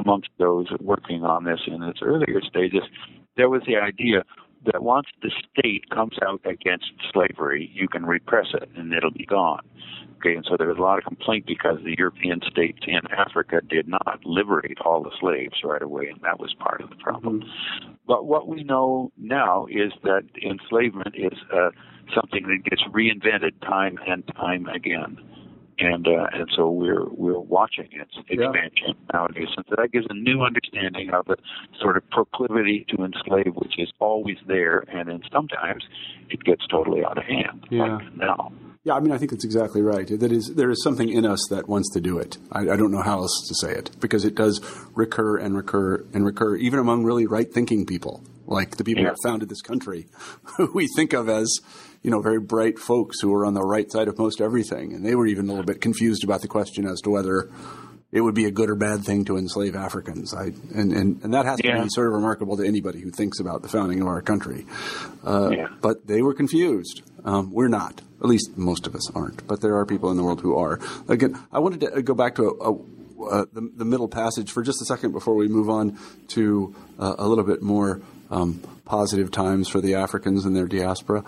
amongst 0.00 0.30
those 0.38 0.66
working 0.80 1.22
on 1.22 1.44
this 1.44 1.60
in 1.66 1.82
its 1.82 2.00
earlier 2.02 2.40
stages, 2.48 2.82
there 3.36 3.50
was 3.50 3.62
the 3.66 3.76
idea 3.76 4.24
that 4.72 4.82
once 4.82 5.06
the 5.22 5.30
state 5.50 5.88
comes 5.90 6.16
out 6.26 6.40
against 6.44 6.92
slavery, 7.12 7.70
you 7.74 7.88
can 7.88 8.04
repress 8.06 8.46
it 8.54 8.68
and 8.76 8.92
it'll 8.92 9.10
be 9.10 9.26
gone. 9.26 9.60
Okay, 10.16 10.36
and 10.36 10.46
so 10.48 10.56
there 10.56 10.68
was 10.68 10.78
a 10.78 10.80
lot 10.80 10.96
of 10.96 11.04
complaint 11.04 11.44
because 11.46 11.78
the 11.84 11.94
European 11.98 12.40
states 12.50 12.78
in 12.86 13.00
Africa 13.12 13.60
did 13.68 13.86
not 13.86 14.20
liberate 14.24 14.78
all 14.82 15.02
the 15.02 15.10
slaves 15.20 15.56
right 15.62 15.82
away, 15.82 16.08
and 16.08 16.20
that 16.22 16.40
was 16.40 16.54
part 16.58 16.80
of 16.80 16.88
the 16.88 16.96
problem. 16.96 17.40
Mm-hmm. 17.40 17.92
But 18.06 18.24
what 18.24 18.48
we 18.48 18.64
know 18.64 19.12
now 19.18 19.66
is 19.66 19.92
that 20.02 20.22
enslavement 20.42 21.14
is 21.14 21.38
uh, 21.52 21.70
something 22.14 22.46
that 22.48 22.64
gets 22.64 22.82
reinvented 22.90 23.60
time 23.60 23.98
and 24.06 24.26
time 24.34 24.66
again 24.66 25.18
and 25.78 26.06
uh, 26.06 26.26
and 26.32 26.48
so 26.56 26.70
we're 26.70 27.08
we're 27.10 27.38
watching 27.38 27.88
its 27.92 28.12
expansion 28.28 28.72
yeah. 28.86 28.92
nowadays. 29.12 29.48
And 29.56 29.64
so 29.68 29.74
that 29.76 29.92
gives 29.92 30.06
a 30.10 30.14
new 30.14 30.42
understanding 30.42 31.10
of 31.10 31.26
the 31.26 31.36
sort 31.80 31.96
of 31.96 32.08
proclivity 32.10 32.86
to 32.90 33.04
enslave, 33.04 33.54
which 33.56 33.78
is 33.78 33.92
always 33.98 34.36
there, 34.46 34.84
and 34.88 35.08
then 35.08 35.22
sometimes 35.32 35.84
it 36.30 36.42
gets 36.44 36.66
totally 36.68 37.04
out 37.04 37.18
of 37.18 37.24
hand. 37.24 37.66
Yeah. 37.70 37.96
Like 37.96 38.16
now. 38.16 38.52
Yeah, 38.84 38.92
I 38.94 39.00
mean, 39.00 39.12
I 39.12 39.18
think 39.18 39.30
that's 39.30 39.46
exactly 39.46 39.80
right. 39.80 40.06
That 40.06 40.30
is, 40.30 40.52
there 40.56 40.70
is 40.70 40.82
something 40.82 41.08
in 41.08 41.24
us 41.24 41.40
that 41.48 41.70
wants 41.70 41.90
to 41.94 42.02
do 42.02 42.18
it. 42.18 42.36
I, 42.52 42.60
I, 42.68 42.76
don't 42.76 42.90
know 42.90 43.00
how 43.00 43.20
else 43.20 43.48
to 43.48 43.54
say 43.54 43.72
it 43.72 43.90
because 43.98 44.26
it 44.26 44.34
does 44.34 44.60
recur 44.94 45.38
and 45.38 45.56
recur 45.56 46.04
and 46.12 46.22
recur, 46.22 46.56
even 46.56 46.78
among 46.78 47.02
really 47.02 47.26
right-thinking 47.26 47.86
people, 47.86 48.22
like 48.44 48.76
the 48.76 48.84
people 48.84 49.04
yeah. 49.04 49.10
that 49.10 49.16
founded 49.24 49.48
this 49.48 49.62
country, 49.62 50.06
who 50.58 50.70
we 50.74 50.86
think 50.96 51.14
of 51.14 51.30
as 51.30 51.50
you 52.04 52.10
know, 52.10 52.20
very 52.20 52.38
bright 52.38 52.78
folks 52.78 53.20
who 53.20 53.30
were 53.30 53.44
on 53.46 53.54
the 53.54 53.62
right 53.62 53.90
side 53.90 54.06
of 54.08 54.18
most 54.18 54.40
everything. 54.40 54.92
And 54.92 55.04
they 55.04 55.14
were 55.14 55.26
even 55.26 55.46
a 55.46 55.48
little 55.48 55.64
bit 55.64 55.80
confused 55.80 56.22
about 56.22 56.42
the 56.42 56.48
question 56.48 56.86
as 56.86 57.00
to 57.00 57.10
whether 57.10 57.50
it 58.12 58.20
would 58.20 58.34
be 58.34 58.44
a 58.44 58.50
good 58.50 58.70
or 58.70 58.76
bad 58.76 59.04
thing 59.04 59.24
to 59.24 59.38
enslave 59.38 59.74
Africans. 59.74 60.34
I, 60.34 60.52
and, 60.74 60.92
and, 60.92 61.22
and 61.24 61.34
that 61.34 61.46
has 61.46 61.60
yeah. 61.64 61.78
to 61.78 61.82
be 61.82 61.88
sort 61.88 62.06
of 62.06 62.12
remarkable 62.12 62.58
to 62.58 62.64
anybody 62.64 63.00
who 63.00 63.10
thinks 63.10 63.40
about 63.40 63.62
the 63.62 63.68
founding 63.68 64.02
of 64.02 64.06
our 64.06 64.20
country. 64.20 64.66
Uh, 65.24 65.50
yeah. 65.50 65.68
But 65.80 66.06
they 66.06 66.20
were 66.20 66.34
confused. 66.34 67.02
Um, 67.24 67.52
we're 67.52 67.68
not. 67.68 68.02
At 68.20 68.26
least 68.26 68.56
most 68.56 68.86
of 68.86 68.94
us 68.94 69.10
aren't. 69.14 69.46
But 69.46 69.62
there 69.62 69.76
are 69.78 69.86
people 69.86 70.10
in 70.10 70.18
the 70.18 70.22
world 70.22 70.42
who 70.42 70.56
are. 70.58 70.78
Again, 71.08 71.42
I 71.52 71.58
wanted 71.58 71.80
to 71.80 72.02
go 72.02 72.14
back 72.14 72.34
to 72.36 72.56
a, 72.60 72.72
a 72.72 72.78
uh, 73.24 73.46
the, 73.52 73.70
the, 73.76 73.84
middle 73.84 74.08
passage 74.08 74.50
for 74.50 74.62
just 74.62 74.82
a 74.82 74.84
second 74.84 75.12
before 75.12 75.34
we 75.34 75.48
move 75.48 75.70
on 75.70 75.98
to 76.28 76.74
uh, 76.98 77.14
a 77.16 77.26
little 77.26 77.44
bit 77.44 77.62
more 77.62 78.02
um, 78.30 78.60
positive 78.84 79.30
times 79.30 79.68
for 79.68 79.80
the 79.80 79.94
Africans 79.94 80.44
and 80.44 80.54
their 80.54 80.66
diaspora. 80.66 81.24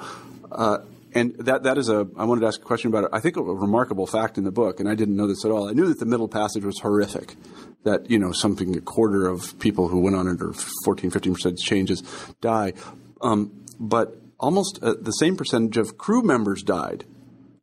Uh, 0.50 0.78
and 1.14 1.34
that 1.38 1.62
that 1.62 1.78
is 1.78 1.88
a 1.88 2.06
I 2.16 2.24
wanted 2.24 2.42
to 2.42 2.46
ask 2.46 2.60
a 2.60 2.64
question 2.64 2.88
about 2.88 3.04
it. 3.04 3.10
I 3.12 3.20
think 3.20 3.36
a 3.36 3.42
remarkable 3.42 4.06
fact 4.06 4.36
in 4.38 4.44
the 4.44 4.52
book, 4.52 4.80
and 4.80 4.88
I 4.88 4.94
didn't 4.94 5.16
know 5.16 5.26
this 5.26 5.44
at 5.44 5.50
all. 5.50 5.68
I 5.68 5.72
knew 5.72 5.86
that 5.86 5.98
the 5.98 6.06
middle 6.06 6.28
passage 6.28 6.64
was 6.64 6.78
horrific. 6.80 7.36
That 7.84 8.10
you 8.10 8.18
know 8.18 8.32
something 8.32 8.76
a 8.76 8.80
quarter 8.80 9.26
of 9.26 9.58
people 9.58 9.88
who 9.88 10.00
went 10.00 10.16
on 10.16 10.28
it 10.28 10.42
or 10.42 10.52
14, 10.84 11.10
15 11.10 11.34
percent 11.34 11.58
changes 11.58 12.02
die, 12.40 12.74
um, 13.22 13.64
but 13.80 14.16
almost 14.38 14.78
uh, 14.82 14.94
the 15.00 15.12
same 15.12 15.36
percentage 15.36 15.76
of 15.76 15.96
crew 15.96 16.22
members 16.22 16.62
died 16.62 17.04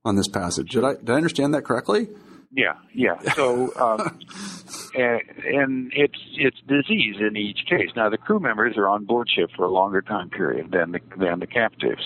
on 0.05 0.15
this 0.15 0.27
passage. 0.27 0.71
Did 0.71 0.83
I 0.83 0.95
did 0.95 1.09
I 1.11 1.15
understand 1.15 1.53
that 1.53 1.63
correctly? 1.63 2.07
Yeah, 2.55 2.75
yeah. 2.93 3.19
So, 3.33 3.73
um, 3.75 4.19
and, 4.95 5.21
and 5.43 5.93
it's 5.95 6.19
it's 6.35 6.57
disease 6.67 7.15
in 7.19 7.35
each 7.35 7.65
case. 7.67 7.89
Now 7.95 8.09
the 8.09 8.17
crew 8.17 8.39
members 8.39 8.77
are 8.77 8.87
on 8.87 9.05
board 9.05 9.27
ship 9.29 9.49
for 9.55 9.65
a 9.65 9.71
longer 9.71 10.01
time 10.01 10.29
period 10.29 10.71
than 10.71 10.91
the 10.91 10.99
than 11.17 11.39
the 11.39 11.47
captives. 11.47 12.03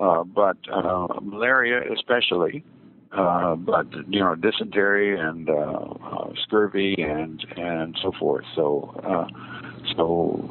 Uh, 0.00 0.24
but 0.24 0.56
uh, 0.72 1.06
malaria 1.20 1.82
especially, 1.92 2.64
uh, 3.12 3.54
but 3.54 3.86
you 4.08 4.18
know 4.18 4.34
dysentery 4.34 5.18
and 5.18 5.50
uh, 5.50 5.52
uh, 5.52 6.32
scurvy 6.42 6.94
and 7.02 7.44
and 7.56 7.98
so 8.02 8.10
forth. 8.18 8.46
So 8.56 8.98
uh, 9.04 9.26
so 9.94 10.48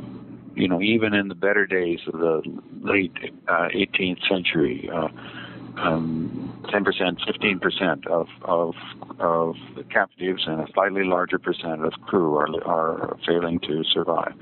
you 0.55 0.67
know 0.67 0.81
even 0.81 1.15
in 1.15 1.29
the 1.29 1.35
better 1.35 1.65
days 1.65 1.99
of 2.13 2.19
the 2.19 2.41
late 2.81 3.13
uh, 3.47 3.69
18th 3.73 4.27
century. 4.29 4.89
Uh, 4.93 5.07
um, 5.77 6.53
10%, 6.73 7.19
15% 7.25 8.07
of, 8.07 8.27
of, 8.41 8.75
of 9.19 9.55
the 9.77 9.83
captives 9.83 10.43
and 10.45 10.59
a 10.59 10.67
slightly 10.73 11.05
larger 11.05 11.39
percent 11.39 11.85
of 11.85 11.93
crew 12.05 12.35
are, 12.35 12.49
are 12.65 13.17
failing 13.25 13.59
to 13.61 13.83
survive 13.85 14.33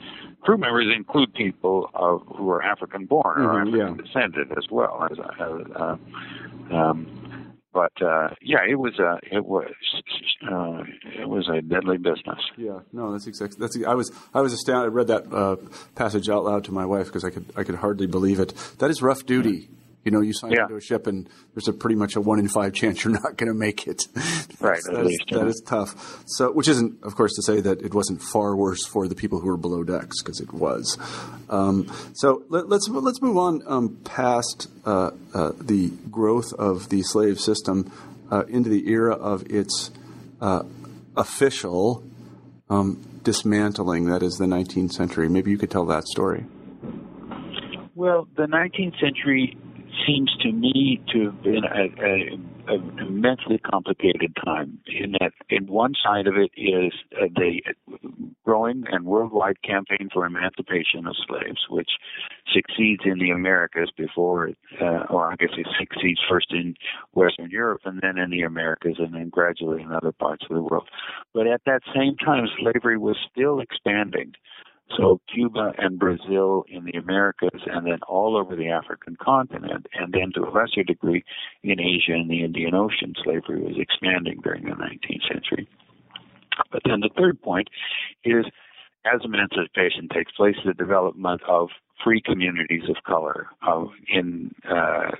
crew 0.41 0.57
members 0.57 0.87
include 0.95 1.33
people 1.33 1.89
uh, 1.93 2.17
who 2.35 2.49
are 2.49 2.63
African 2.63 3.05
born 3.05 3.41
or 3.41 3.65
mm-hmm, 3.65 3.75
African 3.75 3.97
yeah. 3.97 4.03
descended 4.03 4.51
as 4.57 4.69
well 4.71 5.07
as, 5.09 5.17
uh, 5.19 5.97
um, 6.71 7.55
but 7.73 8.01
uh, 8.01 8.29
yeah, 8.41 8.65
it 8.67 8.79
was 8.79 8.97
a 8.97 9.19
it 9.31 9.45
was 9.45 9.71
uh, 10.51 10.83
it 11.19 11.29
was 11.29 11.47
a 11.47 11.61
deadly 11.61 11.97
business. 11.97 12.39
Yeah, 12.57 12.79
no, 12.91 13.11
that's 13.11 13.27
exactly 13.27 13.57
that's. 13.59 13.77
I 13.85 13.93
was 13.93 14.11
I 14.33 14.41
was 14.41 14.51
astounded. 14.51 14.91
I 14.91 14.95
read 14.95 15.07
that 15.07 15.31
uh, 15.31 15.57
passage 15.93 16.27
out 16.27 16.43
loud 16.43 16.63
to 16.63 16.71
my 16.71 16.85
wife 16.85 17.05
because 17.05 17.23
I 17.23 17.29
could 17.29 17.45
I 17.55 17.63
could 17.63 17.75
hardly 17.75 18.07
believe 18.07 18.39
it. 18.39 18.55
That 18.79 18.89
is 18.89 19.03
rough 19.03 19.27
duty. 19.27 19.69
You 20.07 20.11
know, 20.11 20.21
you 20.21 20.31
sign 20.31 20.51
yeah. 20.51 20.61
into 20.61 20.77
a 20.77 20.79
ship, 20.79 21.05
and 21.05 21.27
there's 21.53 21.67
a 21.67 21.73
pretty 21.73 21.97
much 21.97 22.15
a 22.15 22.21
one 22.21 22.39
in 22.39 22.47
five 22.47 22.71
chance 22.71 23.03
you're 23.03 23.11
not 23.11 23.35
going 23.35 23.51
to 23.51 23.53
make 23.53 23.87
it. 23.87 24.07
right, 24.61 24.79
that, 24.85 25.05
is, 25.05 25.19
that 25.31 25.47
is 25.47 25.61
tough. 25.65 26.23
So, 26.27 26.49
which 26.53 26.69
isn't, 26.69 27.03
of 27.03 27.15
course, 27.15 27.33
to 27.33 27.41
say 27.41 27.59
that 27.59 27.81
it 27.81 27.93
wasn't 27.93 28.21
far 28.21 28.55
worse 28.55 28.85
for 28.85 29.09
the 29.09 29.15
people 29.15 29.41
who 29.41 29.47
were 29.47 29.57
below 29.57 29.83
decks, 29.83 30.21
because 30.21 30.39
it 30.39 30.53
was. 30.53 30.97
Um, 31.49 31.91
so 32.13 32.43
let, 32.47 32.63
us 32.63 32.69
let's, 32.69 32.87
let's 32.87 33.21
move 33.21 33.37
on 33.37 33.63
um, 33.67 33.97
past 34.05 34.69
uh, 34.85 35.11
uh, 35.33 35.51
the 35.59 35.89
growth 36.09 36.53
of 36.53 36.87
the 36.87 37.03
slave 37.03 37.37
system 37.37 37.91
uh, 38.31 38.45
into 38.45 38.69
the 38.69 38.89
era 38.89 39.13
of 39.13 39.45
its 39.51 39.91
uh, 40.39 40.63
official 41.17 42.01
um, 42.69 43.05
dismantling. 43.23 44.05
That 44.05 44.23
is 44.23 44.35
the 44.35 44.45
19th 44.45 44.93
century. 44.93 45.27
Maybe 45.27 45.51
you 45.51 45.57
could 45.57 45.69
tell 45.69 45.85
that 45.87 46.05
story. 46.05 46.45
Well, 47.93 48.27
the 48.37 48.45
19th 48.45 48.99
century 49.01 49.57
seems 50.05 50.35
to 50.41 50.51
me 50.51 51.01
to 51.13 51.25
have 51.25 51.43
been 51.43 51.63
a, 51.63 51.85
a, 52.03 52.75
a 52.75 53.05
immensely 53.05 53.57
complicated 53.59 54.35
time. 54.43 54.79
In 54.87 55.13
that, 55.13 55.31
in 55.49 55.67
one 55.67 55.93
side 56.03 56.27
of 56.27 56.35
it 56.35 56.51
is 56.57 56.93
uh, 57.21 57.27
the 57.35 57.61
growing 58.43 58.83
and 58.91 59.05
worldwide 59.05 59.61
campaign 59.63 60.09
for 60.13 60.25
emancipation 60.25 61.07
of 61.07 61.15
slaves, 61.27 61.65
which 61.69 61.89
succeeds 62.53 63.01
in 63.05 63.19
the 63.19 63.31
Americas 63.31 63.91
before, 63.97 64.51
uh, 64.81 65.03
or 65.09 65.31
I 65.31 65.35
guess 65.35 65.49
it 65.57 65.67
succeeds 65.79 66.19
first 66.29 66.51
in 66.51 66.75
Western 67.13 67.49
Europe 67.49 67.81
and 67.85 67.99
then 68.01 68.17
in 68.17 68.29
the 68.29 68.41
Americas 68.41 68.95
and 68.99 69.13
then 69.13 69.29
gradually 69.29 69.81
in 69.81 69.91
other 69.91 70.11
parts 70.11 70.45
of 70.49 70.55
the 70.55 70.61
world. 70.61 70.87
But 71.33 71.47
at 71.47 71.61
that 71.65 71.81
same 71.95 72.15
time, 72.17 72.47
slavery 72.59 72.97
was 72.97 73.17
still 73.31 73.59
expanding. 73.59 74.33
So 74.95 75.19
Cuba 75.33 75.73
and 75.77 75.99
Brazil 75.99 76.63
in 76.69 76.85
the 76.85 76.97
Americas, 76.97 77.61
and 77.65 77.85
then 77.85 77.99
all 78.07 78.37
over 78.37 78.55
the 78.55 78.69
African 78.69 79.17
continent, 79.21 79.87
and 79.93 80.13
then 80.13 80.31
to 80.35 80.47
a 80.47 80.51
lesser 80.51 80.83
degree 80.83 81.23
in 81.63 81.79
Asia 81.79 82.13
and 82.13 82.29
the 82.29 82.43
Indian 82.43 82.73
Ocean, 82.73 83.13
slavery 83.23 83.61
was 83.61 83.75
expanding 83.77 84.39
during 84.43 84.63
the 84.63 84.71
19th 84.71 85.27
century. 85.31 85.67
But 86.71 86.81
then 86.85 87.01
the 87.01 87.09
third 87.15 87.41
point 87.41 87.67
is 88.23 88.45
as 89.05 89.21
emancipation 89.23 90.09
takes 90.13 90.31
place, 90.33 90.55
the 90.65 90.73
development 90.73 91.41
of 91.47 91.69
free 92.03 92.21
communities 92.21 92.83
of 92.89 92.95
color. 93.05 93.47
Of 93.65 93.89
in 94.07 94.53
uh, 94.69 95.11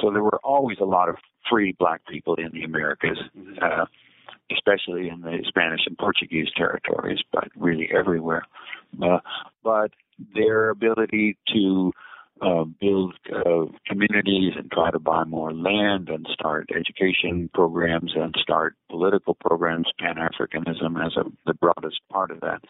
so 0.00 0.10
there 0.10 0.22
were 0.22 0.40
always 0.44 0.78
a 0.80 0.84
lot 0.84 1.08
of 1.08 1.16
free 1.50 1.74
black 1.78 2.06
people 2.06 2.34
in 2.36 2.50
the 2.52 2.62
Americas. 2.62 3.18
Uh, 3.60 3.86
especially 4.54 5.08
in 5.08 5.20
the 5.20 5.38
Spanish 5.46 5.80
and 5.86 5.96
Portuguese 5.98 6.48
territories, 6.56 7.20
but 7.32 7.48
really 7.56 7.90
everywhere. 7.96 8.46
Uh, 9.02 9.18
but 9.62 9.90
their 10.34 10.70
ability 10.70 11.36
to 11.52 11.92
uh, 12.42 12.64
build 12.80 13.14
uh, 13.32 13.66
communities 13.86 14.52
and 14.56 14.70
try 14.72 14.90
to 14.90 14.98
buy 14.98 15.22
more 15.24 15.52
land 15.52 16.08
and 16.08 16.26
start 16.32 16.68
education 16.74 17.48
programs 17.54 18.12
and 18.16 18.34
start 18.42 18.74
political 18.90 19.34
programs, 19.34 19.86
Pan 20.00 20.16
Africanism 20.16 21.04
as 21.04 21.12
a, 21.16 21.24
the 21.46 21.54
broadest 21.54 22.00
part 22.10 22.30
of 22.30 22.40
that 22.40 22.60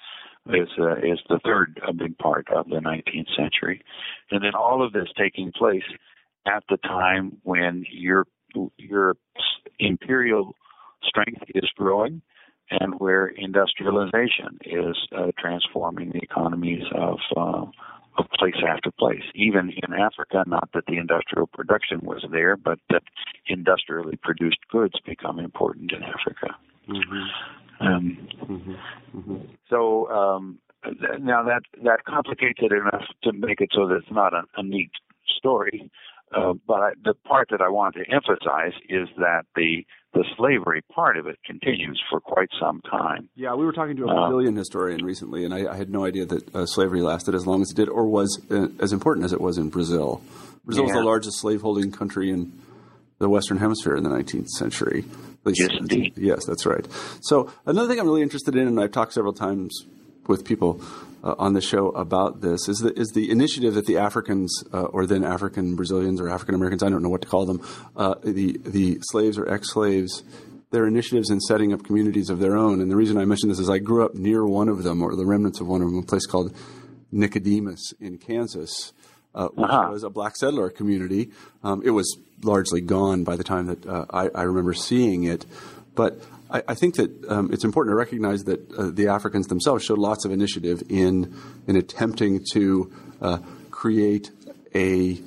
is 0.50 0.68
uh, 0.78 0.96
is 0.96 1.20
the 1.28 1.40
third 1.44 1.80
big 1.96 2.18
part 2.18 2.48
of 2.54 2.68
the 2.68 2.76
19th 2.76 3.34
century, 3.36 3.82
and 4.30 4.42
then 4.44 4.54
all 4.54 4.84
of 4.84 4.92
this 4.92 5.08
taking 5.16 5.52
place 5.52 5.84
at 6.46 6.64
the 6.68 6.76
time 6.78 7.38
when 7.44 7.86
Europe, 7.90 8.28
Europe's 8.76 9.20
imperial 9.78 10.54
strength 11.04 11.42
is 11.54 11.68
growing 11.76 12.22
and 12.70 12.98
where 12.98 13.26
industrialization 13.26 14.58
is 14.64 14.96
uh, 15.16 15.32
transforming 15.38 16.10
the 16.10 16.20
economies 16.20 16.84
of 16.94 17.18
uh, 17.36 17.64
of 18.18 18.26
place 18.38 18.56
after 18.68 18.90
place, 18.90 19.22
even 19.34 19.70
in 19.70 19.94
Africa. 19.94 20.44
Not 20.46 20.68
that 20.74 20.84
the 20.86 20.98
industrial 20.98 21.46
production 21.46 22.00
was 22.02 22.24
there, 22.30 22.56
but 22.56 22.78
that 22.90 23.02
industrially 23.46 24.18
produced 24.22 24.58
goods 24.70 24.94
become 25.06 25.38
important 25.38 25.92
in 25.92 26.02
Africa. 26.02 26.54
Mm-hmm. 26.88 27.86
Um, 27.86 28.28
mm-hmm. 28.42 29.18
Mm-hmm. 29.18 29.36
So 29.70 30.08
um, 30.10 30.58
now 31.20 31.42
that 31.44 31.62
that 31.84 32.04
complicates 32.04 32.60
it 32.60 32.72
enough 32.72 33.04
to 33.24 33.32
make 33.32 33.60
it 33.60 33.70
so 33.74 33.88
that 33.88 33.96
it's 33.96 34.10
not 34.10 34.34
a, 34.34 34.42
a 34.56 34.62
neat 34.62 34.90
story. 35.38 35.90
Uh, 36.34 36.54
but 36.66 36.80
I, 36.80 36.90
the 37.04 37.14
part 37.26 37.48
that 37.50 37.60
I 37.60 37.68
want 37.68 37.94
to 37.94 38.04
emphasize 38.10 38.72
is 38.88 39.08
that 39.18 39.44
the 39.54 39.84
the 40.14 40.24
slavery 40.36 40.82
part 40.94 41.16
of 41.16 41.26
it 41.26 41.38
continues 41.44 42.00
for 42.10 42.20
quite 42.20 42.50
some 42.60 42.82
time. 42.82 43.30
Yeah, 43.34 43.54
we 43.54 43.64
were 43.64 43.72
talking 43.72 43.96
to 43.96 44.04
a 44.04 44.08
uh, 44.08 44.28
Brazilian 44.28 44.56
uh, 44.56 44.60
historian 44.60 45.04
recently, 45.04 45.44
and 45.44 45.54
I, 45.54 45.72
I, 45.72 45.76
had 45.76 45.88
no 45.88 46.04
idea 46.04 46.26
that 46.26 46.54
uh, 46.54 46.66
slavery 46.66 47.00
lasted 47.00 47.34
as 47.34 47.46
long 47.46 47.62
as 47.62 47.70
it 47.70 47.76
did, 47.76 47.88
or 47.88 48.06
was 48.06 48.38
uh, 48.50 48.68
as 48.78 48.92
important 48.92 49.24
as 49.24 49.32
it 49.32 49.40
was 49.40 49.56
in 49.56 49.70
Brazil. 49.70 50.22
Brazil 50.66 50.84
yeah. 50.84 50.88
was 50.88 50.96
the 50.96 51.04
largest 51.04 51.40
slaveholding 51.40 51.92
country 51.92 52.30
in 52.30 52.52
the 53.18 53.28
Western 53.28 53.56
Hemisphere 53.56 53.96
in 53.96 54.04
the 54.04 54.10
19th 54.10 54.48
century. 54.48 55.04
Yes, 55.46 55.70
indeed. 55.78 56.12
Yes, 56.16 56.44
that's 56.44 56.66
right. 56.66 56.86
So 57.22 57.50
another 57.66 57.88
thing 57.88 57.98
I'm 57.98 58.06
really 58.06 58.22
interested 58.22 58.54
in, 58.54 58.68
and 58.68 58.78
I've 58.78 58.92
talked 58.92 59.14
several 59.14 59.32
times 59.32 59.86
with 60.26 60.44
people 60.44 60.80
uh, 61.24 61.34
on 61.38 61.52
the 61.52 61.60
show 61.60 61.88
about 61.90 62.40
this 62.40 62.68
is 62.68 62.78
the, 62.78 62.98
is 62.98 63.10
the 63.10 63.30
initiative 63.30 63.74
that 63.74 63.86
the 63.86 63.98
Africans 63.98 64.64
uh, 64.72 64.82
or 64.82 65.06
then 65.06 65.24
African 65.24 65.76
Brazilians 65.76 66.20
or 66.20 66.28
African 66.28 66.54
Americans 66.54 66.82
I 66.82 66.88
don't 66.88 67.02
know 67.02 67.08
what 67.08 67.22
to 67.22 67.28
call 67.28 67.46
them 67.46 67.60
uh, 67.96 68.14
the 68.22 68.58
the 68.64 68.98
slaves 69.02 69.38
or 69.38 69.48
ex 69.48 69.72
slaves 69.72 70.22
their 70.70 70.86
initiatives 70.86 71.30
in 71.30 71.38
setting 71.40 71.72
up 71.72 71.84
communities 71.84 72.30
of 72.30 72.38
their 72.38 72.56
own 72.56 72.80
and 72.80 72.90
the 72.90 72.96
reason 72.96 73.18
I 73.18 73.24
mention 73.24 73.48
this 73.48 73.58
is 73.58 73.70
I 73.70 73.78
grew 73.78 74.04
up 74.04 74.14
near 74.14 74.44
one 74.44 74.68
of 74.68 74.82
them 74.82 75.02
or 75.02 75.14
the 75.14 75.26
remnants 75.26 75.60
of 75.60 75.68
one 75.68 75.82
of 75.82 75.88
them 75.88 75.98
a 75.98 76.02
place 76.02 76.26
called 76.26 76.54
Nicodemus 77.10 77.92
in 78.00 78.18
Kansas. 78.18 78.92
Uh, 79.34 79.48
which 79.54 79.70
uh-huh. 79.70 79.88
was 79.90 80.02
a 80.02 80.10
black 80.10 80.36
settler 80.36 80.68
community. 80.68 81.30
Um, 81.64 81.80
it 81.82 81.88
was 81.88 82.18
largely 82.42 82.82
gone 82.82 83.24
by 83.24 83.34
the 83.34 83.42
time 83.42 83.64
that 83.64 83.86
uh, 83.86 84.04
I, 84.10 84.28
I 84.28 84.42
remember 84.42 84.74
seeing 84.74 85.24
it, 85.24 85.46
but 85.94 86.20
I, 86.50 86.62
I 86.68 86.74
think 86.74 86.96
that 86.96 87.10
um, 87.28 87.52
it's 87.52 87.64
important 87.64 87.92
to 87.92 87.96
recognize 87.96 88.44
that 88.44 88.72
uh, 88.72 88.90
the 88.90 89.08
Africans 89.08 89.48
themselves 89.48 89.84
showed 89.84 89.98
lots 89.98 90.24
of 90.24 90.32
initiative 90.32 90.82
in 90.88 91.34
in 91.66 91.76
attempting 91.76 92.44
to 92.52 92.92
uh, 93.20 93.38
create 93.70 94.30
a 94.74 95.20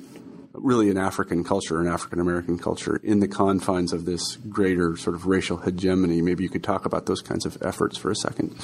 really 0.52 0.90
an 0.90 0.96
African 0.96 1.44
culture, 1.44 1.80
an 1.80 1.88
African 1.88 2.20
American 2.20 2.58
culture 2.58 3.00
in 3.02 3.20
the 3.20 3.28
confines 3.28 3.92
of 3.92 4.04
this 4.04 4.36
greater 4.48 4.96
sort 4.96 5.14
of 5.14 5.26
racial 5.26 5.58
hegemony. 5.58 6.22
Maybe 6.22 6.42
you 6.42 6.48
could 6.48 6.64
talk 6.64 6.86
about 6.86 7.06
those 7.06 7.20
kinds 7.20 7.44
of 7.44 7.58
efforts 7.62 7.96
for 7.98 8.10
a 8.10 8.16
second. 8.16 8.56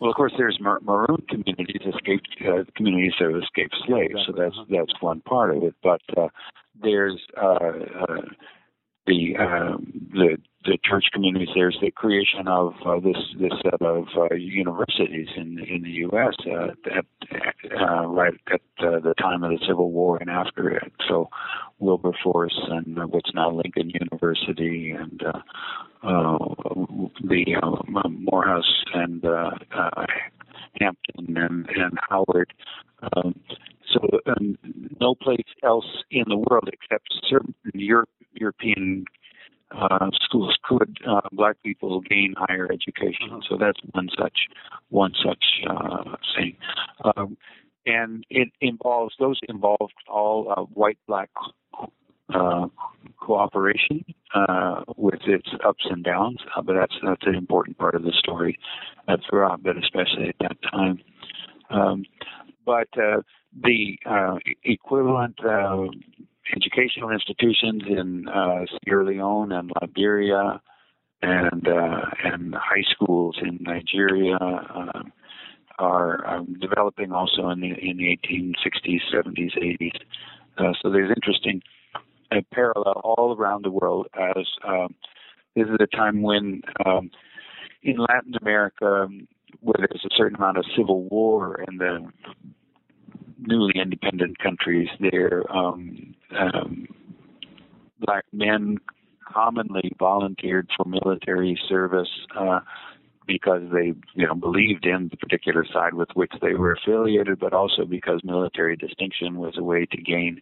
Well, 0.00 0.10
of 0.10 0.16
course, 0.16 0.32
there's 0.36 0.58
mar- 0.60 0.80
maroon 0.82 1.22
communities, 1.28 1.80
escaped 1.86 2.28
uh, 2.42 2.64
communities 2.76 3.12
that 3.18 3.30
have 3.30 3.42
escaped 3.42 3.74
slaves, 3.86 4.16
so 4.26 4.32
that's 4.32 4.56
that's 4.68 5.00
one 5.00 5.20
part 5.20 5.56
of 5.56 5.62
it. 5.62 5.74
But 5.82 6.00
uh, 6.16 6.28
there's 6.82 7.20
uh, 7.36 7.70
uh 8.08 8.22
the 9.06 9.36
um, 9.36 10.08
the 10.12 10.38
the 10.64 10.78
church 10.82 11.04
communities. 11.12 11.48
There's 11.54 11.76
the 11.80 11.90
creation 11.90 12.48
of 12.48 12.74
uh, 12.86 13.00
this 13.00 13.16
this 13.38 13.52
set 13.62 13.82
of 13.82 14.06
uh, 14.16 14.34
universities 14.34 15.28
in 15.36 15.58
in 15.58 15.82
the 15.82 15.90
U.S. 16.08 16.34
Uh, 16.46 16.68
at, 16.90 17.06
uh, 17.80 18.06
right 18.06 18.34
at 18.52 18.62
uh, 18.78 19.00
the 19.00 19.14
time 19.18 19.44
of 19.44 19.50
the 19.50 19.64
Civil 19.66 19.90
War 19.90 20.18
and 20.18 20.30
after 20.30 20.70
it. 20.70 20.92
So 21.08 21.28
Wilberforce 21.78 22.58
and 22.68 22.96
what's 23.12 23.34
now 23.34 23.50
Lincoln 23.50 23.90
University 23.90 24.90
and 24.90 25.22
uh, 25.22 25.40
uh, 26.02 26.38
the 27.22 27.56
uh, 27.62 28.08
Morehouse 28.08 28.84
and 28.94 29.24
uh, 29.24 29.50
uh, 29.74 30.06
Hampton 30.80 31.36
and 31.36 31.68
and 31.68 31.98
Howard. 32.08 32.52
Um, 33.02 33.40
so 33.92 34.00
um, 34.26 34.56
no 35.00 35.14
place 35.14 35.46
else 35.62 35.86
in 36.10 36.24
the 36.26 36.36
world 36.36 36.68
except 36.72 37.08
certain 37.28 37.54
Europe 37.74 38.08
European 38.32 39.04
uh, 39.70 40.10
schools 40.22 40.56
could 40.62 40.98
uh, 41.08 41.20
black 41.32 41.56
people 41.62 42.00
gain 42.00 42.34
higher 42.36 42.68
education. 42.70 43.28
Uh-huh. 43.30 43.40
So 43.48 43.56
that's 43.58 43.78
one 43.92 44.08
such 44.18 44.38
one 44.90 45.12
such 45.24 45.44
uh, 45.68 46.16
thing, 46.36 46.56
um, 47.04 47.36
and 47.86 48.24
it 48.30 48.48
involves 48.60 49.14
those 49.18 49.38
involved 49.48 49.94
all 50.08 50.52
uh, 50.56 50.62
white 50.62 50.98
black 51.06 51.30
uh, 52.34 52.66
cooperation 53.18 54.04
uh, 54.34 54.82
with 54.96 55.20
its 55.26 55.48
ups 55.66 55.84
and 55.88 56.04
downs. 56.04 56.38
Uh, 56.56 56.62
but 56.62 56.74
that's 56.74 56.94
that's 57.04 57.26
an 57.26 57.34
important 57.34 57.78
part 57.78 57.94
of 57.94 58.02
the 58.02 58.12
story 58.12 58.58
uh, 59.08 59.16
throughout, 59.28 59.62
but 59.62 59.76
especially 59.76 60.28
at 60.28 60.36
that 60.40 60.56
time. 60.70 60.98
Um, 61.70 62.04
but 62.66 62.88
uh, 62.98 63.22
the 63.62 63.98
uh, 64.06 64.36
equivalent 64.64 65.38
educational 66.54 67.10
institutions 67.10 67.82
in 67.88 68.26
Sierra 68.84 69.04
Leone 69.04 69.52
and 69.52 69.70
Liberia, 69.80 70.60
and 71.22 71.66
and 72.24 72.54
high 72.54 72.84
schools 72.90 73.36
in 73.40 73.58
Nigeria 73.60 74.38
are 75.78 76.26
um, 76.26 76.56
developing 76.60 77.12
also 77.12 77.48
in 77.50 77.60
the 77.60 77.74
in 77.78 77.96
the 77.96 78.16
1860s, 78.28 79.00
70s, 79.12 79.58
80s. 79.58 80.00
Uh, 80.56 80.72
so 80.80 80.90
there's 80.90 81.10
interesting 81.14 81.60
uh, 82.34 82.40
parallel 82.52 83.00
all 83.04 83.36
around 83.38 83.64
the 83.64 83.70
world 83.70 84.06
as 84.14 84.46
um, 84.66 84.94
this 85.54 85.66
is 85.66 85.76
a 85.80 85.96
time 85.96 86.22
when 86.22 86.62
um, 86.84 87.10
in 87.82 87.96
Latin 87.98 88.34
America 88.40 89.08
where 89.60 89.76
there's 89.78 90.04
a 90.04 90.14
certain 90.16 90.36
amount 90.36 90.58
of 90.58 90.64
civil 90.76 91.04
war 91.04 91.64
and 91.66 91.80
the 91.80 92.06
newly 93.38 93.74
independent 93.80 94.38
countries, 94.38 94.88
there 95.00 95.42
um, 95.54 96.14
um, 96.38 96.86
black 98.00 98.24
men 98.32 98.78
commonly 99.26 99.92
volunteered 99.98 100.68
for 100.76 100.84
military 100.86 101.58
service 101.68 102.08
uh, 102.38 102.60
because 103.26 103.62
they, 103.72 103.94
you 104.14 104.26
know, 104.26 104.34
believed 104.34 104.84
in 104.84 105.08
the 105.10 105.16
particular 105.16 105.64
side 105.72 105.94
with 105.94 106.10
which 106.14 106.32
they 106.42 106.54
were 106.54 106.72
affiliated, 106.72 107.38
but 107.38 107.52
also 107.52 107.84
because 107.84 108.20
military 108.22 108.76
distinction 108.76 109.38
was 109.38 109.54
a 109.56 109.62
way 109.62 109.86
to 109.86 109.96
gain 109.96 110.40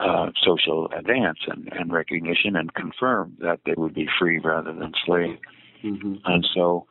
uh, 0.00 0.30
social 0.44 0.88
advance 0.96 1.38
and, 1.46 1.68
and 1.72 1.92
recognition 1.92 2.56
and 2.56 2.72
confirm 2.74 3.36
that 3.40 3.60
they 3.66 3.74
would 3.76 3.94
be 3.94 4.08
free 4.18 4.38
rather 4.38 4.72
than 4.72 4.92
slave. 5.04 5.38
Mm-hmm. 5.84 6.14
And 6.24 6.46
so, 6.54 6.86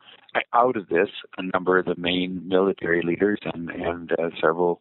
out 0.52 0.76
of 0.76 0.88
this, 0.88 1.08
a 1.36 1.42
number 1.42 1.78
of 1.78 1.86
the 1.86 1.96
main 1.96 2.46
military 2.46 3.02
leaders 3.02 3.38
and, 3.52 3.68
and 3.68 4.12
uh, 4.12 4.30
several 4.40 4.80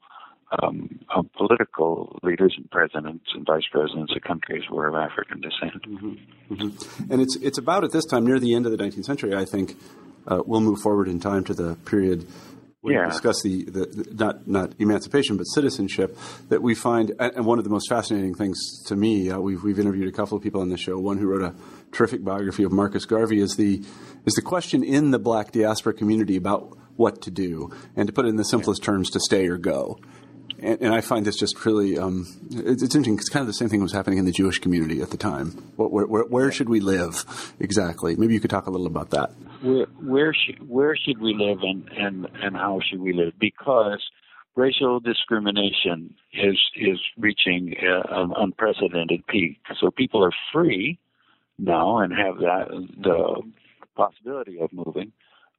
um, 0.64 1.00
political 1.36 2.20
leaders 2.24 2.54
and 2.58 2.70
presidents 2.70 3.26
and 3.34 3.46
vice 3.46 3.68
presidents 3.72 4.14
of 4.16 4.22
countries 4.24 4.64
were 4.70 4.88
of 4.88 4.96
African 4.96 5.42
descent. 5.42 5.84
Mm-hmm. 5.84 6.54
Mm-hmm. 6.54 7.12
And 7.12 7.22
it's 7.22 7.36
it's 7.38 7.58
about 7.58 7.84
at 7.84 7.92
this 7.92 8.06
time, 8.06 8.26
near 8.26 8.40
the 8.40 8.54
end 8.54 8.66
of 8.66 8.72
the 8.72 8.78
19th 8.78 9.06
century, 9.06 9.36
I 9.36 9.46
think, 9.46 9.76
uh, 10.28 10.42
we'll 10.46 10.62
move 10.62 10.80
forward 10.82 11.08
in 11.08 11.20
time 11.20 11.44
to 11.46 11.54
the 11.54 11.76
period 11.86 12.28
we 12.82 12.94
yeah. 12.94 13.06
discuss 13.06 13.42
the, 13.42 13.66
the, 13.66 13.86
the, 13.86 14.14
not 14.14 14.48
not 14.48 14.74
emancipation 14.80 15.36
but 15.38 15.44
citizenship 15.44 16.18
that 16.48 16.62
we 16.62 16.74
find 16.74 17.12
and 17.20 17.46
one 17.46 17.58
of 17.58 17.64
the 17.64 17.70
most 17.70 17.90
fascinating 17.90 18.34
things 18.34 18.84
to 18.86 18.96
me 18.96 19.30
uh, 19.30 19.40
we've 19.40 19.64
we've 19.64 19.80
interviewed 19.80 20.08
a 20.08 20.12
couple 20.12 20.38
of 20.38 20.44
people 20.44 20.62
on 20.62 20.70
the 20.70 20.78
show 20.78 20.98
one 20.98 21.18
who 21.18 21.28
wrote 21.28 21.42
a 21.42 21.54
terrific 21.92 22.24
biography 22.24 22.64
of 22.64 22.72
Marcus 22.72 23.06
Garvey 23.06 23.40
is 23.40 23.56
the 23.56 23.84
is 24.26 24.34
the 24.34 24.42
question 24.42 24.84
in 24.84 25.12
the 25.12 25.20
black 25.20 25.52
diaspora 25.52 25.94
community 25.94 26.36
about 26.36 26.78
what 26.96 27.22
to 27.22 27.32
do 27.32 27.70
and 27.96 28.08
to 28.08 28.14
put 28.14 28.26
it 28.26 28.30
in 28.30 28.36
the 28.36 28.44
simplest 28.44 28.84
terms 28.84 29.10
to 29.10 29.20
stay 29.20 29.48
or 29.48 29.58
go 29.58 30.00
and, 30.62 30.82
and 30.82 30.94
I 30.94 31.02
find 31.02 31.26
this 31.26 31.36
just 31.36 31.66
really 31.66 31.98
um, 31.98 32.26
it's, 32.52 32.84
it's, 32.84 32.96
interesting. 32.96 33.16
It's 33.16 33.30
kind 33.30 33.42
of 33.42 33.48
the 33.48 33.54
same 33.54 33.70
thing 33.70 33.82
was 33.82 33.94
happening 33.94 34.20
in 34.20 34.26
the 34.26 34.32
Jewish 34.32 34.60
community 34.60 35.02
at 35.02 35.12
the 35.12 35.18
time. 35.18 35.52
Where, 35.76 36.06
where, 36.06 36.24
where 36.24 36.52
should 36.52 36.70
we 36.70 36.80
live 36.80 37.54
exactly? 37.60 38.16
Maybe 38.16 38.34
you 38.34 38.40
could 38.40 38.50
talk 38.50 38.68
a 38.68 38.72
little 38.72 38.88
about 38.88 39.12
that. 39.12 39.32
Where 39.62 39.86
where 40.02 40.34
should 40.34 40.68
where 40.68 40.96
should 40.96 41.20
we 41.20 41.34
live 41.34 41.60
and 41.62 41.90
and 41.98 42.28
and 42.42 42.56
how 42.56 42.80
should 42.90 43.02
we 43.02 43.14
live? 43.14 43.34
Because 43.40 44.02
racial 44.56 45.00
discrimination 45.00 46.16
is 46.34 46.60
is 46.76 47.00
reaching 47.18 47.76
an 47.82 48.34
unprecedented 48.38 49.26
peak. 49.28 49.60
So 49.80 49.92
people 49.92 50.24
are 50.24 50.34
free 50.54 51.00
now 51.58 52.00
and 52.00 52.14
have 52.14 52.38
that 52.38 52.68
the 53.02 53.42
possibility 53.96 54.60
of 54.62 54.72
moving 54.72 55.12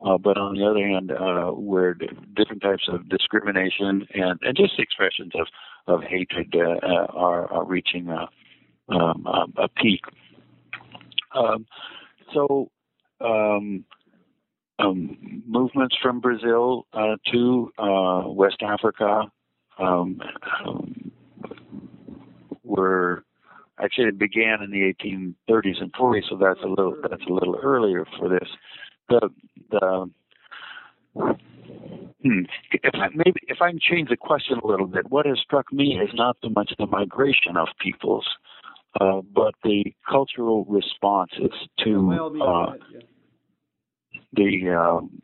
uh, 0.04 0.16
but 0.16 0.38
on 0.38 0.54
the 0.54 0.64
other 0.64 0.86
hand, 0.86 1.12
uh, 1.12 1.50
where 1.50 1.94
different 2.34 2.62
types 2.62 2.84
of 2.88 3.08
discrimination 3.08 4.06
and, 4.14 4.38
and 4.42 4.56
just 4.56 4.78
expressions 4.78 5.32
of, 5.34 5.46
of 5.86 6.02
hatred 6.02 6.54
uh, 6.54 6.86
uh 6.86 7.06
are, 7.12 7.52
are 7.52 7.64
reaching 7.64 8.08
a, 8.08 8.28
um, 8.94 9.26
a 9.56 9.68
peak. 9.68 10.00
Um, 11.34 11.66
so, 12.32 12.70
um, 13.20 13.84
um, 14.78 15.42
movements 15.46 15.94
from 16.02 16.20
Brazil 16.20 16.86
uh, 16.94 17.16
to 17.32 17.70
uh, 17.78 18.22
West 18.26 18.62
Africa 18.62 19.24
um, 19.78 20.20
um, 20.64 21.10
were 22.64 23.24
actually 23.82 24.06
it 24.06 24.18
began 24.18 24.62
in 24.62 24.70
the 24.70 24.94
1830s 24.94 25.82
and 25.82 25.92
40s, 25.92 26.22
so 26.30 26.36
that's 26.36 26.60
a 26.62 26.66
little 26.66 26.96
that's 27.08 27.24
a 27.28 27.32
little 27.32 27.56
earlier 27.62 28.06
for 28.18 28.28
this 28.28 28.48
the 29.10 29.28
the 29.70 30.10
Hmm. 32.22 32.42
If 32.72 32.94
I, 32.94 33.08
maybe 33.14 33.40
if 33.48 33.62
I 33.62 33.70
can 33.70 33.80
change 33.80 34.10
the 34.10 34.16
question 34.16 34.58
a 34.62 34.66
little 34.66 34.86
bit, 34.86 35.10
what 35.10 35.24
has 35.24 35.38
struck 35.38 35.72
me 35.72 35.98
is 35.98 36.10
not 36.14 36.36
so 36.42 36.50
much 36.50 36.72
the 36.78 36.86
migration 36.86 37.56
of 37.56 37.68
peoples, 37.80 38.26
uh, 39.00 39.22
but 39.34 39.54
the 39.64 39.84
cultural 40.08 40.66
responses 40.66 41.50
to 41.84 42.32
uh, 42.42 42.72
the 44.34 44.76
um, 44.76 45.22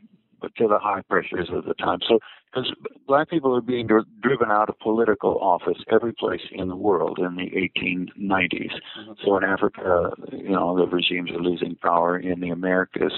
to 0.57 0.68
the 0.68 0.78
high 0.78 1.03
pressures 1.09 1.49
of 1.53 1.64
the 1.64 1.74
time. 1.74 1.99
So, 2.09 2.18
because 2.51 2.72
black 3.07 3.28
people 3.28 3.55
are 3.55 3.61
being 3.61 3.87
dr- 3.87 4.07
driven 4.22 4.51
out 4.51 4.70
of 4.70 4.78
political 4.78 5.39
office 5.41 5.78
every 5.93 6.14
place 6.14 6.41
in 6.53 6.68
the 6.68 6.76
world 6.76 7.18
in 7.18 7.37
the 7.37 7.51
1890s. 7.51 8.16
Mm-hmm. 8.18 9.12
So 9.24 9.37
in 9.37 9.45
Africa, 9.45 10.11
you 10.32 10.51
know, 10.51 10.76
the 10.76 10.87
regimes 10.87 11.30
are 11.32 11.43
losing 11.43 11.76
power. 11.76 12.18
In 12.18 12.41
the 12.41 12.51
Americas, 12.51 13.12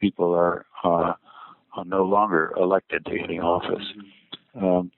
people 0.00 0.34
are 0.34 0.66
uh, 0.84 1.14
are 1.76 1.84
no 1.84 2.04
longer 2.04 2.52
elected 2.56 3.04
to 3.06 3.18
any 3.18 3.38
office. 3.38 3.84
Um, 4.54 4.90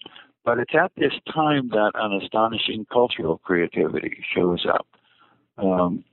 but 0.45 0.59
it's 0.59 0.75
at 0.75 0.93
this 0.97 1.13
time 1.33 1.69
that 1.71 1.93
an 1.95 2.21
astonishing 2.23 2.87
cultural 2.91 3.39
creativity 3.39 4.25
shows 4.35 4.65
up. 4.67 4.87
Um, 5.59 6.05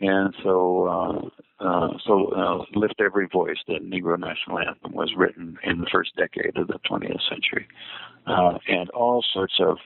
and 0.00 0.34
so, 0.42 1.30
uh, 1.60 1.64
uh, 1.64 1.88
so 2.04 2.26
uh, 2.32 2.78
"Lift 2.78 3.00
Every 3.00 3.28
Voice," 3.28 3.58
the 3.66 3.74
Negro 3.74 4.18
national 4.18 4.58
anthem, 4.58 4.92
was 4.92 5.14
written 5.16 5.58
in 5.62 5.78
the 5.78 5.86
first 5.90 6.16
decade 6.16 6.56
of 6.56 6.66
the 6.66 6.78
20th 6.90 7.20
century, 7.28 7.66
uh, 8.26 8.58
and 8.68 8.90
all 8.90 9.24
sorts 9.32 9.54
of, 9.60 9.78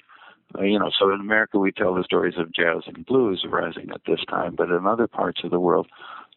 uh, 0.59 0.62
you 0.62 0.78
know. 0.78 0.90
So 0.99 1.12
in 1.12 1.20
America, 1.20 1.59
we 1.59 1.70
tell 1.70 1.94
the 1.94 2.03
stories 2.03 2.34
of 2.38 2.53
jazz 2.53 2.82
and 2.86 3.05
blues 3.05 3.44
arising 3.47 3.90
at 3.94 4.01
this 4.07 4.20
time, 4.28 4.55
but 4.57 4.70
in 4.70 4.86
other 4.86 5.07
parts 5.07 5.42
of 5.44 5.51
the 5.51 5.61
world, 5.61 5.86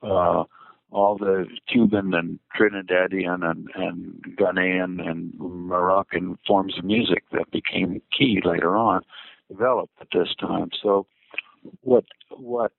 uh, 0.04 0.44
all 0.92 1.18
the 1.18 1.46
Cuban 1.72 2.14
and 2.14 2.40
Trinidadian 2.58 3.44
and, 3.44 3.70
and 3.76 4.24
Ghanaian 4.38 5.08
and 5.08 5.34
Moroccan 5.38 6.38
forms 6.48 6.78
of 6.78 6.86
music 6.86 7.24
that 7.32 7.52
became 7.52 8.02
key 8.18 8.42
later 8.44 8.76
on 8.76 9.02
developed 9.50 9.94
at 10.02 10.08
this 10.14 10.34
time. 10.40 10.70
So, 10.82 11.06
what 11.82 12.06
what 12.32 12.72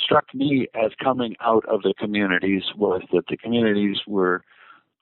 struck 0.00 0.34
me 0.34 0.68
as 0.74 0.92
coming 1.02 1.36
out 1.40 1.64
of 1.66 1.82
the 1.82 1.94
communities 1.98 2.62
was 2.76 3.02
that 3.12 3.26
the 3.28 3.36
communities 3.36 3.98
were 4.06 4.42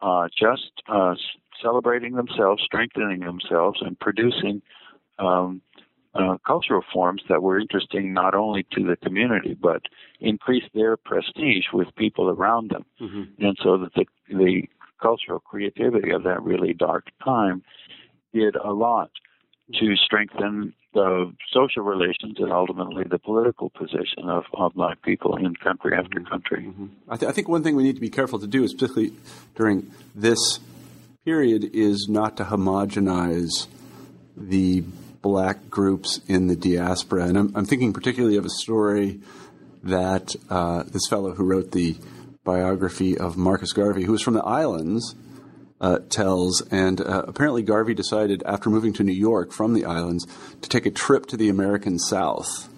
uh, 0.00 0.28
just 0.28 0.72
uh, 0.88 1.14
celebrating 1.62 2.14
themselves, 2.14 2.62
strengthening 2.64 3.20
themselves, 3.20 3.80
and 3.80 3.98
producing 3.98 4.62
um, 5.18 5.62
uh, 6.14 6.36
cultural 6.46 6.82
forms 6.92 7.22
that 7.28 7.42
were 7.42 7.58
interesting 7.58 8.12
not 8.12 8.34
only 8.34 8.64
to 8.72 8.84
the 8.84 8.96
community 8.96 9.54
but 9.54 9.82
increased 10.20 10.68
their 10.74 10.96
prestige 10.96 11.64
with 11.72 11.88
people 11.96 12.28
around 12.28 12.70
them. 12.70 12.84
Mm-hmm. 13.00 13.44
And 13.44 13.58
so 13.62 13.78
that 13.78 13.94
the, 13.94 14.06
the 14.28 14.62
cultural 15.00 15.40
creativity 15.40 16.10
of 16.10 16.22
that 16.24 16.42
really 16.42 16.72
dark 16.72 17.06
time 17.24 17.62
did 18.32 18.56
a 18.56 18.72
lot 18.72 19.10
to 19.80 19.96
strengthen 19.96 20.74
the 20.92 21.32
social 21.52 21.82
relations 21.82 22.36
and 22.38 22.52
ultimately 22.52 23.04
the 23.10 23.18
political 23.18 23.70
position 23.70 24.28
of, 24.28 24.44
of 24.54 24.72
black 24.74 25.02
people 25.02 25.36
in 25.36 25.54
country 25.56 25.96
after 25.96 26.20
mm-hmm. 26.20 26.28
country. 26.28 26.64
Mm-hmm. 26.64 26.86
I, 27.08 27.16
th- 27.16 27.28
I, 27.28 27.32
think 27.32 27.48
one 27.48 27.62
thing 27.62 27.74
we 27.74 27.82
need 27.82 27.96
to 27.96 28.00
be 28.00 28.10
careful 28.10 28.38
to 28.38 28.46
do, 28.46 28.62
especially 28.64 29.12
during 29.56 29.90
this 30.14 30.38
period, 31.24 31.70
is 31.72 32.06
not 32.08 32.36
to 32.36 32.44
homogenize 32.44 33.66
the 34.36 34.84
black 35.24 35.70
groups 35.70 36.20
in 36.28 36.48
the 36.48 36.54
diaspora. 36.54 37.24
And 37.24 37.38
I'm, 37.38 37.52
I'm 37.56 37.64
thinking 37.64 37.94
particularly 37.94 38.36
of 38.36 38.44
a 38.44 38.50
story 38.50 39.20
that 39.82 40.36
uh, 40.50 40.82
this 40.82 41.08
fellow 41.08 41.32
who 41.32 41.44
wrote 41.44 41.72
the 41.72 41.96
biography 42.44 43.16
of 43.16 43.34
Marcus 43.34 43.72
Garvey, 43.72 44.04
who 44.04 44.12
was 44.12 44.20
from 44.20 44.34
the 44.34 44.44
islands, 44.44 45.14
uh, 45.80 46.00
tells. 46.10 46.60
And 46.70 47.00
uh, 47.00 47.24
apparently, 47.26 47.62
Garvey 47.62 47.94
decided 47.94 48.42
after 48.44 48.68
moving 48.68 48.92
to 48.92 49.02
New 49.02 49.14
York 49.14 49.50
from 49.50 49.72
the 49.72 49.86
islands 49.86 50.26
to 50.60 50.68
take 50.68 50.84
a 50.84 50.90
trip 50.90 51.24
to 51.26 51.38
the 51.38 51.48
American 51.48 51.98
South. 51.98 52.68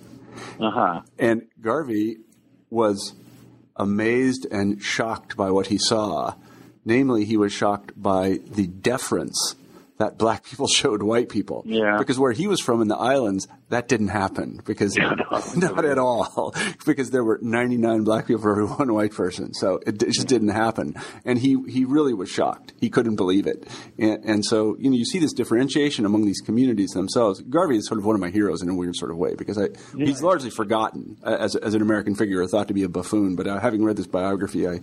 Uh-huh. 0.60 1.02
And 1.18 1.48
Garvey 1.60 2.18
was 2.70 3.14
amazed 3.74 4.46
and 4.52 4.80
shocked 4.80 5.36
by 5.36 5.50
what 5.50 5.66
he 5.66 5.78
saw. 5.78 6.34
Namely, 6.84 7.24
he 7.24 7.36
was 7.36 7.52
shocked 7.52 8.00
by 8.00 8.38
the 8.46 8.68
deference 8.68 9.56
that 9.98 10.18
black 10.18 10.44
people 10.44 10.66
showed 10.72 11.02
white 11.02 11.28
people. 11.28 11.62
Yeah. 11.66 11.96
Because 11.98 12.18
where 12.18 12.32
he 12.32 12.46
was 12.46 12.60
from 12.60 12.82
in 12.82 12.88
the 12.88 12.96
islands, 12.96 13.48
that 13.68 13.88
didn't 13.88 14.08
happen 14.08 14.60
because 14.64 14.96
yeah, 14.98 15.14
no, 15.56 15.68
not 15.72 15.84
at 15.84 15.98
all. 15.98 16.54
Because 16.84 17.10
there 17.10 17.24
were 17.24 17.38
99 17.42 18.04
black 18.04 18.26
people 18.26 18.42
for 18.42 18.52
every 18.52 18.64
one 18.64 18.92
white 18.92 19.12
person. 19.12 19.54
So 19.54 19.80
it, 19.86 20.00
it, 20.02 20.12
just 20.12 20.28
didn't 20.28 20.50
happen. 20.50 20.94
And 21.24 21.38
he, 21.38 21.56
he 21.68 21.84
really 21.84 22.14
was 22.14 22.28
shocked. 22.28 22.74
He 22.80 22.90
couldn't 22.90 23.16
believe 23.16 23.46
it. 23.46 23.66
And, 23.98 24.24
and, 24.24 24.44
so, 24.44 24.76
you 24.78 24.90
know, 24.90 24.96
you 24.96 25.04
see 25.04 25.18
this 25.18 25.32
differentiation 25.32 26.04
among 26.04 26.26
these 26.26 26.40
communities 26.40 26.90
themselves. 26.90 27.40
Garvey 27.40 27.78
is 27.78 27.86
sort 27.86 27.98
of 27.98 28.04
one 28.04 28.14
of 28.14 28.20
my 28.20 28.30
heroes 28.30 28.62
in 28.62 28.68
a 28.68 28.74
weird 28.74 28.94
sort 28.94 29.10
of 29.10 29.16
way 29.16 29.34
because 29.34 29.58
I, 29.58 29.68
yeah. 29.96 30.06
he's 30.06 30.22
largely 30.22 30.50
forgotten 30.50 31.16
as, 31.24 31.56
as 31.56 31.74
an 31.74 31.82
American 31.82 32.14
figure, 32.14 32.40
or 32.40 32.46
thought 32.46 32.68
to 32.68 32.74
be 32.74 32.84
a 32.84 32.88
buffoon. 32.88 33.34
But 33.34 33.48
uh, 33.48 33.58
having 33.58 33.84
read 33.84 33.96
this 33.96 34.06
biography, 34.06 34.68
I, 34.68 34.80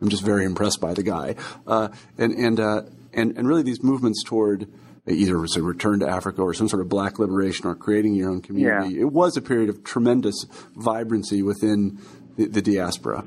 I'm 0.00 0.08
just 0.08 0.22
very 0.22 0.44
impressed 0.44 0.80
by 0.80 0.94
the 0.94 1.02
guy. 1.02 1.34
Uh, 1.66 1.88
and, 2.16 2.32
and, 2.32 2.60
uh, 2.60 2.82
and, 3.12 3.36
and 3.36 3.46
really 3.48 3.62
these 3.62 3.82
movements 3.82 4.22
toward 4.24 4.68
either 5.06 5.36
a 5.36 5.62
return 5.62 6.00
to 6.00 6.08
Africa 6.08 6.42
or 6.42 6.54
some 6.54 6.68
sort 6.68 6.82
of 6.82 6.88
black 6.88 7.18
liberation 7.18 7.66
or 7.66 7.74
creating 7.74 8.14
your 8.14 8.30
own 8.30 8.40
community. 8.40 8.94
Yeah. 8.94 9.02
It 9.02 9.12
was 9.12 9.36
a 9.36 9.42
period 9.42 9.68
of 9.68 9.82
tremendous 9.84 10.44
vibrancy 10.76 11.42
within 11.42 11.98
the, 12.36 12.46
the 12.46 12.62
diaspora. 12.62 13.24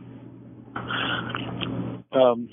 Um, 2.11 2.49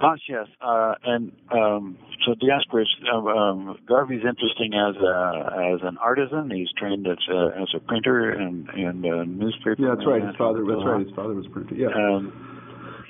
gosh, 0.00 0.20
yes, 0.28 0.46
uh, 0.60 0.94
and 1.04 1.32
um, 1.50 1.98
so 2.26 2.34
diaspora. 2.34 2.84
Um, 3.12 3.26
um, 3.26 3.78
Garvey's 3.86 4.24
interesting 4.24 4.72
as 4.74 4.96
a, 4.96 5.74
as 5.74 5.80
an 5.82 5.98
artisan. 5.98 6.50
He's 6.50 6.70
trained 6.78 7.06
as 7.06 7.18
a, 7.30 7.50
as 7.60 7.68
a 7.76 7.80
printer 7.80 8.30
and 8.30 8.68
and 8.70 9.04
a 9.04 9.26
newspaper. 9.26 9.76
Yeah, 9.78 9.94
that's 9.94 10.06
right. 10.06 10.24
His 10.24 10.36
father. 10.36 10.64
That's 10.66 10.84
right. 10.84 11.06
His 11.06 11.14
father 11.14 11.34
was 11.34 11.46
a 11.46 11.50
printer. 11.50 11.74
Yeah. 11.74 11.88
Um, 11.88 12.32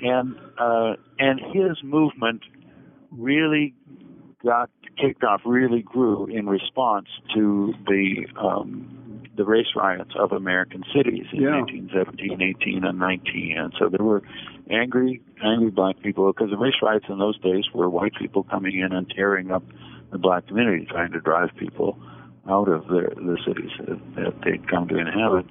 and 0.01 0.35
uh, 0.57 0.95
and 1.17 1.39
his 1.53 1.81
movement 1.83 2.41
really 3.17 3.73
got 4.43 4.69
kicked 4.97 5.23
off, 5.23 5.41
really 5.45 5.81
grew 5.81 6.25
in 6.25 6.47
response 6.47 7.07
to 7.33 7.73
the 7.87 8.25
um, 8.37 8.99
the 9.35 9.45
race 9.45 9.73
riots 9.75 10.11
of 10.17 10.31
American 10.31 10.83
cities 10.95 11.25
in 11.33 11.41
yeah. 11.41 11.59
1917, 11.59 12.41
18, 12.61 12.83
and 12.83 12.99
19. 12.99 13.57
And 13.57 13.73
so 13.79 13.89
there 13.89 14.05
were 14.05 14.21
angry, 14.69 15.23
angry 15.43 15.71
black 15.71 15.99
people 16.01 16.31
because 16.31 16.51
the 16.51 16.57
race 16.57 16.75
riots 16.83 17.05
in 17.09 17.17
those 17.17 17.39
days 17.39 17.63
were 17.73 17.89
white 17.89 18.13
people 18.19 18.43
coming 18.43 18.77
in 18.77 18.93
and 18.93 19.09
tearing 19.09 19.49
up 19.49 19.63
the 20.11 20.19
black 20.19 20.47
community, 20.47 20.85
trying 20.85 21.11
to 21.13 21.19
drive 21.19 21.49
people 21.57 21.97
out 22.47 22.67
of 22.67 22.85
the 22.87 23.09
the 23.15 23.37
cities 23.47 23.71
that, 23.79 24.15
that 24.15 24.33
they'd 24.43 24.69
come 24.69 24.87
to 24.89 24.97
inhabit. 24.97 25.45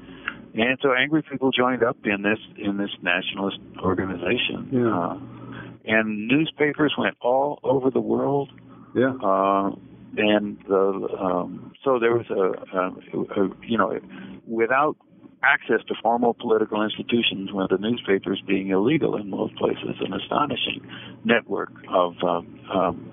And 0.55 0.79
so 0.83 0.93
angry 0.93 1.23
people 1.23 1.51
joined 1.51 1.83
up 1.83 1.97
in 2.05 2.23
this 2.23 2.39
in 2.57 2.77
this 2.77 2.91
nationalist 3.03 3.59
organization. 3.81 4.69
Yeah. 4.71 4.99
Uh, 4.99 5.42
and 5.85 6.29
newspapers 6.29 6.95
went 6.97 7.17
all 7.21 7.59
over 7.63 7.91
the 7.91 8.01
world. 8.01 8.51
Yeah. 8.95 9.15
Uh, 9.23 9.73
and 10.17 10.59
the, 10.69 11.09
um, 11.19 11.73
so 11.83 11.99
there 11.99 12.15
was 12.15 12.27
a, 12.29 12.77
a, 12.77 13.45
a, 13.45 13.51
you 13.67 13.79
know, 13.79 13.99
without 14.47 14.97
access 15.43 15.81
to 15.89 15.95
formal 16.03 16.35
political 16.35 16.83
institutions, 16.83 17.51
with 17.53 17.71
the 17.71 17.79
newspapers 17.79 18.43
being 18.47 18.69
illegal 18.69 19.17
in 19.17 19.29
most 19.29 19.57
places, 19.57 19.97
an 20.01 20.13
astonishing 20.13 20.87
network 21.25 21.73
of 21.89 22.15
um, 22.23 22.61
um, 22.73 23.13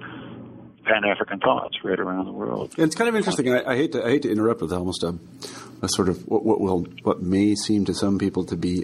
Pan 0.84 1.06
African 1.06 1.40
thoughts 1.40 1.78
right 1.84 2.00
around 2.00 2.26
the 2.26 2.32
world. 2.32 2.74
And 2.78 2.86
it's 2.86 2.96
kind 2.96 3.10
of 3.10 3.16
interesting. 3.16 3.52
I, 3.54 3.64
I, 3.64 3.76
hate 3.76 3.94
to 3.94 4.06
I 4.06 4.10
hate 4.10 4.22
to 4.24 4.32
interrupt 4.32 4.62
with 4.62 4.74
almost 4.74 5.04
a, 5.04 5.18
a 5.82 5.90
sort 5.90 6.10
of 6.10 6.28
what, 6.28 6.46
what 6.46 6.60
will 6.60 6.82
what 7.04 7.22
may 7.22 7.56
seem 7.56 7.86
to 7.86 7.94
some 7.94 8.20
people 8.20 8.46
to 8.46 8.56
be 8.56 8.84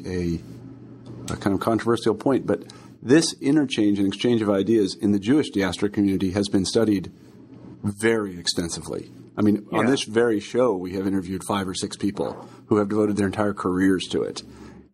a, 1.29 1.33
a 1.33 1.38
kind 1.38 1.53
of 1.53 1.59
controversial 1.59 2.15
point, 2.15 2.47
but 2.47 2.63
this 3.06 3.34
interchange 3.39 3.99
and 3.99 4.08
exchange 4.08 4.41
of 4.41 4.49
ideas 4.49 4.97
in 4.99 5.12
the 5.12 5.20
Jewish 5.20 5.51
diaspora 5.51 5.89
community 5.89 6.32
has 6.32 6.49
been 6.49 6.66
studied 6.66 7.12
very 7.84 8.39
extensively. 8.39 9.12
I 9.38 9.43
mean, 9.43 9.68
yeah. 9.72 9.78
on 9.78 9.86
this 9.86 10.06
very 10.06 10.39
show, 10.39 10.76
we 10.76 10.93
have 10.93 11.06
interviewed 11.06 11.43
five 11.47 11.68
or 11.68 11.76
six 11.76 11.95
people 11.95 12.34
who 12.66 12.78
have 12.78 12.89
devoted 12.89 13.16
their 13.16 13.28
entire 13.28 13.53
careers 13.53 14.06
to 14.08 14.24
it. 14.24 14.41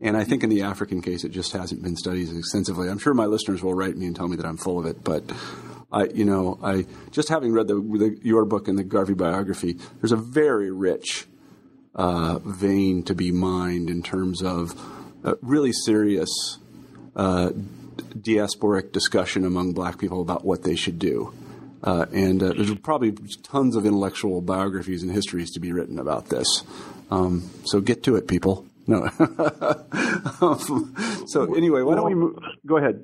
And 0.02 0.18
I 0.18 0.26
think 0.26 0.44
in 0.44 0.50
the 0.50 0.64
African 0.64 1.02
case, 1.02 1.24
it 1.24 1.30
just 1.30 1.54
hasn't 1.54 1.84
been 1.84 1.96
studied 1.96 2.28
as 2.28 2.36
extensively. 2.36 2.90
I'm 2.90 2.98
sure 3.00 3.14
my 3.14 3.28
listeners 3.28 3.64
will 3.64 3.74
write 3.74 3.96
me 3.96 4.08
and 4.08 4.16
tell 4.16 4.28
me 4.28 4.36
that 4.36 4.46
I'm 4.46 4.58
full 4.58 4.78
of 4.78 4.86
it, 4.88 5.06
but 5.06 5.24
I, 5.90 6.08
you 6.08 6.26
know, 6.26 6.60
I 6.62 6.88
just 7.12 7.30
having 7.30 7.54
read 7.54 7.68
the, 7.70 7.76
the 7.76 8.20
your 8.24 8.44
book 8.44 8.68
and 8.68 8.78
the 8.78 8.84
Garvey 8.84 9.14
biography, 9.14 9.78
there's 10.02 10.12
a 10.12 10.18
very 10.18 10.70
rich 10.70 11.28
uh, 11.96 12.40
vein 12.40 13.04
to 13.04 13.16
be 13.16 13.32
mined 13.32 13.90
in 13.90 14.04
terms 14.04 14.42
of 14.42 14.74
uh, 15.24 15.36
really 15.42 15.72
serious 15.72 16.58
uh, 17.16 17.52
diasporic 18.16 18.92
discussion 18.92 19.46
among 19.46 19.74
black 19.74 19.98
people 19.98 20.22
about 20.22 20.46
what 20.46 20.64
they 20.64 20.76
should 20.76 21.00
do. 21.00 21.34
Uh, 21.84 22.06
and 22.14 22.44
uh, 22.44 22.54
there's 22.54 22.74
probably 22.76 23.12
tons 23.44 23.76
of 23.76 23.86
intellectual 23.86 24.42
biographies 24.42 25.02
and 25.02 25.12
histories 25.12 25.52
to 25.52 25.60
be 25.60 25.72
written 25.72 25.98
about 25.98 26.30
this. 26.30 26.64
Um, 27.10 27.50
so 27.66 27.82
get 27.82 28.04
to 28.04 28.16
it, 28.16 28.28
people. 28.28 28.66
No. 28.88 29.04
um, 30.42 31.26
so 31.28 31.54
anyway, 31.56 31.82
why 31.82 31.96
don't 31.96 32.08
we 32.08 32.16
move? 32.16 32.38
Go 32.66 32.78
ahead. 32.78 33.04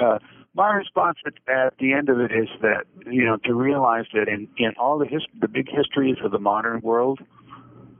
Uh, 0.00 0.18
my 0.54 0.72
response 0.72 1.18
at, 1.26 1.34
at 1.52 1.74
the 1.78 1.92
end 1.92 2.08
of 2.08 2.20
it 2.20 2.30
is 2.32 2.48
that 2.62 2.84
you 3.10 3.24
know 3.24 3.36
to 3.44 3.54
realize 3.54 4.06
that 4.14 4.28
in 4.28 4.48
in 4.56 4.72
all 4.78 4.98
the 4.98 5.06
his, 5.06 5.22
the 5.40 5.48
big 5.48 5.68
histories 5.68 6.16
of 6.24 6.30
the 6.30 6.38
modern 6.38 6.80
world, 6.80 7.20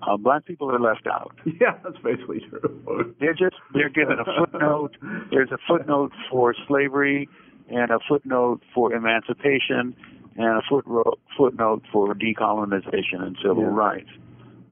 uh, 0.07 0.16
black 0.16 0.44
people 0.44 0.70
are 0.70 0.80
left 0.80 1.07
out. 1.07 1.32
Yeah, 1.61 1.78
that's 1.84 1.96
basically 2.02 2.40
true. 2.50 3.14
They're 3.20 3.34
just 3.34 3.57
they're 3.72 3.88
given 3.90 4.18
a 4.18 4.24
footnote. 4.24 4.96
There's 5.30 5.50
a 5.52 5.59
footnote 5.68 6.12
for 6.30 6.55
slavery 6.68 7.28
and 7.70 7.90
a 7.90 7.98
footnote 8.09 8.61
for 8.74 8.92
emancipation 8.92 9.94
and 10.36 10.59
a 10.59 10.62
footnote 10.68 11.18
footnote 11.38 11.82
for 11.92 12.14
decolonization 12.14 13.22
and 13.22 13.36
civil 13.42 13.62
Yeah. 13.62 13.68
rights. 13.74 14.11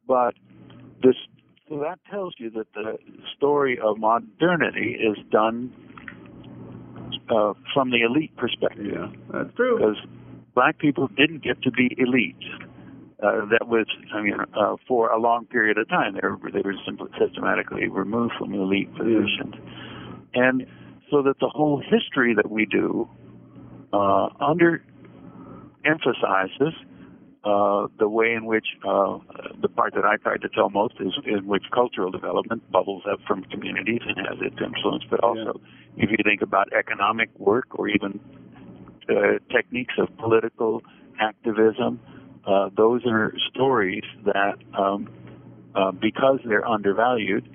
But 0.07 0.35
this 1.03 1.15
so 1.69 1.79
that 1.79 1.99
tells 2.11 2.35
you 2.39 2.51
that 2.51 2.67
the 2.75 2.99
story 3.37 3.79
of 3.83 3.97
modernity 3.99 4.99
is 5.01 5.17
done 5.31 5.73
uh, 7.31 7.55
from 7.73 7.91
the 7.91 8.03
elite 8.03 8.37
perspective 8.37 8.85
Yeah, 8.87 9.09
that's 9.33 9.55
true. 9.55 9.77
because 9.79 9.97
black 10.55 10.79
people 10.79 11.09
didn't 11.09 11.43
get 11.43 11.63
to 11.63 11.71
be 11.71 11.95
elite. 11.97 12.37
Uh, 13.23 13.47
that 13.47 13.69
was, 13.69 13.87
I 14.13 14.21
mean, 14.21 14.35
uh, 14.35 14.77
for 14.89 15.11
a 15.11 15.21
long 15.21 15.47
period 15.47 15.79
of 15.79 15.89
time, 15.89 16.15
they 16.15 16.27
were 16.27 16.51
they 16.51 16.63
were 16.65 16.75
simply 16.85 17.09
systematically 17.21 17.89
removed 17.89 18.33
from 18.37 18.53
elite 18.53 18.93
positions, 18.97 19.55
and 20.35 20.67
so 21.11 21.23
that 21.23 21.39
the 21.39 21.49
whole 21.49 21.81
history 21.81 22.35
that 22.35 22.51
we 22.51 22.67
do 22.67 23.09
uh, 23.93 24.29
under 24.41 24.83
emphasizes 25.85 26.75
uh, 27.45 27.87
the 27.99 28.09
way 28.09 28.33
in 28.33 28.45
which 28.47 28.67
uh, 28.87 29.19
the 29.61 29.69
part 29.69 29.95
that 29.95 30.05
I 30.05 30.17
tried 30.17 30.43
to 30.43 30.49
tell 30.49 30.71
most 30.71 30.95
is 31.01 31.13
in 31.27 31.47
which 31.47 31.65
cultural 31.73 32.11
development 32.11 32.71
bubbles 32.71 33.03
up 33.11 33.21
from 33.27 33.43
communities 33.45 34.01
and 34.07 34.17
has 34.27 34.39
its 34.41 34.57
influence, 34.65 35.05
but 35.11 35.21
also 35.21 35.61
if 35.97 36.11
you 36.11 36.17
think 36.25 36.43
about 36.43 36.73
economic 36.73 37.31
work 37.39 37.67
or 37.79 37.89
even 37.89 38.21
uh, 39.09 39.39
techniques 39.53 39.95
of 39.99 40.09
political 40.19 40.83
activism, 41.21 42.01
those 42.93 43.07
are 43.07 43.33
stories 43.53 44.05
that, 44.25 44.57
um, 44.79 45.09
uh, 45.75 45.93
because 45.93 46.41
they're 46.45 46.67
undervalued, 46.67 47.49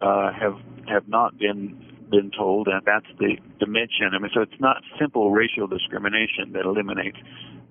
uh, 0.00 0.32
have 0.32 0.56
have 0.88 1.06
not 1.08 1.38
been 1.38 1.86
been 2.10 2.30
told, 2.36 2.66
and 2.66 2.82
that's 2.84 3.06
the 3.18 3.36
dimension. 3.60 4.10
I 4.12 4.18
mean, 4.18 4.30
so 4.34 4.40
it's 4.40 4.60
not 4.60 4.82
simple 4.98 5.30
racial 5.30 5.68
discrimination 5.68 6.52
that 6.54 6.64
eliminates 6.64 7.18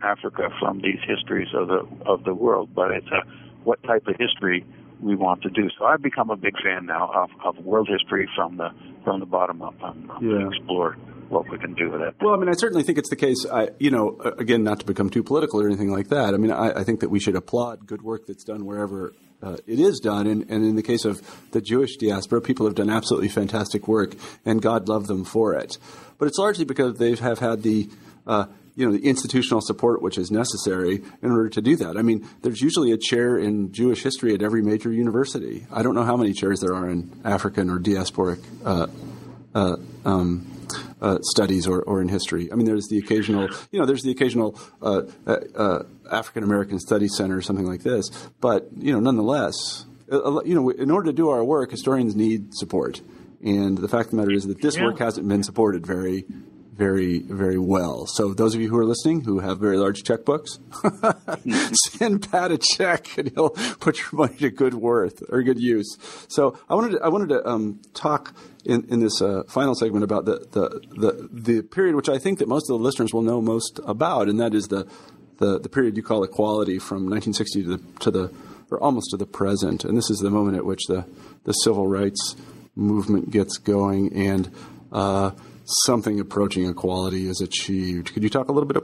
Africa 0.02 0.50
from 0.60 0.82
these 0.82 1.00
histories 1.06 1.50
of 1.54 1.68
the 1.68 1.86
of 2.06 2.24
the 2.24 2.34
world, 2.34 2.70
but 2.74 2.92
it's 2.92 3.08
a 3.08 3.22
what 3.64 3.82
type 3.84 4.08
of 4.08 4.16
history 4.18 4.66
we 5.02 5.16
want 5.16 5.42
to 5.42 5.50
do. 5.50 5.70
So 5.78 5.86
I've 5.86 6.02
become 6.02 6.30
a 6.30 6.38
big 6.38 6.56
fan 6.64 6.86
now 6.86 7.12
of, 7.14 7.30
of 7.44 7.64
world 7.66 7.90
history 7.90 8.30
from 8.36 8.58
the 8.58 8.70
from 9.04 9.20
the 9.20 9.26
bottom 9.26 9.62
up. 9.62 9.76
I'm, 9.84 10.10
I'm 10.12 10.24
Yeah. 10.24 10.40
to 10.40 10.48
explore 10.48 10.96
what 11.30 11.50
we 11.50 11.58
can 11.58 11.74
do 11.74 11.90
with 11.92 12.02
it. 12.02 12.16
Well, 12.22 12.34
I 12.34 12.38
mean, 12.38 12.50
I 12.50 12.54
certainly 12.54 12.84
think 12.84 12.98
it's 12.98 13.10
the 13.10 13.16
case. 13.16 13.46
I, 13.52 13.70
you 13.80 13.92
know, 13.92 14.20
again, 14.38 14.64
not 14.64 14.80
to 14.80 14.86
become 14.86 15.10
too 15.10 15.24
political 15.24 15.62
or 15.62 15.68
anything 15.68 15.92
like 15.92 16.10
that. 16.10 16.34
I 16.34 16.38
mean, 16.38 16.52
I, 16.52 16.80
I 16.80 16.84
think 16.84 17.00
that 17.02 17.10
we 17.10 17.20
should 17.20 17.36
applaud 17.36 17.86
good 17.88 18.02
work 18.02 18.28
that's 18.28 18.44
done 18.44 18.66
wherever 18.66 19.14
uh, 19.42 19.58
it 19.68 19.80
is 19.80 20.00
done. 20.00 20.28
And, 20.28 20.50
and 20.50 20.66
in 20.66 20.76
the 20.76 20.84
case 20.84 21.06
of 21.06 21.22
the 21.52 21.62
Jewish 21.62 21.98
diaspora, 21.98 22.42
people 22.42 22.66
have 22.66 22.76
done 22.76 22.90
absolutely 22.90 23.30
fantastic 23.30 23.88
work, 23.88 24.16
and 24.46 24.62
God 24.62 24.90
love 24.90 25.08
them 25.08 25.24
for 25.24 25.54
it. 25.54 25.78
But 26.18 26.28
it's 26.28 26.38
largely 26.38 26.66
because 26.66 26.98
they 26.98 27.16
have 27.16 27.40
had 27.40 27.64
the 27.64 27.90
uh, 28.28 28.46
you 28.76 28.86
know 28.86 28.92
the 28.92 29.06
institutional 29.06 29.62
support 29.62 30.02
which 30.02 30.18
is 30.18 30.32
necessary 30.32 31.02
in 31.22 31.32
order 31.32 31.50
to 31.50 31.62
do 31.62 31.76
that. 31.78 31.98
I 31.98 32.02
mean, 32.02 32.28
there's 32.42 32.62
usually 32.62 32.92
a 32.92 32.98
chair 32.98 33.38
in 33.38 33.74
Jewish 33.74 34.04
history 34.04 34.34
at 34.34 34.42
every 34.42 34.62
major 34.62 34.92
university. 34.92 35.66
I 35.72 35.84
don't 35.84 35.96
know 35.96 36.04
how 36.04 36.16
many 36.16 36.34
chairs 36.34 36.60
there 36.62 36.74
are 36.74 36.90
in 36.90 37.12
African 37.26 37.70
or 37.70 37.80
diasporic 37.80 38.42
uh, 38.66 38.88
uh, 39.54 39.76
um, 40.06 40.46
uh, 41.02 41.20
studies 41.22 41.68
or, 41.68 41.82
or 41.84 42.02
in 42.02 42.08
history. 42.10 42.52
I 42.52 42.56
mean, 42.56 42.66
there's 42.66 42.88
the 42.88 42.98
occasional, 42.98 43.50
you 43.72 43.80
know, 43.80 43.86
there's 43.86 44.04
the 44.04 44.12
occasional 44.12 44.60
uh, 44.82 45.04
uh, 45.28 45.38
uh, 45.56 45.84
African 46.12 46.44
American 46.44 46.80
Studies 46.80 47.16
Center 47.16 47.38
or 47.38 47.42
something 47.42 47.66
like 47.66 47.84
this. 47.84 48.10
But 48.42 48.68
you 48.78 48.92
know, 48.94 49.00
nonetheless, 49.00 49.86
uh, 50.12 50.42
you 50.44 50.56
know, 50.56 50.70
in 50.70 50.92
order 50.92 51.08
to 51.08 51.14
do 51.14 51.30
our 51.30 51.44
work, 51.44 51.72
historians 51.72 52.16
need 52.16 52.54
support. 52.56 53.02
And 53.44 53.78
the 53.78 53.88
fact 53.88 54.06
of 54.08 54.12
the 54.12 54.18
matter 54.18 54.32
is 54.34 54.46
that 54.48 54.62
this 54.62 54.76
Yeah. 54.76 54.86
work 54.86 55.00
hasn't 55.00 55.28
been 55.28 55.44
supported 55.44 55.86
very, 55.88 56.26
very, 56.80 57.20
very 57.20 57.58
well. 57.58 58.08
So 58.08 58.34
those 58.34 58.56
of 58.56 58.62
you 58.62 58.70
who 58.70 58.78
are 58.78 58.86
listening 58.86 59.26
who 59.26 59.40
have 59.40 59.60
very 59.60 59.78
large 59.78 60.04
checkbooks, 60.04 60.60
send 61.92 62.32
Pat 62.32 62.54
a 62.54 62.58
check 62.58 63.18
and 63.18 63.30
he'll 63.34 63.50
put 63.50 64.00
your 64.00 64.08
money 64.14 64.38
to 64.38 64.50
good 64.50 64.76
worth 64.76 65.22
or 65.28 65.44
good 65.44 65.60
use. 65.60 65.98
So 66.30 66.58
I 66.70 66.76
wanted 66.76 66.92
to, 66.92 67.00
I 67.04 67.10
wanted 67.10 67.30
to 67.30 67.46
um, 67.46 67.82
talk 67.94 68.34
in, 68.64 68.86
in 68.90 69.02
this 69.02 69.22
uh, 69.22 69.44
final 69.50 69.76
segment 69.76 70.06
about 70.06 70.24
the, 70.24 70.40
the, 70.52 70.82
the, 70.98 71.30
the 71.30 71.62
period 71.64 71.96
which 71.96 72.08
I 72.08 72.18
think 72.18 72.40
that 72.40 72.48
most 72.48 72.70
of 72.70 72.80
the 72.80 72.84
listeners 72.84 73.14
will 73.14 73.24
know 73.24 73.42
most 73.42 73.82
about, 73.86 74.30
and 74.30 74.40
that 74.40 74.54
is 74.54 74.70
the, 74.70 74.88
the, 75.40 75.60
the 75.60 75.70
period 75.70 75.98
you 75.98 76.04
call 76.04 76.24
equality 76.24 76.80
from 76.80 77.10
1960 77.10 77.64
to 77.64 77.78
the, 77.78 78.00
to 78.00 78.12
the 78.12 78.34
or 78.72 78.82
almost 78.82 79.10
to 79.10 79.18
the 79.18 79.26
present. 79.26 79.84
And 79.84 79.98
this 79.98 80.10
is 80.10 80.20
the 80.20 80.30
moment 80.30 80.56
at 80.56 80.64
which 80.64 80.86
the, 80.88 81.06
the 81.44 81.52
civil 81.52 81.88
rights 81.88 82.38
movement 82.76 83.32
gets 83.32 83.58
going 83.58 84.14
and 84.14 84.50
uh, 84.94 85.32
something 85.86 86.20
approaching 86.20 86.68
equality 86.68 87.28
is 87.28 87.42
achieved. 87.42 88.14
Could 88.14 88.24
you 88.24 88.30
talk 88.30 88.50
a 88.50 88.52
little 88.52 88.68
bit 88.68 88.84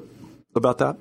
about 0.56 0.78
that? 0.80 0.98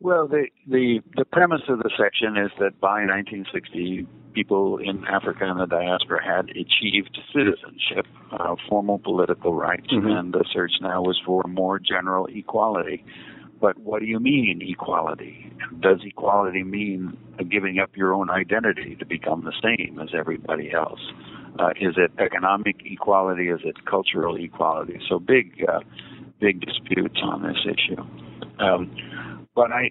Well, 0.00 0.28
the, 0.28 0.46
the 0.66 1.00
the 1.16 1.24
premise 1.24 1.62
of 1.68 1.78
the 1.78 1.90
section 1.98 2.36
is 2.36 2.52
that 2.60 2.78
by 2.80 3.04
1960, 3.04 4.06
people 4.32 4.78
in 4.78 5.04
Africa 5.04 5.40
and 5.42 5.58
the 5.58 5.66
diaspora 5.66 6.24
had 6.24 6.50
achieved 6.50 7.18
citizenship, 7.34 8.06
uh, 8.30 8.54
formal 8.68 9.00
political 9.00 9.54
rights, 9.54 9.88
and 9.90 10.32
the 10.32 10.44
search 10.52 10.70
now 10.80 11.02
was 11.02 11.20
for 11.26 11.42
more 11.48 11.80
general 11.80 12.26
equality. 12.26 13.04
But 13.60 13.76
what 13.78 13.98
do 13.98 14.06
you 14.06 14.20
mean 14.20 14.60
equality? 14.62 15.52
Does 15.80 15.98
equality 16.04 16.62
mean 16.62 17.16
giving 17.50 17.80
up 17.80 17.96
your 17.96 18.14
own 18.14 18.30
identity 18.30 18.94
to 19.00 19.04
become 19.04 19.44
the 19.44 19.52
same 19.60 19.98
as 19.98 20.10
everybody 20.16 20.70
else? 20.72 21.00
Uh, 21.58 21.70
is 21.80 21.96
it 21.96 22.12
economic 22.18 22.76
equality? 22.84 23.48
Is 23.48 23.60
it 23.64 23.84
cultural 23.84 24.36
equality? 24.36 25.00
So 25.08 25.18
big, 25.18 25.64
uh, 25.68 25.80
big 26.40 26.60
disputes 26.60 27.18
on 27.22 27.42
this 27.42 27.58
issue. 27.66 28.02
Um, 28.60 28.90
but 29.58 29.72
I, 29.72 29.90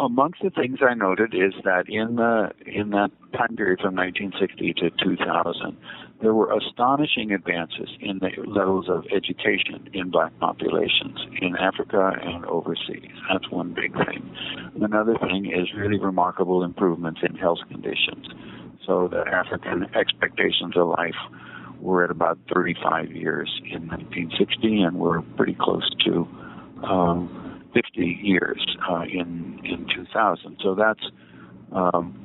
amongst 0.00 0.40
the 0.40 0.50
things 0.50 0.78
I 0.88 0.94
noted 0.94 1.34
is 1.34 1.52
that 1.64 1.88
in 1.88 2.14
the 2.14 2.52
in 2.64 2.90
that 2.90 3.10
time 3.36 3.56
period 3.56 3.80
from 3.80 3.96
1960 3.96 4.72
to 4.74 4.90
2000, 5.02 5.76
there 6.22 6.32
were 6.32 6.56
astonishing 6.56 7.32
advances 7.32 7.90
in 7.98 8.20
the 8.20 8.30
levels 8.46 8.88
of 8.88 9.02
education 9.10 9.88
in 9.92 10.12
black 10.12 10.30
populations 10.38 11.18
in 11.42 11.56
Africa 11.56 12.12
and 12.22 12.44
overseas. 12.44 13.10
That's 13.28 13.50
one 13.50 13.74
big 13.74 13.94
thing. 13.94 14.30
Another 14.80 15.16
thing 15.18 15.46
is 15.46 15.74
really 15.76 15.98
remarkable 15.98 16.62
improvements 16.62 17.18
in 17.28 17.34
health 17.34 17.58
conditions. 17.68 18.28
So 18.90 19.06
the 19.06 19.22
African 19.32 19.86
expectations 19.94 20.76
of 20.76 20.88
life 20.88 21.14
were 21.78 22.02
at 22.02 22.10
about 22.10 22.40
35 22.52 23.12
years 23.12 23.48
in 23.64 23.86
1960, 23.86 24.82
and 24.82 24.98
we're 24.98 25.22
pretty 25.36 25.54
close 25.54 25.88
to 26.06 26.26
um, 26.82 27.62
50 27.72 28.18
years 28.20 28.66
uh, 28.90 29.02
in 29.02 29.60
in 29.62 29.86
2000. 29.94 30.58
So 30.60 30.74
that's 30.74 31.04
um, 31.70 32.18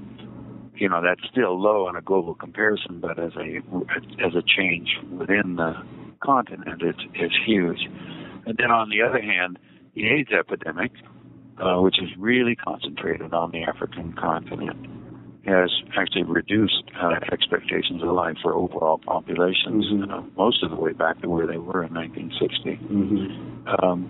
you 0.75 0.89
know 0.89 1.03
that's 1.03 1.21
still 1.29 1.61
low 1.61 1.85
on 1.85 1.95
a 1.95 2.01
global 2.01 2.33
comparison, 2.33 2.99
but 2.99 3.19
as 3.19 3.33
a 3.35 3.57
as 4.25 4.33
a 4.33 4.41
change 4.41 4.97
within 5.19 5.57
the 5.57 5.75
continent, 6.19 6.81
it's 6.81 7.03
it's 7.13 7.35
huge. 7.45 7.87
And 8.47 8.57
then 8.57 8.71
on 8.71 8.89
the 8.89 9.03
other 9.03 9.21
hand, 9.21 9.59
the 9.93 10.07
AIDS 10.07 10.31
epidemic, 10.31 10.93
uh, 11.59 11.75
which 11.75 12.01
is 12.01 12.09
really 12.17 12.55
concentrated 12.55 13.35
on 13.35 13.51
the 13.51 13.61
African 13.61 14.13
continent, 14.13 15.04
has 15.45 15.69
actually 15.97 16.23
reduced 16.23 16.83
uh, 17.01 17.15
expectations 17.31 18.01
of 18.01 18.09
life 18.09 18.35
for 18.41 18.53
overall 18.53 18.97
populations 18.97 19.85
uh, 20.11 20.21
most 20.35 20.63
of 20.63 20.71
the 20.71 20.75
way 20.75 20.91
back 20.91 21.21
to 21.21 21.29
where 21.29 21.45
they 21.45 21.57
were 21.57 21.83
in 21.83 21.93
1960. 21.93 22.79
Um, 23.81 24.09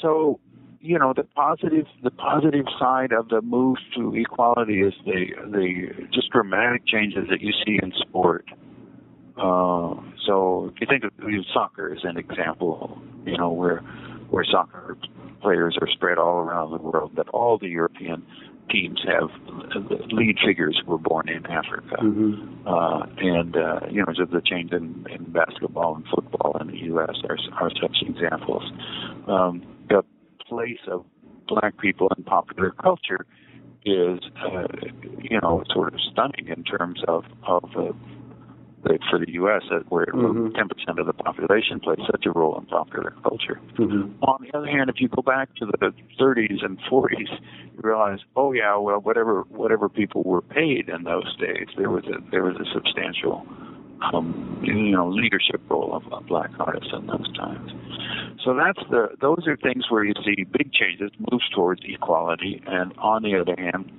so, 0.00 0.38
you 0.80 0.98
know, 0.98 1.12
the 1.14 1.24
positive 1.24 1.86
the 2.02 2.10
positive 2.10 2.66
side 2.78 3.12
of 3.12 3.28
the 3.28 3.42
move 3.42 3.78
to 3.96 4.14
equality 4.14 4.80
is 4.80 4.94
the 5.04 5.26
the 5.50 6.06
just 6.12 6.30
dramatic 6.30 6.86
changes 6.86 7.26
that 7.30 7.40
you 7.40 7.52
see 7.64 7.78
in 7.82 7.92
sport. 7.98 8.46
Uh, 9.36 9.94
so, 10.26 10.70
if 10.74 10.80
you 10.80 10.86
think 10.86 11.04
of 11.04 11.12
soccer 11.52 11.94
as 11.94 12.04
an 12.04 12.18
example, 12.18 13.00
you 13.24 13.36
know, 13.36 13.50
where 13.50 13.78
where 14.30 14.44
soccer 14.44 14.96
players 15.40 15.76
are 15.80 15.88
spread 15.88 16.18
all 16.18 16.36
around 16.36 16.70
the 16.70 16.78
world, 16.78 17.12
that 17.16 17.28
all 17.28 17.58
the 17.58 17.68
European 17.68 18.24
teams 18.70 19.00
have 19.06 19.30
lead 20.10 20.36
figures 20.44 20.80
who 20.84 20.92
were 20.92 20.98
born 20.98 21.28
in 21.28 21.44
Africa. 21.46 21.96
Uh, 22.66 23.06
and, 23.18 23.56
uh, 23.56 23.80
you 23.90 24.04
know, 24.04 24.12
just 24.16 24.32
the 24.32 24.42
change 24.44 24.72
in, 24.72 25.06
in 25.10 25.24
basketball 25.32 25.96
and 25.96 26.04
football 26.14 26.56
in 26.60 26.68
the 26.68 26.78
U.S. 26.78 27.16
are, 27.28 27.38
are 27.60 27.70
such 27.80 27.96
examples. 28.02 28.62
Um, 29.26 29.62
the 29.88 30.02
place 30.48 30.80
of 30.90 31.04
black 31.48 31.78
people 31.78 32.08
in 32.16 32.24
popular 32.24 32.70
culture 32.70 33.26
is, 33.84 34.20
uh, 34.44 34.66
you 35.18 35.40
know, 35.40 35.62
sort 35.72 35.94
of 35.94 36.00
stunning 36.12 36.48
in 36.48 36.64
terms 36.64 37.00
of, 37.08 37.24
of 37.46 37.64
uh, 37.76 37.92
for 38.82 39.18
the 39.18 39.30
U.S. 39.32 39.62
where 39.88 40.06
mm-hmm. 40.06 40.48
10% 40.48 40.98
of 40.98 41.06
the 41.06 41.12
population 41.12 41.80
plays 41.80 41.98
such 42.10 42.24
a 42.26 42.32
role 42.32 42.58
in 42.58 42.66
popular 42.66 43.14
culture. 43.22 43.60
Mm-hmm. 43.78 44.22
On 44.22 44.38
the 44.42 44.56
other 44.56 44.66
hand, 44.66 44.90
if 44.90 45.00
you 45.00 45.08
go 45.08 45.22
back 45.22 45.54
to 45.56 45.66
the 45.66 45.92
30s 46.18 46.64
and 46.64 46.78
40s, 46.90 47.30
you 47.74 47.80
realize, 47.82 48.18
oh 48.36 48.52
yeah, 48.52 48.76
well 48.76 48.98
whatever 49.00 49.42
whatever 49.50 49.88
people 49.88 50.22
were 50.22 50.42
paid 50.42 50.88
in 50.88 51.04
those 51.04 51.36
days, 51.36 51.68
there 51.76 51.90
was 51.90 52.04
a 52.04 52.30
there 52.30 52.42
was 52.42 52.56
a 52.56 52.64
substantial 52.72 53.46
um, 54.12 54.60
you 54.62 54.92
know 54.92 55.08
leadership 55.08 55.60
role 55.68 55.94
of, 55.94 56.10
of 56.12 56.26
black 56.26 56.50
artists 56.58 56.90
in 56.92 57.06
those 57.06 57.32
times. 57.36 57.70
So 58.44 58.54
that's 58.54 58.80
the 58.90 59.08
those 59.20 59.46
are 59.46 59.56
things 59.56 59.84
where 59.90 60.04
you 60.04 60.14
see 60.24 60.44
big 60.44 60.72
changes, 60.72 61.10
moves 61.30 61.48
towards 61.54 61.82
equality, 61.84 62.62
and 62.66 62.92
on 62.98 63.22
the 63.22 63.36
other 63.36 63.54
hand, 63.56 63.90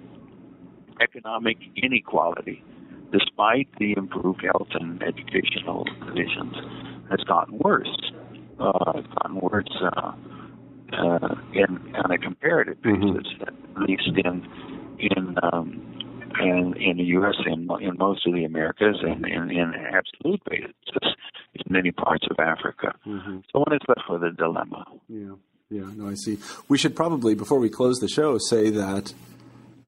economic 1.02 1.58
inequality, 1.76 2.64
despite 3.12 3.68
the 3.80 3.94
improved 3.98 4.44
health 4.44 4.70
and 4.74 5.02
educational 5.04 5.86
conditions, 6.00 6.56
has 7.10 7.20
gotten 7.28 7.58
worse. 7.60 8.12
Uh, 8.60 8.94
it's 8.96 9.08
gotten 9.08 9.40
worse 9.42 9.76
uh, 9.82 10.12
uh, 10.94 11.36
in 11.54 11.96
on 11.96 12.12
a 12.12 12.18
comparative 12.18 12.78
mm-hmm. 12.78 13.18
basis, 13.18 13.34
mm-hmm. 13.34 13.84
at 13.84 13.90
least 13.90 14.10
in 14.24 14.48
in 15.00 15.36
um, 15.44 15.92
in, 16.40 16.74
in 16.80 16.98
the 16.98 17.04
U.S. 17.04 17.36
and 17.46 17.70
in, 17.70 17.90
in 17.90 17.98
most 17.98 18.26
of 18.26 18.34
the 18.34 18.46
Americas, 18.46 18.98
and 19.02 19.26
in, 19.26 19.52
in 19.52 19.74
absolute 19.76 20.42
basis 20.50 20.76
in 21.54 21.74
many 21.74 21.92
parts 21.92 22.26
of 22.30 22.38
Africa. 22.40 22.96
Mm-hmm. 23.06 23.40
So 23.52 23.60
one 23.60 23.74
is 23.74 23.82
left 23.88 24.10
with 24.10 24.24
a 24.24 24.32
dilemma. 24.32 24.86
Yeah, 25.10 25.36
yeah, 25.70 25.90
no, 25.96 26.10
I 26.10 26.16
see. 26.16 26.38
We 26.68 26.78
should 26.78 26.96
probably, 26.96 27.36
before 27.36 27.60
we 27.60 27.70
close 27.70 28.00
the 28.00 28.08
show, 28.08 28.38
say 28.38 28.70
that 28.70 29.14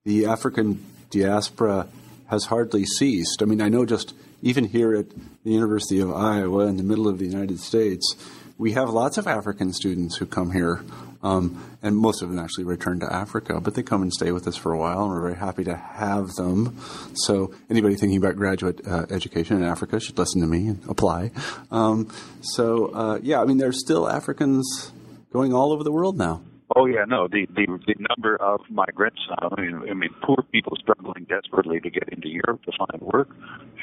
the 0.03 0.25
African 0.25 0.85
diaspora 1.09 1.87
has 2.33 2.45
hardly 2.45 2.83
ceased. 2.83 3.41
I 3.41 3.45
mean, 3.45 3.61
I 3.61 3.69
know 3.69 3.85
just 3.85 4.15
even 4.41 4.65
here 4.65 4.95
at 4.95 5.05
the 5.43 5.51
University 5.51 5.99
of 5.99 6.11
Iowa 6.11 6.65
in 6.65 6.77
the 6.77 6.83
middle 6.83 7.07
of 7.07 7.19
the 7.19 7.25
United 7.25 7.59
States, 7.59 8.15
we 8.57 8.71
have 8.71 8.89
lots 8.89 9.19
of 9.19 9.27
African 9.27 9.71
students 9.71 10.17
who 10.17 10.25
come 10.25 10.51
here 10.51 10.83
um, 11.21 11.63
and 11.83 11.95
most 11.95 12.23
of 12.23 12.29
them 12.29 12.39
actually 12.39 12.63
return 12.63 12.99
to 13.01 13.13
Africa, 13.13 13.61
but 13.61 13.75
they 13.75 13.83
come 13.83 14.01
and 14.01 14.11
stay 14.11 14.31
with 14.31 14.47
us 14.47 14.57
for 14.57 14.73
a 14.73 14.77
while, 14.77 15.03
and 15.03 15.09
we're 15.11 15.21
very 15.21 15.35
happy 15.35 15.63
to 15.63 15.75
have 15.75 16.33
them. 16.33 16.77
So 17.13 17.53
anybody 17.69 17.95
thinking 17.95 18.17
about 18.17 18.35
graduate 18.35 18.81
uh, 18.85 19.05
education 19.09 19.55
in 19.55 19.63
Africa 19.63 19.99
should 19.99 20.17
listen 20.17 20.41
to 20.41 20.47
me 20.47 20.67
and 20.67 20.83
apply. 20.89 21.31
Um, 21.71 22.11
so 22.41 22.87
uh, 22.87 23.19
yeah, 23.21 23.41
I 23.41 23.45
mean, 23.45 23.57
there's 23.57 23.79
still 23.79 24.09
Africans 24.09 24.91
going 25.31 25.53
all 25.53 25.71
over 25.71 25.83
the 25.83 25.91
world 25.91 26.17
now. 26.17 26.41
Oh 26.75 26.85
yeah, 26.85 27.05
no. 27.07 27.27
The 27.27 27.45
the, 27.53 27.65
the 27.85 27.95
number 28.09 28.35
of 28.37 28.61
migrants. 28.69 29.19
Uh, 29.29 29.49
I 29.51 29.61
mean, 29.61 29.81
I 29.89 29.93
mean, 29.93 30.09
poor 30.23 30.43
people 30.51 30.75
struggling 30.79 31.25
desperately 31.25 31.79
to 31.79 31.89
get 31.89 32.09
into 32.09 32.29
Europe 32.29 32.63
to 32.63 32.71
find 32.77 33.01
work. 33.01 33.29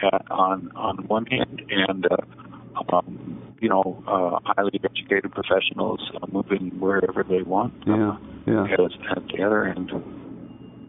Uh, 0.03 0.18
on 0.30 0.72
on 0.76 0.97
one 1.09 1.26
hand, 1.26 1.62
and 1.68 2.07
uh, 2.07 2.97
um, 2.97 3.55
you 3.61 3.68
know, 3.68 4.03
uh, 4.07 4.38
highly 4.55 4.80
educated 4.82 5.30
professionals 5.32 6.01
uh, 6.14 6.26
moving 6.32 6.70
wherever 6.80 7.22
they 7.22 7.43
want. 7.43 7.74
Yeah, 7.86 8.16
yeah. 8.47 8.64
At, 8.64 9.28
the 9.28 9.43
other 9.45 9.66
end. 9.66 9.93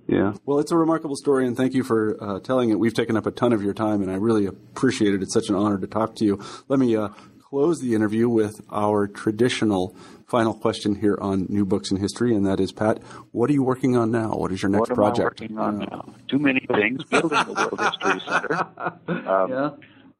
Yeah. 0.07 0.33
Well, 0.45 0.59
it's 0.59 0.71
a 0.71 0.77
remarkable 0.77 1.15
story, 1.15 1.45
and 1.45 1.55
thank 1.55 1.73
you 1.73 1.83
for 1.83 2.17
uh, 2.21 2.39
telling 2.39 2.69
it. 2.69 2.79
We've 2.79 2.93
taken 2.93 3.15
up 3.17 3.25
a 3.25 3.31
ton 3.31 3.53
of 3.53 3.63
your 3.63 3.73
time, 3.73 4.01
and 4.01 4.11
I 4.11 4.15
really 4.15 4.45
appreciate 4.45 5.13
it. 5.13 5.21
It's 5.21 5.33
such 5.33 5.49
an 5.49 5.55
honor 5.55 5.77
to 5.77 5.87
talk 5.87 6.15
to 6.15 6.25
you. 6.25 6.41
Let 6.67 6.79
me 6.79 6.95
uh, 6.95 7.09
close 7.51 7.81
the 7.81 7.93
interview 7.93 8.29
with 8.29 8.61
our 8.71 9.07
traditional 9.07 9.93
final 10.25 10.53
question 10.53 10.95
here 10.95 11.17
on 11.19 11.45
New 11.49 11.65
Books 11.65 11.91
in 11.91 11.97
History, 11.97 12.33
and 12.33 12.45
that 12.45 12.61
is, 12.61 12.71
Pat, 12.71 13.03
what 13.33 13.49
are 13.49 13.53
you 13.53 13.61
working 13.61 13.97
on 13.97 14.09
now? 14.09 14.29
What 14.29 14.53
is 14.53 14.61
your 14.61 14.69
next 14.69 14.91
what 14.91 14.95
project? 14.95 15.41
I 15.41 15.43
working 15.43 15.57
on 15.57 15.79
now? 15.79 16.13
Too 16.29 16.39
many 16.39 16.65
things. 16.65 17.03
Building 17.03 17.43
the 17.43 17.53
World 17.53 17.81
History 17.81 18.21
Center. 18.25 18.67
Um, 19.29 19.51
yeah. 19.51 19.69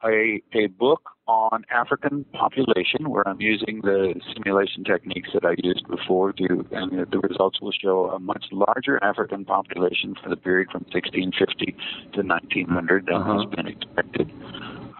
A, 0.04 0.42
a 0.54 0.68
book 0.68 1.12
on 1.28 1.64
African 1.72 2.26
population, 2.34 3.10
where 3.10 3.26
I'm 3.26 3.40
using 3.40 3.80
the 3.82 4.14
simulation 4.34 4.84
techniques 4.84 5.30
that 5.34 5.46
I 5.46 5.56
used 5.64 5.88
before 5.88 6.34
to, 6.34 6.66
and 6.72 7.08
the 7.10 7.20
results 7.20 7.62
will 7.62 7.72
show 7.72 8.10
a 8.10 8.20
much 8.20 8.46
larger 8.52 9.02
African 9.04 9.46
population 9.46 10.16
for 10.22 10.30
the 10.30 10.36
period 10.36 10.70
from 10.72 10.84
1650 10.92 11.76
to 12.14 12.22
1900 12.24 13.06
than 13.06 13.16
uh-huh. 13.16 13.40
has 13.40 13.46
been 13.56 13.68
expected. 13.68 14.32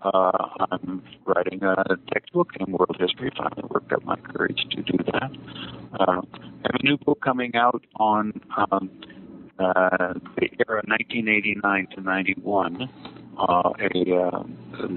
Uh, 0.04 0.32
I'm 0.72 1.04
writing 1.26 1.64
a 1.64 1.76
textbook 2.14 2.50
in 2.60 2.72
world 2.72 2.98
history. 3.00 3.32
Finally, 3.38 3.64
worked 3.70 3.92
up 3.94 4.04
my 4.04 4.16
courage 4.16 4.66
to 4.72 4.82
do 4.82 4.98
that. 5.12 5.32
Uh, 6.00 6.22
I 6.22 6.66
have 6.66 6.76
a 6.80 6.84
new 6.84 6.98
book 6.98 7.22
coming 7.22 7.56
out 7.56 7.84
on 7.98 8.40
um, 8.58 8.90
uh, 9.60 10.14
the 10.38 10.50
era 10.68 10.82
1989 10.88 11.88
to 11.96 12.02
91 12.02 12.90
uh, 13.38 13.72
a, 13.80 14.16
uh, 14.16 14.44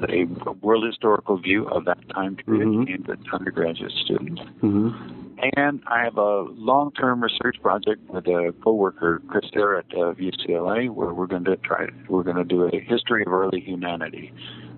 a 0.08 0.52
world 0.60 0.84
historical 0.84 1.38
view 1.38 1.66
of 1.68 1.84
that 1.84 1.98
time 2.10 2.36
period 2.36 2.68
mm-hmm. 2.68 2.92
aimed 2.92 3.08
at 3.08 3.18
undergraduate 3.32 3.92
students. 4.04 4.40
Mm-hmm. 4.62 5.20
And 5.56 5.82
I 5.86 6.04
have 6.04 6.16
a 6.16 6.42
long-term 6.42 7.22
research 7.22 7.56
project 7.60 8.08
with 8.08 8.26
a 8.26 8.54
coworker, 8.62 9.20
Chris 9.28 9.46
Ehret 9.54 9.92
of 9.94 10.16
UCLA, 10.16 10.88
where 10.90 11.12
we're 11.12 11.26
going 11.26 11.44
to 11.44 11.56
try. 11.56 11.86
We're 12.08 12.22
going 12.22 12.36
to 12.36 12.44
do 12.44 12.64
a 12.64 12.80
history 12.80 13.24
of 13.26 13.32
early 13.32 13.60
humanity, 13.60 14.32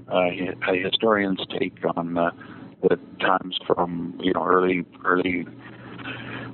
a 0.08 0.76
historian's 0.82 1.40
take 1.58 1.78
on 1.96 2.16
uh, 2.16 2.30
the 2.82 2.98
times 3.20 3.58
from 3.66 4.18
you 4.22 4.32
know 4.32 4.44
early 4.44 4.84
early 5.04 5.46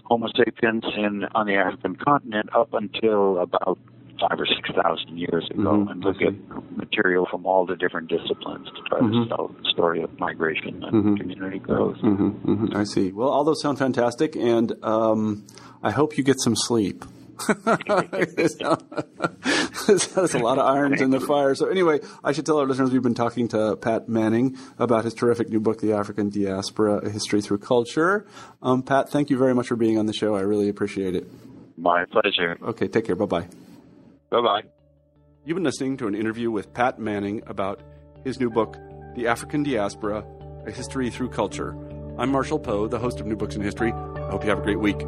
Homo 0.04 0.28
sapiens 0.36 0.84
in 0.96 1.24
on 1.34 1.46
the 1.46 1.54
African 1.54 1.96
continent 1.96 2.48
up 2.54 2.72
until 2.72 3.38
about 3.38 3.78
five 4.20 4.38
or 4.38 4.46
six 4.46 4.70
thousand 4.82 5.18
years 5.18 5.48
ago 5.50 5.70
mm-hmm. 5.70 5.88
and 5.88 6.04
look 6.04 6.22
at 6.22 6.34
material 6.76 7.26
from 7.30 7.44
all 7.44 7.66
the 7.66 7.76
different 7.76 8.08
disciplines 8.08 8.68
to 8.68 8.82
try 8.88 9.00
mm-hmm. 9.00 9.22
to 9.22 9.28
tell 9.28 9.48
the 9.48 9.70
story 9.70 10.02
of 10.02 10.18
migration 10.18 10.82
and 10.84 10.92
mm-hmm. 10.92 11.16
community 11.16 11.58
growth. 11.58 11.96
Mm-hmm. 11.96 12.50
Mm-hmm. 12.50 12.76
I 12.76 12.84
see. 12.84 13.12
Well, 13.12 13.28
all 13.28 13.44
those 13.44 13.60
sound 13.60 13.78
fantastic, 13.78 14.36
and 14.36 14.72
um, 14.82 15.46
I 15.82 15.90
hope 15.90 16.16
you 16.16 16.24
get 16.24 16.40
some 16.40 16.56
sleep. 16.56 17.04
There's 19.86 20.34
a 20.34 20.38
lot 20.38 20.58
of 20.58 20.66
irons 20.66 21.00
in 21.00 21.10
the 21.10 21.20
fire. 21.20 21.54
So 21.54 21.66
anyway, 21.68 22.00
I 22.22 22.32
should 22.32 22.46
tell 22.46 22.58
our 22.58 22.66
listeners 22.66 22.90
we've 22.90 23.02
been 23.02 23.14
talking 23.14 23.48
to 23.48 23.76
Pat 23.76 24.08
Manning 24.08 24.56
about 24.78 25.04
his 25.04 25.14
terrific 25.14 25.48
new 25.50 25.60
book, 25.60 25.80
The 25.80 25.92
African 25.92 26.30
Diaspora: 26.30 26.98
A 26.98 27.10
History 27.10 27.40
Through 27.42 27.58
Culture. 27.58 28.26
Um, 28.62 28.82
Pat, 28.82 29.10
thank 29.10 29.30
you 29.30 29.38
very 29.38 29.54
much 29.54 29.68
for 29.68 29.76
being 29.76 29.98
on 29.98 30.06
the 30.06 30.12
show. 30.12 30.34
I 30.34 30.40
really 30.40 30.68
appreciate 30.68 31.14
it. 31.14 31.26
My 31.76 32.04
pleasure. 32.04 32.58
Okay, 32.62 32.88
take 32.88 33.06
care. 33.06 33.16
Bye 33.16 33.26
bye. 33.26 33.48
Bye 34.30 34.40
bye. 34.40 34.62
You've 35.44 35.56
been 35.56 35.64
listening 35.64 35.96
to 35.98 36.06
an 36.06 36.14
interview 36.14 36.50
with 36.50 36.72
Pat 36.72 36.98
Manning 36.98 37.42
about 37.46 37.82
his 38.24 38.38
new 38.38 38.50
book, 38.50 38.76
The 39.16 39.26
African 39.26 39.64
Diaspora 39.64 40.24
A 40.66 40.70
History 40.70 41.10
Through 41.10 41.30
Culture. 41.30 41.76
I'm 42.18 42.30
Marshall 42.30 42.58
Poe, 42.58 42.86
the 42.86 42.98
host 42.98 43.20
of 43.20 43.26
New 43.26 43.36
Books 43.36 43.56
in 43.56 43.62
History. 43.62 43.92
I 43.92 44.30
hope 44.30 44.44
you 44.44 44.50
have 44.50 44.60
a 44.60 44.62
great 44.62 44.78
week. 44.78 45.00